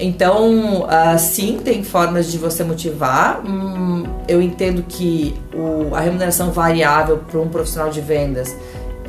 Então, 0.00 0.82
uh, 0.82 1.18
sim, 1.18 1.60
tem 1.62 1.82
formas 1.82 2.30
de 2.30 2.38
você 2.38 2.62
motivar. 2.62 3.42
Hum, 3.44 4.04
eu 4.28 4.40
entendo 4.40 4.82
que 4.82 5.34
o, 5.52 5.94
a 5.94 6.00
remuneração 6.00 6.52
variável 6.52 7.18
para 7.18 7.40
um 7.40 7.48
profissional 7.48 7.90
de 7.90 8.00
vendas 8.00 8.54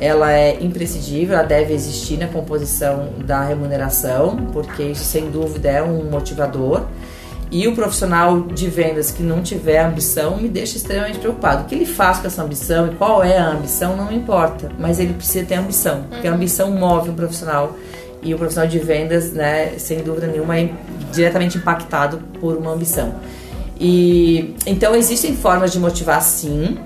ela 0.00 0.32
é 0.32 0.56
imprescindível, 0.62 1.36
ela 1.36 1.46
deve 1.46 1.74
existir 1.74 2.16
na 2.16 2.26
composição 2.26 3.10
da 3.18 3.44
remuneração, 3.44 4.34
porque 4.50 4.82
isso 4.82 5.04
sem 5.04 5.30
dúvida 5.30 5.68
é 5.68 5.82
um 5.82 6.10
motivador. 6.10 6.86
E 7.50 7.66
o 7.66 7.74
profissional 7.74 8.40
de 8.42 8.68
vendas 8.68 9.10
que 9.10 9.22
não 9.22 9.42
tiver 9.42 9.80
ambição 9.80 10.36
me 10.36 10.48
deixa 10.48 10.76
extremamente 10.76 11.18
preocupado. 11.18 11.64
O 11.64 11.66
que 11.66 11.74
ele 11.74 11.86
faz 11.86 12.18
com 12.18 12.28
essa 12.28 12.42
ambição 12.42 12.86
e 12.86 12.94
qual 12.94 13.24
é 13.24 13.38
a 13.38 13.50
ambição 13.50 13.96
não 13.96 14.12
importa, 14.12 14.70
mas 14.78 15.00
ele 15.00 15.14
precisa 15.14 15.44
ter 15.44 15.54
ambição, 15.54 16.04
porque 16.08 16.28
a 16.28 16.32
ambição 16.32 16.70
move 16.70 17.10
um 17.10 17.14
profissional 17.14 17.76
e 18.22 18.32
o 18.32 18.38
profissional 18.38 18.68
de 18.68 18.78
vendas, 18.78 19.32
né, 19.32 19.72
sem 19.78 19.98
dúvida 19.98 20.28
nenhuma, 20.28 20.58
é 20.58 20.70
diretamente 21.12 21.58
impactado 21.58 22.18
por 22.40 22.56
uma 22.56 22.72
ambição. 22.72 23.14
E 23.80 24.54
então 24.66 24.94
existem 24.94 25.34
formas 25.34 25.72
de 25.72 25.80
motivar 25.80 26.22
sim, 26.22 26.78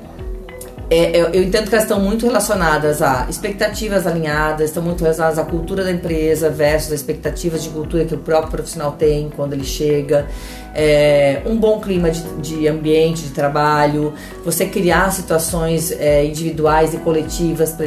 é, 0.90 1.18
eu, 1.18 1.29
eu, 1.29 1.42
entendo 1.42 1.68
que 1.68 1.75
elas 1.75 1.85
estão 1.85 1.99
muito 1.99 2.27
relacionadas 2.27 3.01
a 3.01 3.27
expectativas 3.29 4.07
alinhadas, 4.07 4.68
estão 4.68 4.83
muito 4.83 5.01
relacionadas 5.01 5.38
à 5.38 5.44
cultura 5.44 5.83
da 5.83 5.90
empresa 5.90 6.51
versus 6.51 6.92
as 6.92 7.01
expectativas 7.01 7.62
de 7.62 7.70
cultura 7.70 8.05
que 8.05 8.14
o 8.14 8.18
próprio 8.18 8.51
profissional 8.51 8.92
tem 8.92 9.31
quando 9.35 9.55
ele 9.55 9.64
chega. 9.64 10.27
É, 10.75 11.40
um 11.47 11.57
bom 11.57 11.81
clima 11.81 12.11
de, 12.11 12.23
de, 12.38 12.68
ambiente 12.68 13.23
de 13.23 13.31
trabalho, 13.31 14.12
você 14.44 14.66
criar 14.66 15.12
situações 15.12 15.92
é, 15.92 16.25
individuais 16.25 16.92
e 16.92 16.99
coletivas 16.99 17.70
para 17.70 17.87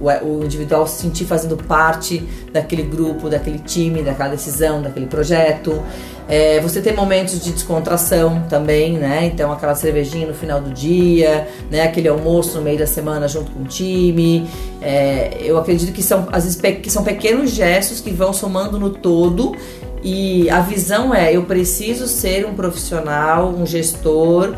o, 0.00 0.40
o 0.40 0.44
individual 0.44 0.86
se 0.86 1.02
sentir 1.02 1.24
fazendo 1.24 1.56
parte 1.56 2.24
daquele 2.52 2.84
grupo, 2.84 3.28
daquele 3.28 3.58
time, 3.58 4.02
daquela 4.02 4.30
decisão, 4.30 4.80
daquele 4.80 5.06
projeto. 5.06 5.82
É, 6.28 6.58
você 6.60 6.80
tem 6.80 6.94
momentos 6.94 7.38
de 7.42 7.52
descontração 7.52 8.44
também, 8.48 8.94
né? 8.94 9.26
Então 9.26 9.52
aquela 9.52 9.74
cervejinha 9.74 10.26
no 10.26 10.34
final 10.34 10.60
do 10.60 10.70
dia, 10.70 11.46
né? 11.70 11.82
Aquele 11.82 12.08
almoço 12.08 12.56
no 12.56 12.62
meio 12.62 12.78
da 12.78 12.86
semana 12.86 13.28
junto 13.28 13.50
com 13.50 13.62
o 13.62 13.64
time. 13.66 14.48
É, 14.80 15.36
eu 15.40 15.58
acredito 15.58 15.92
que 15.92 16.02
são, 16.02 16.26
vezes, 16.32 16.56
que 16.56 16.90
são 16.90 17.04
pequenos 17.04 17.50
gestos 17.50 18.00
que 18.00 18.10
vão 18.10 18.32
somando 18.32 18.78
no 18.78 18.90
todo. 18.90 19.54
E 20.02 20.48
a 20.50 20.60
visão 20.60 21.14
é: 21.14 21.34
eu 21.34 21.44
preciso 21.44 22.06
ser 22.06 22.46
um 22.46 22.54
profissional, 22.54 23.48
um 23.48 23.66
gestor 23.66 24.54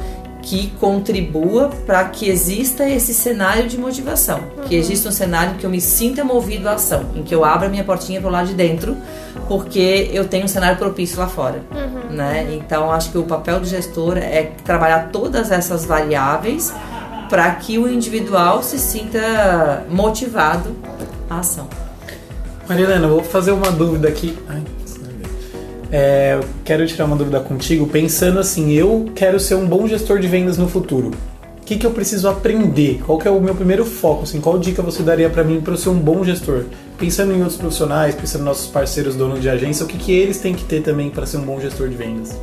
que 0.47 0.69
contribua 0.79 1.71
para 1.85 2.05
que 2.05 2.29
exista 2.29 2.89
esse 2.89 3.13
cenário 3.13 3.69
de 3.69 3.77
motivação, 3.77 4.39
uhum. 4.57 4.63
que 4.63 4.77
exista 4.77 5.09
um 5.09 5.13
cenário 5.13 5.57
que 5.57 5.67
eu 5.67 5.71
me 5.71 5.81
sinta 5.81 6.23
movido 6.23 6.69
à 6.69 6.75
ação, 6.75 7.07
em 7.17 7.25
que 7.25 7.35
eu 7.35 7.45
abra 7.45 7.69
minha 7.69 7.83
portinha 7.83 8.21
para 8.21 8.29
o 8.29 8.33
lado 8.33 8.47
de 8.47 8.55
dentro, 8.55 8.97
porque 9.49 10.09
eu 10.13 10.29
tenho 10.29 10.45
um 10.45 10.49
cenário 10.49 10.79
propício 10.79 11.19
lá 11.19 11.27
fora, 11.27 11.63
uhum. 11.73 12.15
né? 12.15 12.47
Então 12.53 12.93
acho 12.93 13.11
que 13.11 13.19
o 13.19 13.25
papel 13.25 13.59
do 13.59 13.67
gestor 13.67 14.19
é 14.19 14.53
trabalhar 14.65 15.09
todas 15.11 15.51
essas 15.51 15.85
variáveis 15.85 16.73
para 17.29 17.51
que 17.57 17.77
o 17.77 17.89
individual 17.89 18.63
se 18.63 18.79
sinta 18.79 19.85
motivado 19.91 20.77
à 21.29 21.41
ação. 21.41 21.67
Marilena, 22.69 23.09
vou 23.09 23.25
fazer 23.25 23.51
uma 23.51 23.73
dúvida 23.73 24.07
aqui. 24.07 24.39
Ai. 24.49 24.63
É, 25.91 26.41
quero 26.65 26.87
tirar 26.87 27.05
uma 27.05 27.17
dúvida 27.17 27.41
contigo, 27.41 27.87
pensando 27.87 28.39
assim, 28.39 28.73
eu 28.73 29.11
quero 29.15 29.39
ser 29.39 29.55
um 29.55 29.67
bom 29.67 29.87
gestor 29.87 30.19
de 30.19 30.27
vendas 30.27 30.59
no 30.59 30.69
futuro. 30.69 31.13
O 31.61 31.65
que, 31.67 31.77
que 31.77 31.87
eu 31.87 31.91
preciso 31.91 32.29
aprender? 32.29 33.03
Qual 33.05 33.19
que 33.19 33.27
é 33.27 33.31
o 33.31 33.41
meu 33.41 33.55
primeiro 33.55 33.85
foco? 33.85 34.23
Assim, 34.23 34.41
qual 34.41 34.57
dica 34.59 34.83
você 34.83 35.03
daria 35.03 35.29
para 35.29 35.43
mim 35.43 35.61
para 35.61 35.73
eu 35.73 35.77
ser 35.77 35.89
um 35.89 35.99
bom 35.99 36.23
gestor? 36.25 36.65
Pensando 36.97 37.33
em 37.33 37.39
outros 37.39 37.57
profissionais, 37.57 38.15
pensando 38.15 38.45
nos 38.45 38.49
nossos 38.51 38.67
parceiros 38.69 39.17
donos 39.17 39.41
de 39.41 39.49
agência, 39.49 39.85
o 39.85 39.89
que, 39.89 39.99
que 39.99 40.13
eles 40.13 40.39
têm 40.39 40.55
que 40.55 40.65
ter 40.65 40.83
também 40.83 41.11
para 41.11 41.27
ser 41.27 41.39
um 41.39 41.43
bom 41.43 41.61
gestor 41.61 41.89
de 41.89 41.97
vendas? 41.97 42.37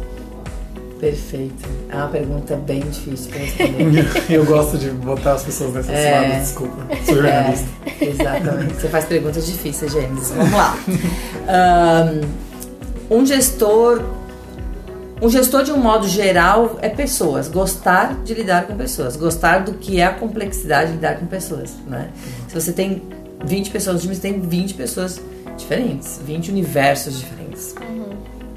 Perfeito. 1.00 1.68
É 1.90 1.98
uma 1.98 2.08
pergunta 2.08 2.56
bem 2.56 2.80
difícil 2.80 3.30
para 3.30 3.40
responder. 3.40 4.08
eu 4.30 4.46
gosto 4.46 4.78
de 4.78 4.90
botar 4.90 5.34
as 5.34 5.44
pessoas 5.44 5.74
nessas 5.74 5.96
é, 5.96 6.12
lados, 6.12 6.38
desculpa. 6.48 6.88
Sou 7.06 7.16
jornalista. 7.16 7.68
É, 8.00 8.06
exatamente. 8.06 8.74
Você 8.74 8.88
faz 8.88 9.06
perguntas 9.06 9.46
difíceis, 9.46 9.92
Gênesis. 9.92 10.32
Vamos 10.32 10.54
lá. 10.54 10.78
Um, 11.44 12.43
um 13.14 13.26
gestor 13.26 14.04
um 15.22 15.30
gestor 15.30 15.64
de 15.64 15.72
um 15.72 15.78
modo 15.78 16.06
geral 16.06 16.78
é 16.82 16.90
pessoas, 16.90 17.48
gostar 17.48 18.14
de 18.26 18.34
lidar 18.34 18.68
com 18.68 18.76
pessoas, 18.76 19.16
gostar 19.16 19.60
do 19.60 19.76
que 19.76 20.02
é 20.02 20.06
a 20.06 20.14
complexidade 20.14 20.90
de 20.90 20.96
lidar 20.98 21.18
com 21.18 21.26
pessoas, 21.26 21.74
né? 21.88 22.10
Se 22.50 22.54
você 22.54 22.74
tem 22.74 23.02
20 23.46 23.70
pessoas 23.70 23.96
no 23.96 24.02
time, 24.02 24.16
você 24.16 24.22
tem 24.22 24.42
20 24.42 24.74
pessoas 24.74 25.22
diferentes, 25.58 26.20
20 26.26 26.52
universos 26.52 27.20
diferentes. 27.22 27.74
Uhum. 27.82 28.10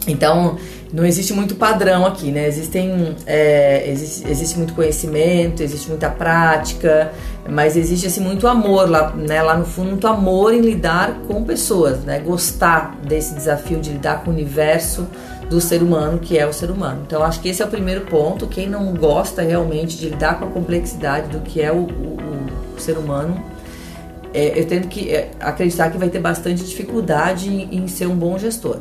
Então, 0.08 0.58
não 0.92 1.04
existe 1.04 1.32
muito 1.32 1.54
padrão 1.56 2.06
aqui, 2.06 2.30
né? 2.30 2.46
Existem, 2.46 3.16
é, 3.26 3.88
existe, 3.90 4.28
existe 4.28 4.56
muito 4.56 4.74
conhecimento, 4.74 5.62
existe 5.62 5.88
muita 5.88 6.08
prática, 6.08 7.12
mas 7.48 7.76
existe 7.76 8.06
assim 8.06 8.20
muito 8.20 8.46
amor 8.46 8.88
lá, 8.88 9.10
né? 9.12 9.42
Lá 9.42 9.56
no 9.56 9.64
fundo, 9.64 9.90
muito 9.90 10.06
amor 10.06 10.54
em 10.54 10.60
lidar 10.60 11.20
com 11.26 11.44
pessoas, 11.44 12.00
né? 12.04 12.20
Gostar 12.20 12.96
desse 13.02 13.34
desafio 13.34 13.80
de 13.80 13.90
lidar 13.90 14.22
com 14.22 14.30
o 14.30 14.34
universo 14.34 15.06
do 15.50 15.60
ser 15.60 15.82
humano, 15.82 16.18
que 16.18 16.38
é 16.38 16.46
o 16.46 16.52
ser 16.52 16.70
humano. 16.70 17.02
Então, 17.06 17.22
acho 17.22 17.40
que 17.40 17.48
esse 17.48 17.62
é 17.62 17.64
o 17.64 17.68
primeiro 17.68 18.02
ponto. 18.02 18.46
Quem 18.46 18.68
não 18.68 18.94
gosta 18.94 19.42
realmente 19.42 19.96
de 19.96 20.08
lidar 20.10 20.38
com 20.38 20.46
a 20.46 20.48
complexidade 20.48 21.28
do 21.28 21.40
que 21.40 21.60
é 21.60 21.72
o, 21.72 21.78
o, 21.78 22.18
o 22.76 22.80
ser 22.80 22.96
humano, 22.96 23.42
é, 24.34 24.58
eu 24.58 24.66
tenho 24.66 24.82
que 24.82 25.10
é, 25.10 25.30
acreditar 25.40 25.90
que 25.90 25.98
vai 25.98 26.08
ter 26.08 26.20
bastante 26.20 26.62
dificuldade 26.64 27.48
em, 27.48 27.76
em 27.76 27.88
ser 27.88 28.06
um 28.06 28.16
bom 28.16 28.38
gestor. 28.38 28.80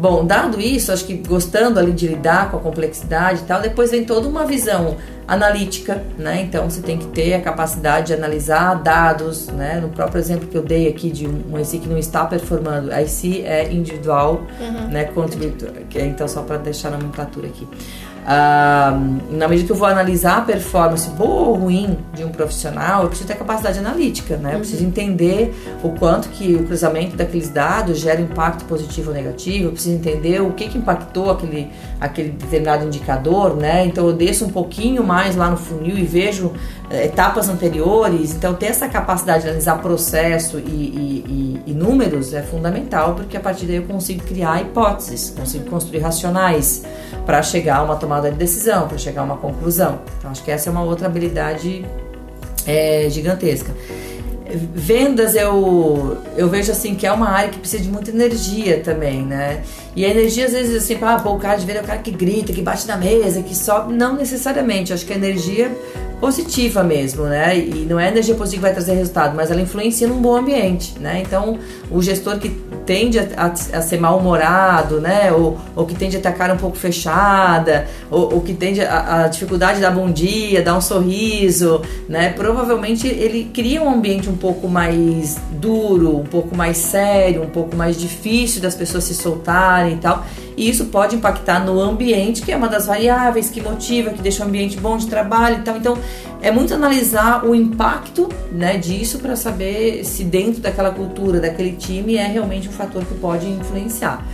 Bom, 0.00 0.24
dado 0.24 0.58
isso, 0.58 0.90
acho 0.90 1.04
que 1.04 1.12
gostando 1.14 1.78
ali 1.78 1.92
de 1.92 2.08
lidar 2.08 2.50
com 2.50 2.56
a 2.56 2.60
complexidade 2.60 3.42
e 3.42 3.44
tal, 3.44 3.60
depois 3.60 3.90
vem 3.90 4.02
toda 4.02 4.26
uma 4.26 4.46
visão 4.46 4.96
analítica, 5.28 6.02
né? 6.16 6.40
Então 6.40 6.70
você 6.70 6.80
tem 6.80 6.96
que 6.96 7.04
ter 7.08 7.34
a 7.34 7.40
capacidade 7.42 8.06
de 8.06 8.14
analisar 8.14 8.76
dados, 8.76 9.48
né? 9.48 9.78
No 9.78 9.90
próprio 9.90 10.18
exemplo 10.18 10.48
que 10.48 10.56
eu 10.56 10.62
dei 10.62 10.88
aqui 10.88 11.10
de 11.10 11.26
um 11.26 11.60
IC 11.60 11.80
que 11.80 11.88
não 11.88 11.98
está 11.98 12.24
performando, 12.24 12.90
a 12.90 13.02
IC 13.02 13.42
é 13.44 13.70
individual, 13.70 14.40
uhum. 14.58 14.88
né? 14.88 15.04
Contributor, 15.04 15.70
é, 15.94 16.06
então 16.06 16.26
só 16.26 16.40
para 16.44 16.56
deixar 16.56 16.88
a 16.88 16.92
nomenclatura 16.92 17.48
aqui. 17.48 17.68
Ah, 18.26 18.98
na 19.30 19.48
medida 19.48 19.66
que 19.66 19.72
eu 19.72 19.76
vou 19.76 19.88
analisar 19.88 20.38
a 20.38 20.40
performance 20.42 21.08
boa 21.10 21.48
ou 21.48 21.54
ruim 21.54 21.98
de 22.12 22.24
um 22.24 22.28
profissional, 22.28 23.02
eu 23.02 23.08
preciso 23.08 23.26
ter 23.26 23.34
capacidade 23.34 23.78
analítica, 23.78 24.36
né? 24.36 24.50
Eu 24.50 24.54
uhum. 24.54 24.60
preciso 24.60 24.84
entender 24.84 25.54
o 25.82 25.90
quanto 25.90 26.28
que 26.28 26.54
o 26.54 26.64
cruzamento 26.64 27.16
daqueles 27.16 27.48
dados 27.48 27.98
gera 27.98 28.20
impacto 28.20 28.64
positivo 28.66 29.08
ou 29.08 29.14
negativo, 29.14 29.66
eu 29.66 29.72
preciso 29.72 29.94
entender 29.94 30.40
o 30.42 30.52
que, 30.52 30.68
que 30.68 30.76
impactou 30.76 31.30
aquele, 31.30 31.70
aquele 32.00 32.30
determinado 32.30 32.84
indicador, 32.84 33.56
né? 33.56 33.86
Então 33.86 34.06
eu 34.06 34.12
desço 34.12 34.44
um 34.44 34.50
pouquinho 34.50 35.02
mais 35.02 35.34
lá 35.34 35.50
no 35.50 35.56
funil 35.56 35.96
e 35.96 36.04
vejo 36.04 36.52
eh, 36.90 37.06
etapas 37.06 37.48
anteriores, 37.48 38.34
então 38.34 38.52
ter 38.54 38.66
essa 38.66 38.86
capacidade 38.86 39.42
de 39.42 39.48
analisar 39.48 39.80
processo 39.80 40.58
e, 40.58 40.60
e, 40.70 41.60
e, 41.66 41.70
e 41.70 41.74
números 41.74 42.34
é 42.34 42.42
fundamental, 42.42 43.14
porque 43.14 43.36
a 43.36 43.40
partir 43.40 43.64
daí 43.66 43.76
eu 43.76 43.84
consigo 43.84 44.22
criar 44.24 44.60
hipóteses, 44.60 45.30
consigo 45.30 45.70
construir 45.70 46.00
racionais 46.00 46.82
para 47.24 47.42
chegar 47.42 47.78
a 47.78 47.82
uma 47.82 47.96
tomada 47.96 48.09
de 48.18 48.36
decisão, 48.36 48.88
para 48.88 48.98
chegar 48.98 49.20
a 49.20 49.24
uma 49.24 49.36
conclusão. 49.36 50.00
Então, 50.18 50.30
acho 50.30 50.42
que 50.42 50.50
essa 50.50 50.68
é 50.68 50.72
uma 50.72 50.82
outra 50.82 51.06
habilidade 51.06 51.84
é, 52.66 53.06
gigantesca. 53.08 53.72
Vendas 54.52 55.36
eu, 55.36 56.18
eu 56.36 56.48
vejo 56.48 56.72
assim 56.72 56.96
que 56.96 57.06
é 57.06 57.12
uma 57.12 57.28
área 57.28 57.50
que 57.50 57.58
precisa 57.58 57.84
de 57.84 57.88
muita 57.88 58.10
energia 58.10 58.80
também, 58.80 59.22
né? 59.22 59.62
E 59.94 60.04
a 60.04 60.08
energia 60.08 60.46
às 60.46 60.52
vezes 60.52 60.82
assim, 60.82 60.98
ah, 61.02 61.20
pô, 61.22 61.34
o 61.34 61.38
cara 61.38 61.56
de 61.56 61.64
venda 61.64 61.78
é 61.78 61.82
o 61.82 61.86
cara 61.86 62.00
que 62.00 62.10
grita, 62.10 62.52
que 62.52 62.60
bate 62.60 62.86
na 62.88 62.96
mesa, 62.96 63.42
que 63.42 63.54
sobe. 63.54 63.92
Não 63.92 64.16
necessariamente. 64.16 64.92
Acho 64.92 65.06
que 65.06 65.12
a 65.12 65.16
energia 65.16 65.70
positiva 66.20 66.82
mesmo, 66.82 67.24
né? 67.24 67.56
E 67.56 67.86
não 67.88 67.98
é 67.98 68.08
energia 68.08 68.34
positiva 68.34 68.68
que 68.68 68.74
vai 68.74 68.74
trazer 68.74 68.94
resultado, 68.94 69.36
mas 69.36 69.50
ela 69.50 69.60
influencia 69.60 70.08
num 70.08 70.20
bom 70.20 70.36
ambiente, 70.36 70.98
né? 70.98 71.22
Então, 71.24 71.58
o 71.90 72.02
gestor 72.02 72.38
que 72.38 72.50
tende 72.86 73.18
a, 73.18 73.26
a, 73.36 73.46
a 73.46 73.82
ser 73.82 74.00
mal-humorado, 74.00 75.00
né? 75.00 75.32
Ou, 75.32 75.58
ou, 75.76 75.86
que 75.86 75.94
tende 75.94 76.16
a 76.16 76.20
ter 76.20 76.28
a 76.28 76.32
cara 76.32 76.54
um 76.54 76.56
pouco 76.56 76.76
fechada, 76.76 77.86
ou, 78.10 78.34
ou 78.34 78.40
que 78.40 78.54
tende 78.54 78.80
a, 78.80 79.24
a, 79.24 79.28
dificuldade 79.28 79.76
de 79.76 79.82
dar 79.82 79.90
bom 79.90 80.10
dia, 80.10 80.62
dar 80.62 80.76
um 80.76 80.80
sorriso, 80.80 81.82
né? 82.08 82.30
Provavelmente 82.30 83.06
ele 83.06 83.50
cria 83.52 83.82
um 83.82 83.90
ambiente 83.90 84.28
um 84.28 84.36
pouco 84.36 84.68
mais 84.68 85.38
duro, 85.52 86.18
um 86.18 86.24
pouco 86.24 86.56
mais 86.56 86.76
sério, 86.76 87.42
um 87.42 87.50
pouco 87.50 87.76
mais 87.76 87.98
difícil 87.98 88.60
das 88.60 88.74
pessoas 88.74 89.04
se 89.04 89.14
soltarem 89.14 89.94
e 89.94 89.98
tal 89.98 90.24
e 90.56 90.68
isso 90.68 90.86
pode 90.86 91.16
impactar 91.16 91.64
no 91.64 91.80
ambiente, 91.80 92.42
que 92.42 92.52
é 92.52 92.56
uma 92.56 92.68
das 92.68 92.86
variáveis 92.86 93.50
que 93.50 93.60
motiva, 93.60 94.10
que 94.10 94.20
deixa 94.20 94.44
o 94.44 94.46
ambiente 94.46 94.76
bom 94.78 94.96
de 94.96 95.06
trabalho 95.06 95.60
e 95.60 95.62
tal. 95.62 95.76
Então, 95.76 95.98
é 96.42 96.50
muito 96.50 96.74
analisar 96.74 97.44
o 97.44 97.54
impacto 97.54 98.28
né, 98.52 98.76
disso 98.76 99.18
para 99.18 99.36
saber 99.36 100.04
se 100.04 100.24
dentro 100.24 100.60
daquela 100.60 100.90
cultura, 100.90 101.40
daquele 101.40 101.72
time, 101.72 102.16
é 102.16 102.26
realmente 102.26 102.68
um 102.68 102.72
fator 102.72 103.04
que 103.04 103.14
pode 103.14 103.46
influenciar. 103.48 104.24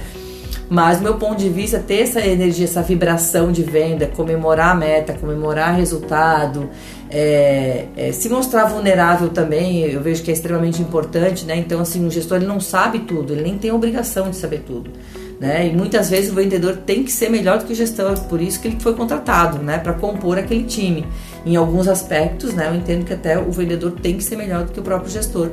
Mas, 0.69 0.99
do 0.99 1.05
meu 1.05 1.15
ponto 1.15 1.37
de 1.37 1.49
vista, 1.49 1.79
ter 1.79 2.01
essa 2.01 2.21
energia, 2.21 2.65
essa 2.65 2.83
vibração 2.83 3.53
de 3.53 3.63
venda, 3.63 4.07
comemorar 4.07 4.71
a 4.71 4.75
meta, 4.75 5.13
comemorar 5.13 5.77
resultado, 5.77 6.69
é, 7.09 7.87
é, 7.97 8.11
se 8.11 8.29
mostrar 8.29 8.65
vulnerável 8.65 9.29
também, 9.29 9.83
eu 9.83 10.01
vejo 10.01 10.25
que 10.25 10.31
é 10.31 10.35
extremamente 10.35 10.83
importante, 10.83 11.45
né? 11.45 11.57
Então, 11.57 11.81
assim, 11.81 12.05
o 12.05 12.11
gestor 12.11 12.39
ele 12.39 12.47
não 12.47 12.59
sabe 12.59 13.01
tudo, 13.01 13.33
ele 13.33 13.43
nem 13.43 13.57
tem 13.57 13.71
obrigação 13.71 14.29
de 14.29 14.37
saber 14.37 14.65
tudo. 14.67 14.91
Né? 15.39 15.69
E 15.69 15.77
muitas 15.77 16.09
vezes 16.09 16.33
o 16.33 16.35
vendedor 16.35 16.79
tem 16.79 17.05
que 17.05 17.13
ser 17.13 17.29
melhor 17.29 17.59
do 17.59 17.67
que 17.67 17.73
o 17.73 17.77
gestor, 17.77 18.19
por 18.21 18.41
isso 18.41 18.59
que 18.59 18.69
ele 18.69 18.81
foi 18.81 18.95
contratado, 18.95 19.59
né, 19.59 19.77
para 19.77 19.93
compor 19.93 20.39
aquele 20.39 20.65
time. 20.65 21.07
Em 21.45 21.57
alguns 21.57 21.89
aspectos, 21.89 22.55
né, 22.55 22.69
eu 22.69 22.75
entendo 22.75 23.05
que 23.05 23.13
até 23.13 23.39
o 23.39 23.53
vendedor 23.53 23.93
tem 23.93 24.17
que 24.17 24.25
ser 24.25 24.37
melhor 24.37 24.65
do 24.65 24.73
que 24.73 24.81
o 24.81 24.83
próprio 24.83 25.11
gestor, 25.11 25.51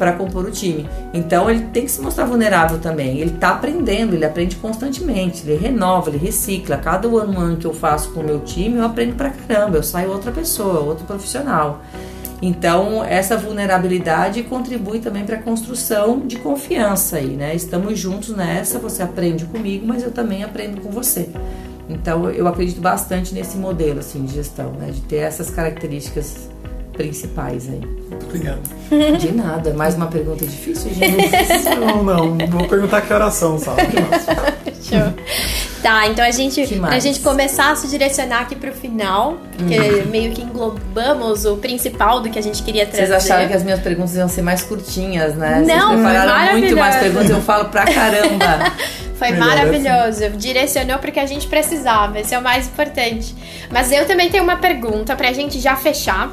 para 0.00 0.14
compor 0.14 0.46
o 0.46 0.50
time. 0.50 0.88
Então 1.12 1.48
ele 1.48 1.60
tem 1.72 1.84
que 1.84 1.90
se 1.90 2.00
mostrar 2.00 2.24
vulnerável 2.24 2.78
também. 2.78 3.18
Ele 3.18 3.34
está 3.34 3.50
aprendendo, 3.50 4.14
ele 4.14 4.24
aprende 4.24 4.56
constantemente, 4.56 5.42
ele 5.46 5.58
renova, 5.58 6.08
ele 6.08 6.16
recicla. 6.16 6.78
Cada 6.78 7.06
ano 7.06 7.56
que 7.58 7.66
eu 7.66 7.74
faço 7.74 8.10
com 8.12 8.20
o 8.20 8.24
meu 8.24 8.40
time, 8.40 8.78
eu 8.78 8.84
aprendo 8.84 9.14
pra 9.14 9.28
caramba, 9.28 9.76
eu 9.76 9.82
saio 9.82 10.10
outra 10.10 10.32
pessoa, 10.32 10.80
outro 10.80 11.04
profissional. 11.04 11.82
Então, 12.42 13.04
essa 13.04 13.36
vulnerabilidade 13.36 14.42
contribui 14.44 15.00
também 15.00 15.24
para 15.24 15.36
a 15.36 15.42
construção 15.42 16.20
de 16.20 16.36
confiança 16.36 17.16
aí, 17.18 17.36
né? 17.36 17.54
Estamos 17.54 17.98
juntos 17.98 18.34
nessa, 18.34 18.78
você 18.78 19.02
aprende 19.02 19.44
comigo, 19.44 19.86
mas 19.86 20.02
eu 20.02 20.10
também 20.10 20.42
aprendo 20.42 20.80
com 20.80 20.90
você. 20.90 21.28
Então, 21.88 22.30
eu 22.30 22.46
acredito 22.46 22.80
bastante 22.80 23.34
nesse 23.34 23.58
modelo 23.58 23.98
assim 23.98 24.24
de 24.24 24.34
gestão, 24.34 24.72
né? 24.72 24.90
De 24.90 25.00
ter 25.02 25.16
essas 25.16 25.50
características 25.50 26.48
principais 26.92 27.68
aí. 27.68 27.80
Muito 28.08 28.26
obrigado. 28.26 28.60
De 29.18 29.32
nada. 29.32 29.74
Mais 29.74 29.94
uma 29.94 30.06
pergunta 30.06 30.46
difícil, 30.46 30.92
gente? 30.94 31.30
não, 31.78 32.04
não. 32.04 32.38
Vou 32.48 32.68
perguntar 32.68 33.02
que 33.02 33.12
oração 33.12 33.58
só. 33.58 33.74
Show. 34.82 35.12
Tá, 35.82 36.06
então 36.08 36.24
a 36.24 36.30
gente, 36.30 36.66
pra 36.78 36.98
gente 36.98 37.20
começar 37.20 37.70
a 37.70 37.76
se 37.76 37.88
direcionar 37.88 38.40
aqui 38.40 38.54
pro 38.54 38.72
final, 38.72 39.38
porque 39.56 39.78
uhum. 39.78 40.06
meio 40.10 40.32
que 40.32 40.42
englobamos 40.42 41.46
o 41.46 41.56
principal 41.56 42.20
do 42.20 42.28
que 42.28 42.38
a 42.38 42.42
gente 42.42 42.62
queria 42.62 42.86
trazer. 42.86 43.06
Vocês 43.06 43.24
acharam 43.24 43.48
que 43.48 43.54
as 43.54 43.62
minhas 43.62 43.80
perguntas 43.80 44.14
iam 44.14 44.28
ser 44.28 44.42
mais 44.42 44.62
curtinhas, 44.62 45.34
né? 45.36 45.64
Não, 45.66 45.88
Vocês 45.88 46.00
prepararam 46.00 46.58
muito 46.58 46.76
mais 46.76 46.96
perguntas, 46.96 47.30
eu 47.30 47.40
falo 47.40 47.66
pra 47.66 47.84
caramba. 47.84 48.72
Foi 49.20 49.32
Melhor 49.32 49.48
maravilhoso. 49.48 50.24
Assim. 50.24 50.36
Direcionou 50.38 50.98
porque 50.98 51.20
a 51.20 51.26
gente 51.26 51.46
precisava. 51.46 52.18
Esse 52.18 52.34
é 52.34 52.38
o 52.38 52.42
mais 52.42 52.66
importante. 52.66 53.36
Mas 53.70 53.92
eu 53.92 54.06
também 54.06 54.30
tenho 54.30 54.42
uma 54.42 54.56
pergunta 54.56 55.14
pra 55.14 55.30
gente 55.30 55.60
já 55.60 55.76
fechar. 55.76 56.32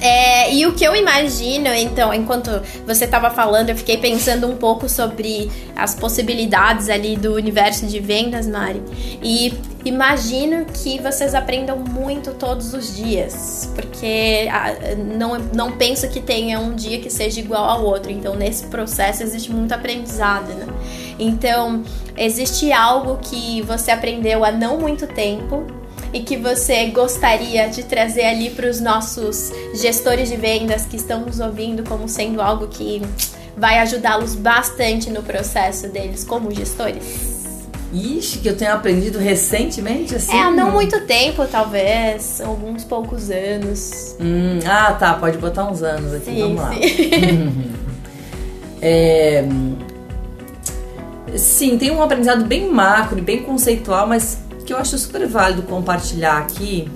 É, 0.00 0.52
e 0.52 0.66
o 0.66 0.74
que 0.74 0.84
eu 0.84 0.94
imagino, 0.94 1.68
então, 1.68 2.12
enquanto 2.12 2.50
você 2.86 3.06
estava 3.06 3.30
falando, 3.30 3.70
eu 3.70 3.76
fiquei 3.76 3.96
pensando 3.96 4.46
um 4.46 4.56
pouco 4.56 4.88
sobre 4.88 5.50
as 5.74 5.94
possibilidades 5.94 6.88
ali 6.88 7.16
do 7.16 7.34
universo 7.34 7.86
de 7.86 7.98
vendas, 7.98 8.46
Mari. 8.46 8.82
E 9.22 9.54
imagino 9.84 10.66
que 10.66 11.00
vocês 11.00 11.34
aprendam 11.34 11.78
muito 11.78 12.34
todos 12.34 12.74
os 12.74 12.94
dias, 12.94 13.70
porque 13.74 14.48
ah, 14.50 14.74
não, 14.96 15.38
não 15.38 15.72
penso 15.72 16.08
que 16.08 16.20
tenha 16.20 16.58
um 16.58 16.74
dia 16.74 17.00
que 17.00 17.08
seja 17.08 17.40
igual 17.40 17.64
ao 17.64 17.84
outro. 17.84 18.12
Então, 18.12 18.34
nesse 18.34 18.66
processo 18.66 19.22
existe 19.22 19.50
muito 19.50 19.72
aprendizado, 19.72 20.52
né? 20.54 20.66
Então, 21.18 21.82
existe 22.16 22.70
algo 22.70 23.18
que 23.22 23.62
você 23.62 23.90
aprendeu 23.90 24.44
há 24.44 24.52
não 24.52 24.78
muito 24.78 25.06
tempo 25.06 25.66
e 26.16 26.22
que 26.22 26.38
você 26.38 26.86
gostaria 26.86 27.68
de 27.68 27.82
trazer 27.82 28.24
ali 28.24 28.48
para 28.48 28.70
os 28.70 28.80
nossos 28.80 29.52
gestores 29.74 30.30
de 30.30 30.36
vendas 30.36 30.86
que 30.86 30.96
estão 30.96 31.20
nos 31.20 31.40
ouvindo 31.40 31.84
como 31.84 32.08
sendo 32.08 32.40
algo 32.40 32.68
que 32.68 33.02
vai 33.54 33.78
ajudá-los 33.80 34.34
bastante 34.34 35.10
no 35.10 35.22
processo 35.22 35.88
deles 35.88 36.24
como 36.24 36.50
gestores? 36.54 37.66
Ixi, 37.92 38.38
que 38.38 38.48
eu 38.48 38.56
tenho 38.56 38.72
aprendido 38.72 39.18
recentemente, 39.18 40.14
assim? 40.14 40.34
É, 40.34 40.50
não 40.50 40.70
muito 40.70 41.02
tempo, 41.02 41.46
talvez. 41.46 42.40
Alguns 42.40 42.82
poucos 42.82 43.30
anos. 43.30 44.16
Hum, 44.18 44.58
ah, 44.66 44.92
tá. 44.92 45.14
Pode 45.14 45.36
botar 45.36 45.70
uns 45.70 45.82
anos 45.82 46.14
aqui. 46.14 46.34
Sim, 46.34 46.40
Vamos 46.40 46.62
lá. 46.62 46.72
Sim. 46.72 47.72
é, 48.80 49.44
sim, 51.36 51.76
tem 51.76 51.90
um 51.90 52.02
aprendizado 52.02 52.44
bem 52.46 52.68
macro, 52.70 53.22
bem 53.22 53.42
conceitual, 53.42 54.06
mas 54.06 54.45
que 54.66 54.72
eu 54.72 54.76
acho 54.76 54.98
super 54.98 55.26
válido 55.26 55.62
compartilhar 55.62 56.38
aqui 56.38 56.88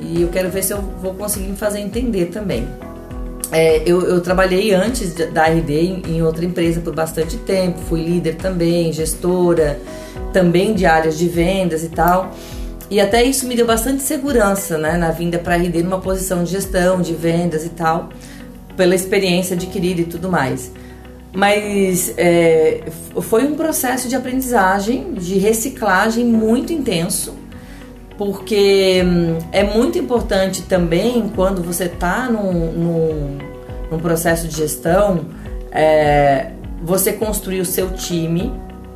e 0.00 0.22
eu 0.22 0.28
quero 0.28 0.50
ver 0.50 0.62
se 0.62 0.72
eu 0.72 0.80
vou 0.80 1.14
conseguir 1.14 1.48
me 1.48 1.56
fazer 1.56 1.80
entender 1.80 2.26
também. 2.26 2.68
É, 3.50 3.82
eu, 3.86 4.02
eu, 4.02 4.20
trabalhei 4.20 4.74
antes 4.74 5.14
da 5.14 5.46
RD 5.46 5.72
em, 5.72 6.02
em, 6.06 6.22
outra 6.22 6.44
empresa 6.44 6.82
por 6.82 6.94
bastante 6.94 7.38
tempo, 7.38 7.78
fui 7.88 8.04
líder 8.04 8.34
também, 8.34 8.92
gestora, 8.92 9.80
também 10.34 10.74
de 10.74 10.84
áreas 10.84 11.16
de 11.16 11.26
vendas 11.28 11.82
e 11.82 11.88
tal. 11.88 12.30
E 12.90 13.00
até 13.00 13.22
isso 13.22 13.46
me 13.46 13.56
deu 13.56 13.66
bastante 13.66 14.02
segurança 14.02 14.76
né, 14.76 14.98
na 14.98 15.10
vinda 15.10 15.38
para 15.38 15.54
a 15.54 15.56
RD 15.56 15.82
numa 15.82 15.98
posição 15.98 16.44
de 16.44 16.50
gestão, 16.50 17.00
de 17.00 17.14
vendas 17.14 17.64
e 17.64 17.70
tal, 17.70 18.10
pela 18.76 18.94
experiência 18.94 19.56
adquirida 19.56 20.02
e 20.02 20.04
tudo 20.04 20.30
mais. 20.30 20.70
Mas 21.32 22.14
é, 22.16 22.84
foi 23.20 23.44
um 23.44 23.54
processo 23.54 24.08
de 24.08 24.16
aprendizagem, 24.16 25.12
de 25.12 25.38
reciclagem 25.38 26.24
muito 26.24 26.72
intenso, 26.72 27.34
porque 28.16 29.02
hum, 29.04 29.38
é 29.52 29.62
muito 29.62 29.98
importante 29.98 30.62
também 30.62 31.30
quando 31.34 31.62
você 31.62 31.84
está 31.84 32.28
num, 32.30 32.72
num, 32.72 33.38
num, 33.90 33.98
processo 33.98 34.48
de 34.48 34.56
gestão, 34.56 35.26
é, 35.70 36.50
você 36.82 37.12
construir 37.12 37.60
o 37.60 37.64
seu 37.64 37.90
time, 37.90 38.50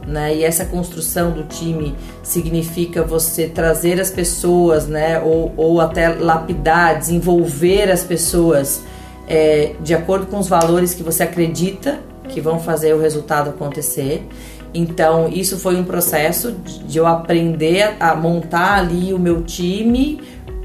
né? 0.06 0.34
E 0.34 0.42
essa 0.42 0.64
construção 0.64 1.30
do 1.30 1.44
time 1.44 1.94
significa 2.22 3.04
você 3.04 3.46
trazer 3.46 4.00
as 4.00 4.10
pessoas, 4.10 4.88
né? 4.88 5.20
Ou, 5.20 5.52
ou 5.56 5.80
até 5.80 6.08
lapidar, 6.08 6.98
desenvolver 6.98 7.90
as 7.90 8.02
pessoas 8.02 8.82
é, 9.28 9.74
de 9.80 9.94
acordo 9.94 10.26
com 10.26 10.38
os 10.38 10.48
valores 10.48 10.94
que 10.94 11.02
você 11.02 11.22
acredita 11.22 12.00
que 12.28 12.40
vão 12.40 12.58
fazer 12.58 12.94
o 12.94 13.00
resultado 13.00 13.50
acontecer. 13.50 14.26
Então, 14.74 15.28
isso 15.28 15.58
foi 15.58 15.76
um 15.76 15.84
processo 15.84 16.52
de 16.86 16.98
eu 16.98 17.06
aprender 17.06 17.94
a 18.00 18.14
montar 18.14 18.78
ali 18.78 19.12
o 19.12 19.18
meu 19.18 19.42
time, 19.42 20.20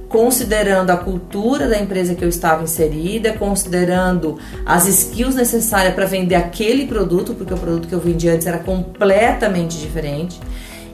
considerando 0.08 0.92
a 0.92 0.98
cultura 0.98 1.68
da 1.68 1.78
empresa 1.78 2.16
que 2.16 2.24
eu 2.24 2.30
estava 2.30 2.64
inserida, 2.64 3.34
considerando 3.34 4.40
as 4.66 4.88
skills 4.88 5.36
necessárias 5.36 5.94
para 5.94 6.06
vender 6.06 6.36
aquele 6.36 6.88
produto, 6.88 7.34
porque 7.34 7.54
o 7.54 7.58
produto 7.58 7.88
que 7.88 7.94
eu 7.94 8.00
vendi 8.00 8.30
antes 8.30 8.48
era 8.48 8.60
completamente 8.60 9.78
diferente. 9.78 10.40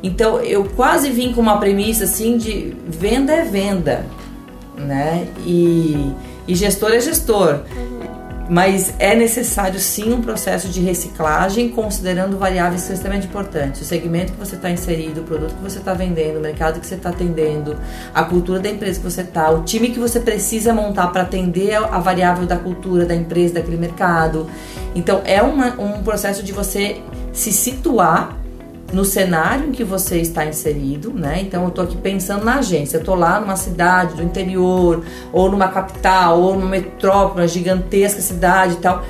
Então, 0.01 0.39
eu 0.39 0.66
quase 0.76 1.09
vim 1.11 1.34
com 1.34 1.39
uma 1.39 1.57
premissa 1.57 2.05
assim 2.05 2.38
de 2.38 2.76
venda 2.88 3.32
é 3.32 3.43
venda, 3.43 4.05
né? 4.76 5.28
E, 5.45 6.11
e 6.47 6.55
gestor 6.55 6.91
é 6.91 6.99
gestor. 6.99 7.61
Mas 8.49 8.93
é 8.99 9.15
necessário 9.15 9.79
sim 9.79 10.11
um 10.11 10.21
processo 10.21 10.67
de 10.67 10.81
reciclagem, 10.81 11.69
considerando 11.69 12.37
variáveis 12.37 12.89
extremamente 12.89 13.27
importantes. 13.27 13.81
O 13.81 13.85
segmento 13.85 14.33
que 14.33 14.39
você 14.39 14.55
está 14.55 14.69
inserido, 14.69 15.21
o 15.21 15.23
produto 15.23 15.55
que 15.55 15.61
você 15.63 15.79
está 15.79 15.93
vendendo, 15.93 16.39
o 16.39 16.41
mercado 16.41 16.79
que 16.79 16.85
você 16.85 16.95
está 16.95 17.09
atendendo, 17.09 17.77
a 18.13 18.23
cultura 18.23 18.59
da 18.59 18.69
empresa 18.69 18.99
que 18.99 19.09
você 19.09 19.21
está, 19.21 19.49
o 19.49 19.63
time 19.63 19.89
que 19.89 19.99
você 19.99 20.19
precisa 20.19 20.73
montar 20.73 21.07
para 21.07 21.21
atender 21.21 21.75
a 21.75 21.99
variável 21.99 22.45
da 22.45 22.57
cultura 22.57 23.05
da 23.05 23.15
empresa, 23.15 23.55
daquele 23.55 23.77
mercado. 23.77 24.49
Então 24.93 25.21
é 25.23 25.41
uma, 25.41 25.79
um 25.81 26.03
processo 26.03 26.43
de 26.43 26.51
você 26.51 27.01
se 27.31 27.51
situar 27.51 28.42
no 28.93 29.03
cenário 29.03 29.69
em 29.69 29.71
que 29.71 29.83
você 29.83 30.19
está 30.19 30.45
inserido, 30.45 31.11
né? 31.11 31.41
Então 31.41 31.63
eu 31.63 31.69
estou 31.69 31.83
aqui 31.83 31.97
pensando 31.97 32.45
na 32.45 32.59
agência, 32.59 32.97
eu 32.97 32.99
estou 32.99 33.15
lá 33.15 33.39
numa 33.41 33.55
cidade 33.55 34.15
do 34.15 34.23
interior, 34.23 35.03
ou 35.33 35.49
numa 35.49 35.67
capital, 35.67 36.39
ou 36.39 36.53
numa 36.53 36.69
metrópole, 36.69 37.41
uma 37.41 37.47
gigantesca 37.47 38.21
cidade 38.21 38.73
e 38.73 38.77
tal. 38.77 39.03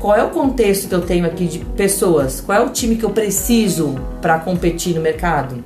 Qual 0.00 0.16
é 0.16 0.24
o 0.24 0.30
contexto 0.30 0.88
que 0.88 0.94
eu 0.94 1.02
tenho 1.02 1.26
aqui 1.26 1.46
de 1.46 1.60
pessoas? 1.60 2.40
Qual 2.40 2.58
é 2.58 2.60
o 2.60 2.70
time 2.70 2.96
que 2.96 3.04
eu 3.04 3.10
preciso 3.10 3.94
para 4.20 4.38
competir 4.38 4.94
no 4.94 5.00
mercado? 5.00 5.62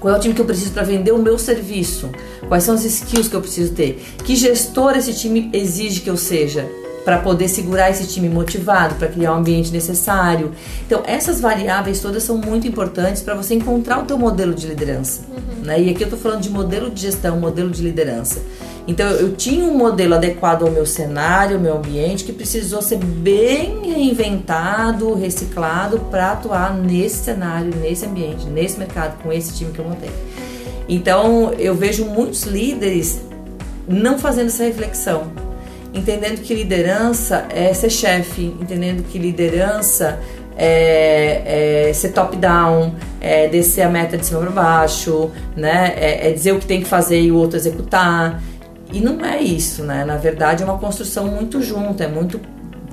Qual 0.00 0.12
é 0.12 0.16
o 0.16 0.20
time 0.20 0.34
que 0.34 0.40
eu 0.40 0.46
preciso 0.46 0.72
para 0.72 0.82
vender 0.82 1.12
o 1.12 1.18
meu 1.18 1.38
serviço? 1.38 2.10
Quais 2.48 2.64
são 2.64 2.74
as 2.74 2.84
skills 2.84 3.28
que 3.28 3.36
eu 3.36 3.40
preciso 3.40 3.72
ter? 3.72 4.02
Que 4.24 4.34
gestor 4.34 4.96
esse 4.96 5.14
time 5.14 5.48
exige 5.52 6.00
que 6.00 6.10
eu 6.10 6.16
seja? 6.16 6.68
Para 7.06 7.18
poder 7.18 7.46
segurar 7.46 7.88
esse 7.88 8.04
time 8.08 8.28
motivado, 8.28 8.96
para 8.96 9.06
criar 9.06 9.30
o 9.30 9.36
um 9.36 9.38
ambiente 9.38 9.70
necessário. 9.70 10.50
Então, 10.84 11.04
essas 11.06 11.40
variáveis 11.40 12.00
todas 12.00 12.24
são 12.24 12.36
muito 12.36 12.66
importantes 12.66 13.22
para 13.22 13.36
você 13.36 13.54
encontrar 13.54 14.00
o 14.00 14.02
teu 14.02 14.18
modelo 14.18 14.52
de 14.52 14.66
liderança. 14.66 15.20
Uhum. 15.30 15.64
Né? 15.64 15.82
E 15.82 15.90
aqui 15.90 16.02
eu 16.02 16.06
estou 16.06 16.18
falando 16.18 16.40
de 16.40 16.50
modelo 16.50 16.90
de 16.90 17.02
gestão, 17.02 17.38
modelo 17.38 17.70
de 17.70 17.80
liderança. 17.80 18.42
Então, 18.88 19.08
eu 19.08 19.36
tinha 19.36 19.64
um 19.64 19.78
modelo 19.78 20.16
adequado 20.16 20.64
ao 20.64 20.70
meu 20.72 20.84
cenário, 20.84 21.58
ao 21.58 21.62
meu 21.62 21.76
ambiente, 21.76 22.24
que 22.24 22.32
precisou 22.32 22.82
ser 22.82 22.98
bem 22.98 23.88
reinventado, 23.88 25.14
reciclado 25.14 26.00
para 26.10 26.32
atuar 26.32 26.74
nesse 26.74 27.18
cenário, 27.18 27.72
nesse 27.80 28.04
ambiente, 28.04 28.46
nesse 28.46 28.80
mercado, 28.80 29.22
com 29.22 29.32
esse 29.32 29.54
time 29.54 29.70
que 29.70 29.78
eu 29.78 29.84
montei. 29.84 30.10
Então, 30.88 31.52
eu 31.56 31.72
vejo 31.72 32.04
muitos 32.04 32.42
líderes 32.42 33.20
não 33.86 34.18
fazendo 34.18 34.48
essa 34.48 34.64
reflexão 34.64 35.45
entendendo 35.96 36.40
que 36.42 36.54
liderança 36.54 37.46
é 37.50 37.72
ser 37.72 37.90
chefe, 37.90 38.54
entendendo 38.60 39.02
que 39.04 39.18
liderança 39.18 40.18
é, 40.56 41.88
é 41.88 41.92
ser 41.92 42.12
top-down, 42.12 42.94
é 43.20 43.48
descer 43.48 43.82
a 43.82 43.88
meta 43.88 44.16
de 44.16 44.24
cima 44.24 44.40
para 44.40 44.50
baixo, 44.50 45.30
né? 45.56 45.94
É, 45.96 46.28
é, 46.28 46.32
dizer 46.32 46.52
o 46.52 46.58
que 46.58 46.66
tem 46.66 46.80
que 46.80 46.88
fazer 46.88 47.20
e 47.20 47.30
o 47.30 47.36
outro 47.36 47.56
executar. 47.56 48.42
E 48.92 49.00
não 49.00 49.24
é 49.24 49.40
isso, 49.40 49.82
né? 49.82 50.04
Na 50.04 50.16
verdade, 50.16 50.62
é 50.62 50.66
uma 50.66 50.78
construção 50.78 51.26
muito 51.26 51.60
junta, 51.60 52.04
é 52.04 52.08
muito 52.08 52.40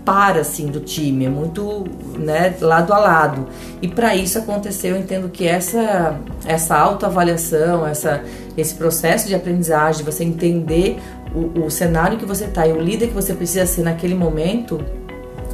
para 0.04 0.41
assim 0.41 0.68
do 0.68 0.82
time, 0.82 1.26
é 1.26 1.30
muito 1.30 1.86
né, 2.18 2.54
lado 2.60 2.93
a 2.93 2.97
lado. 2.97 3.47
E 3.82 3.88
para 3.88 4.16
isso 4.16 4.38
acontecer, 4.38 4.91
eu 4.91 4.97
entendo 4.97 5.30
que 5.30 5.47
essa 5.47 6.20
essa 6.45 6.76
autoavaliação, 6.76 7.88
essa 7.88 8.22
esse 8.58 8.76
processo 8.76 9.28
de 9.28 9.36
aprendizagem, 9.36 10.04
você 10.04 10.24
entender 10.24 10.99
o, 11.34 11.66
o 11.66 11.72
cenário 11.72 12.18
que 12.18 12.26
você 12.26 12.46
está 12.46 12.68
e 12.68 12.72
o 12.72 12.80
líder 12.80 13.08
que 13.08 13.14
você 13.14 13.34
precisa 13.34 13.66
ser 13.66 13.84
naquele 13.84 14.16
momento, 14.16 14.84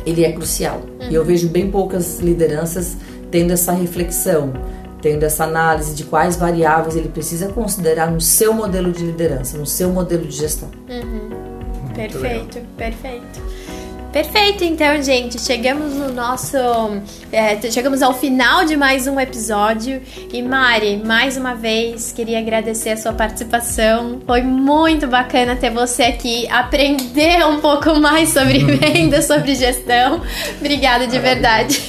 ele 0.06 0.24
é 0.24 0.32
crucial. 0.32 0.82
Uhum. 1.00 1.10
E 1.10 1.16
eu 1.16 1.24
vejo 1.24 1.48
bem 1.50 1.72
poucas 1.72 2.20
lideranças 2.20 2.98
tendo 3.32 3.52
essa 3.52 3.72
reflexão, 3.72 4.54
tendo 5.02 5.24
essa 5.24 5.44
análise 5.44 5.96
de 5.96 6.04
quais 6.04 6.36
variáveis 6.36 6.96
ele 6.96 7.10
precisa 7.10 7.48
considerar 7.50 8.12
no 8.12 8.20
seu 8.20 8.54
modelo 8.54 8.92
de 8.92 9.06
liderança, 9.06 9.58
no 9.58 9.66
seu 9.66 9.90
modelo 9.90 10.26
de 10.26 10.36
gestão. 10.36 10.70
Uhum. 10.90 11.94
Perfeito, 11.94 12.56
legal. 12.56 12.72
perfeito. 12.78 13.49
Perfeito, 14.12 14.64
então, 14.64 15.02
gente, 15.04 15.40
chegamos 15.40 15.94
no 15.94 16.12
nosso. 16.12 16.58
É, 17.32 17.60
chegamos 17.70 18.02
ao 18.02 18.12
final 18.12 18.66
de 18.66 18.76
mais 18.76 19.06
um 19.06 19.20
episódio. 19.20 20.02
E 20.34 20.42
Mari, 20.42 20.98
mais 21.06 21.38
uma 21.38 21.54
vez, 21.54 22.12
queria 22.12 22.40
agradecer 22.40 22.90
a 22.90 22.98
sua 22.98 23.14
participação. 23.14 24.20
Foi 24.26 24.42
muito 24.42 25.06
bacana 25.06 25.56
ter 25.56 25.70
você 25.70 26.04
aqui, 26.04 26.48
aprender 26.50 27.46
um 27.46 27.60
pouco 27.60 28.00
mais 28.00 28.30
sobre 28.30 28.64
venda, 28.78 29.22
sobre 29.22 29.54
gestão. 29.54 30.22
Obrigada 30.60 31.06
de 31.06 31.20
verdade. 31.20 31.80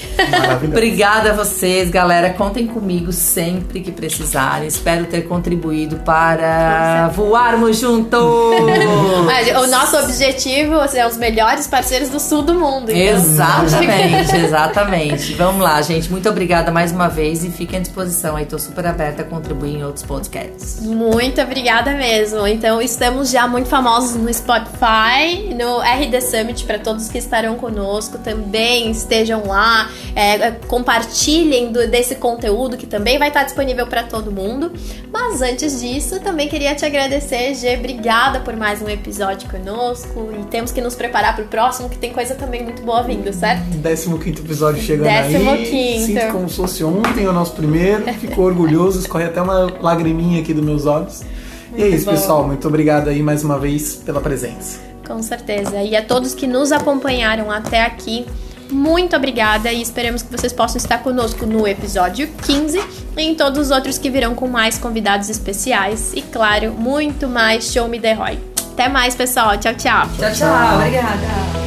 Obrigada 0.62 1.30
a 1.30 1.32
vocês, 1.32 1.88
galera. 1.88 2.30
Contem 2.30 2.66
comigo 2.66 3.12
sempre 3.12 3.80
que 3.80 3.90
precisarem. 3.90 4.68
Espero 4.68 5.06
ter 5.06 5.22
contribuído 5.22 5.96
para 6.00 7.08
voarmos 7.14 7.78
juntos. 7.78 8.20
o 8.20 9.66
nosso 9.68 9.96
objetivo 9.96 10.74
é 10.94 11.06
os 11.06 11.16
melhores 11.16 11.66
parceiros 11.66 12.09
do 12.10 12.20
sul 12.20 12.42
do 12.42 12.54
mundo. 12.54 12.90
Então. 12.90 13.14
Exatamente, 13.16 14.36
exatamente. 14.36 15.34
Vamos 15.34 15.62
lá, 15.62 15.80
gente. 15.82 16.10
Muito 16.10 16.28
obrigada 16.28 16.70
mais 16.70 16.92
uma 16.92 17.08
vez 17.08 17.44
e 17.44 17.50
fiquem 17.50 17.78
à 17.78 17.82
disposição 17.82 18.36
aí. 18.36 18.44
Tô 18.44 18.58
super 18.58 18.86
aberta 18.86 19.22
a 19.22 19.24
contribuir 19.24 19.76
em 19.76 19.84
outros 19.84 20.04
podcasts. 20.04 20.80
Muito 20.80 21.40
obrigada 21.40 21.92
mesmo. 21.94 22.46
Então, 22.46 22.82
estamos 22.82 23.30
já 23.30 23.46
muito 23.46 23.68
famosos 23.68 24.16
no 24.16 24.32
Spotify, 24.32 25.54
no 25.54 25.80
RD 25.80 26.20
Summit, 26.20 26.64
para 26.64 26.78
todos 26.78 27.08
que 27.08 27.18
estarão 27.18 27.56
conosco. 27.56 28.18
Também 28.18 28.90
estejam 28.90 29.46
lá, 29.46 29.88
é, 30.14 30.34
é, 30.34 30.50
compartilhem 30.66 31.72
do, 31.72 31.86
desse 31.88 32.16
conteúdo 32.16 32.76
que 32.76 32.86
também 32.86 33.18
vai 33.18 33.28
estar 33.28 33.44
disponível 33.44 33.86
para 33.86 34.02
todo 34.02 34.30
mundo. 34.30 34.72
Mas 35.12 35.40
antes 35.42 35.80
disso, 35.80 36.20
também 36.20 36.48
queria 36.48 36.74
te 36.74 36.84
agradecer, 36.84 37.54
G. 37.54 37.76
Obrigada 37.76 38.40
por 38.40 38.56
mais 38.56 38.82
um 38.82 38.88
episódio 38.88 39.48
conosco. 39.48 40.30
E 40.38 40.44
temos 40.44 40.72
que 40.72 40.80
nos 40.80 40.94
preparar 40.94 41.34
para 41.34 41.44
o 41.44 41.48
próximo, 41.48 41.88
que 41.88 41.98
tem 42.00 42.12
coisa 42.12 42.34
também 42.34 42.64
muito 42.64 42.82
boa 42.82 43.02
vindo, 43.02 43.32
certo? 43.32 43.62
15 43.82 44.40
episódio 44.40 44.82
chegando 44.82 45.04
Décimo 45.04 45.50
aí. 45.50 45.66
Quinto. 45.66 46.06
Sinto 46.06 46.32
como 46.32 46.48
se 46.48 46.56
fosse 46.56 46.82
ontem 46.82 47.28
o 47.28 47.32
nosso 47.32 47.52
primeiro. 47.52 48.02
Fico 48.14 48.40
orgulhoso, 48.40 49.00
escorre 49.00 49.24
até 49.24 49.40
uma 49.40 49.70
lagriminha 49.80 50.40
aqui 50.40 50.54
dos 50.54 50.64
meus 50.64 50.86
olhos. 50.86 51.22
Muito 51.70 51.80
e 51.80 51.84
é 51.84 51.88
isso, 51.88 52.06
bom. 52.06 52.12
pessoal. 52.12 52.46
Muito 52.46 52.66
obrigado 52.66 53.08
aí 53.08 53.22
mais 53.22 53.44
uma 53.44 53.58
vez 53.58 53.96
pela 53.96 54.20
presença. 54.20 54.80
Com 55.06 55.22
certeza. 55.22 55.82
E 55.82 55.94
a 55.94 56.02
todos 56.02 56.34
que 56.34 56.46
nos 56.46 56.72
acompanharam 56.72 57.50
até 57.50 57.82
aqui, 57.82 58.24
muito 58.70 59.14
obrigada 59.16 59.72
e 59.72 59.82
esperamos 59.82 60.22
que 60.22 60.30
vocês 60.30 60.52
possam 60.52 60.78
estar 60.78 60.98
conosco 60.98 61.44
no 61.44 61.66
episódio 61.66 62.28
15 62.46 62.80
e 63.16 63.22
em 63.22 63.34
todos 63.34 63.58
os 63.58 63.70
outros 63.70 63.98
que 63.98 64.08
virão 64.08 64.34
com 64.34 64.46
mais 64.46 64.78
convidados 64.78 65.28
especiais 65.28 66.12
e, 66.14 66.22
claro, 66.22 66.72
muito 66.72 67.28
mais 67.28 67.72
Show 67.72 67.88
Me 67.88 68.00
The 68.00 68.14
Roy. 68.14 68.38
Até 68.72 68.88
mais, 68.88 69.14
pessoal. 69.14 69.58
Tchau, 69.58 69.74
tchau. 69.74 70.08
Tchau, 70.18 70.32
tchau. 70.32 70.76
Obrigada. 70.76 71.59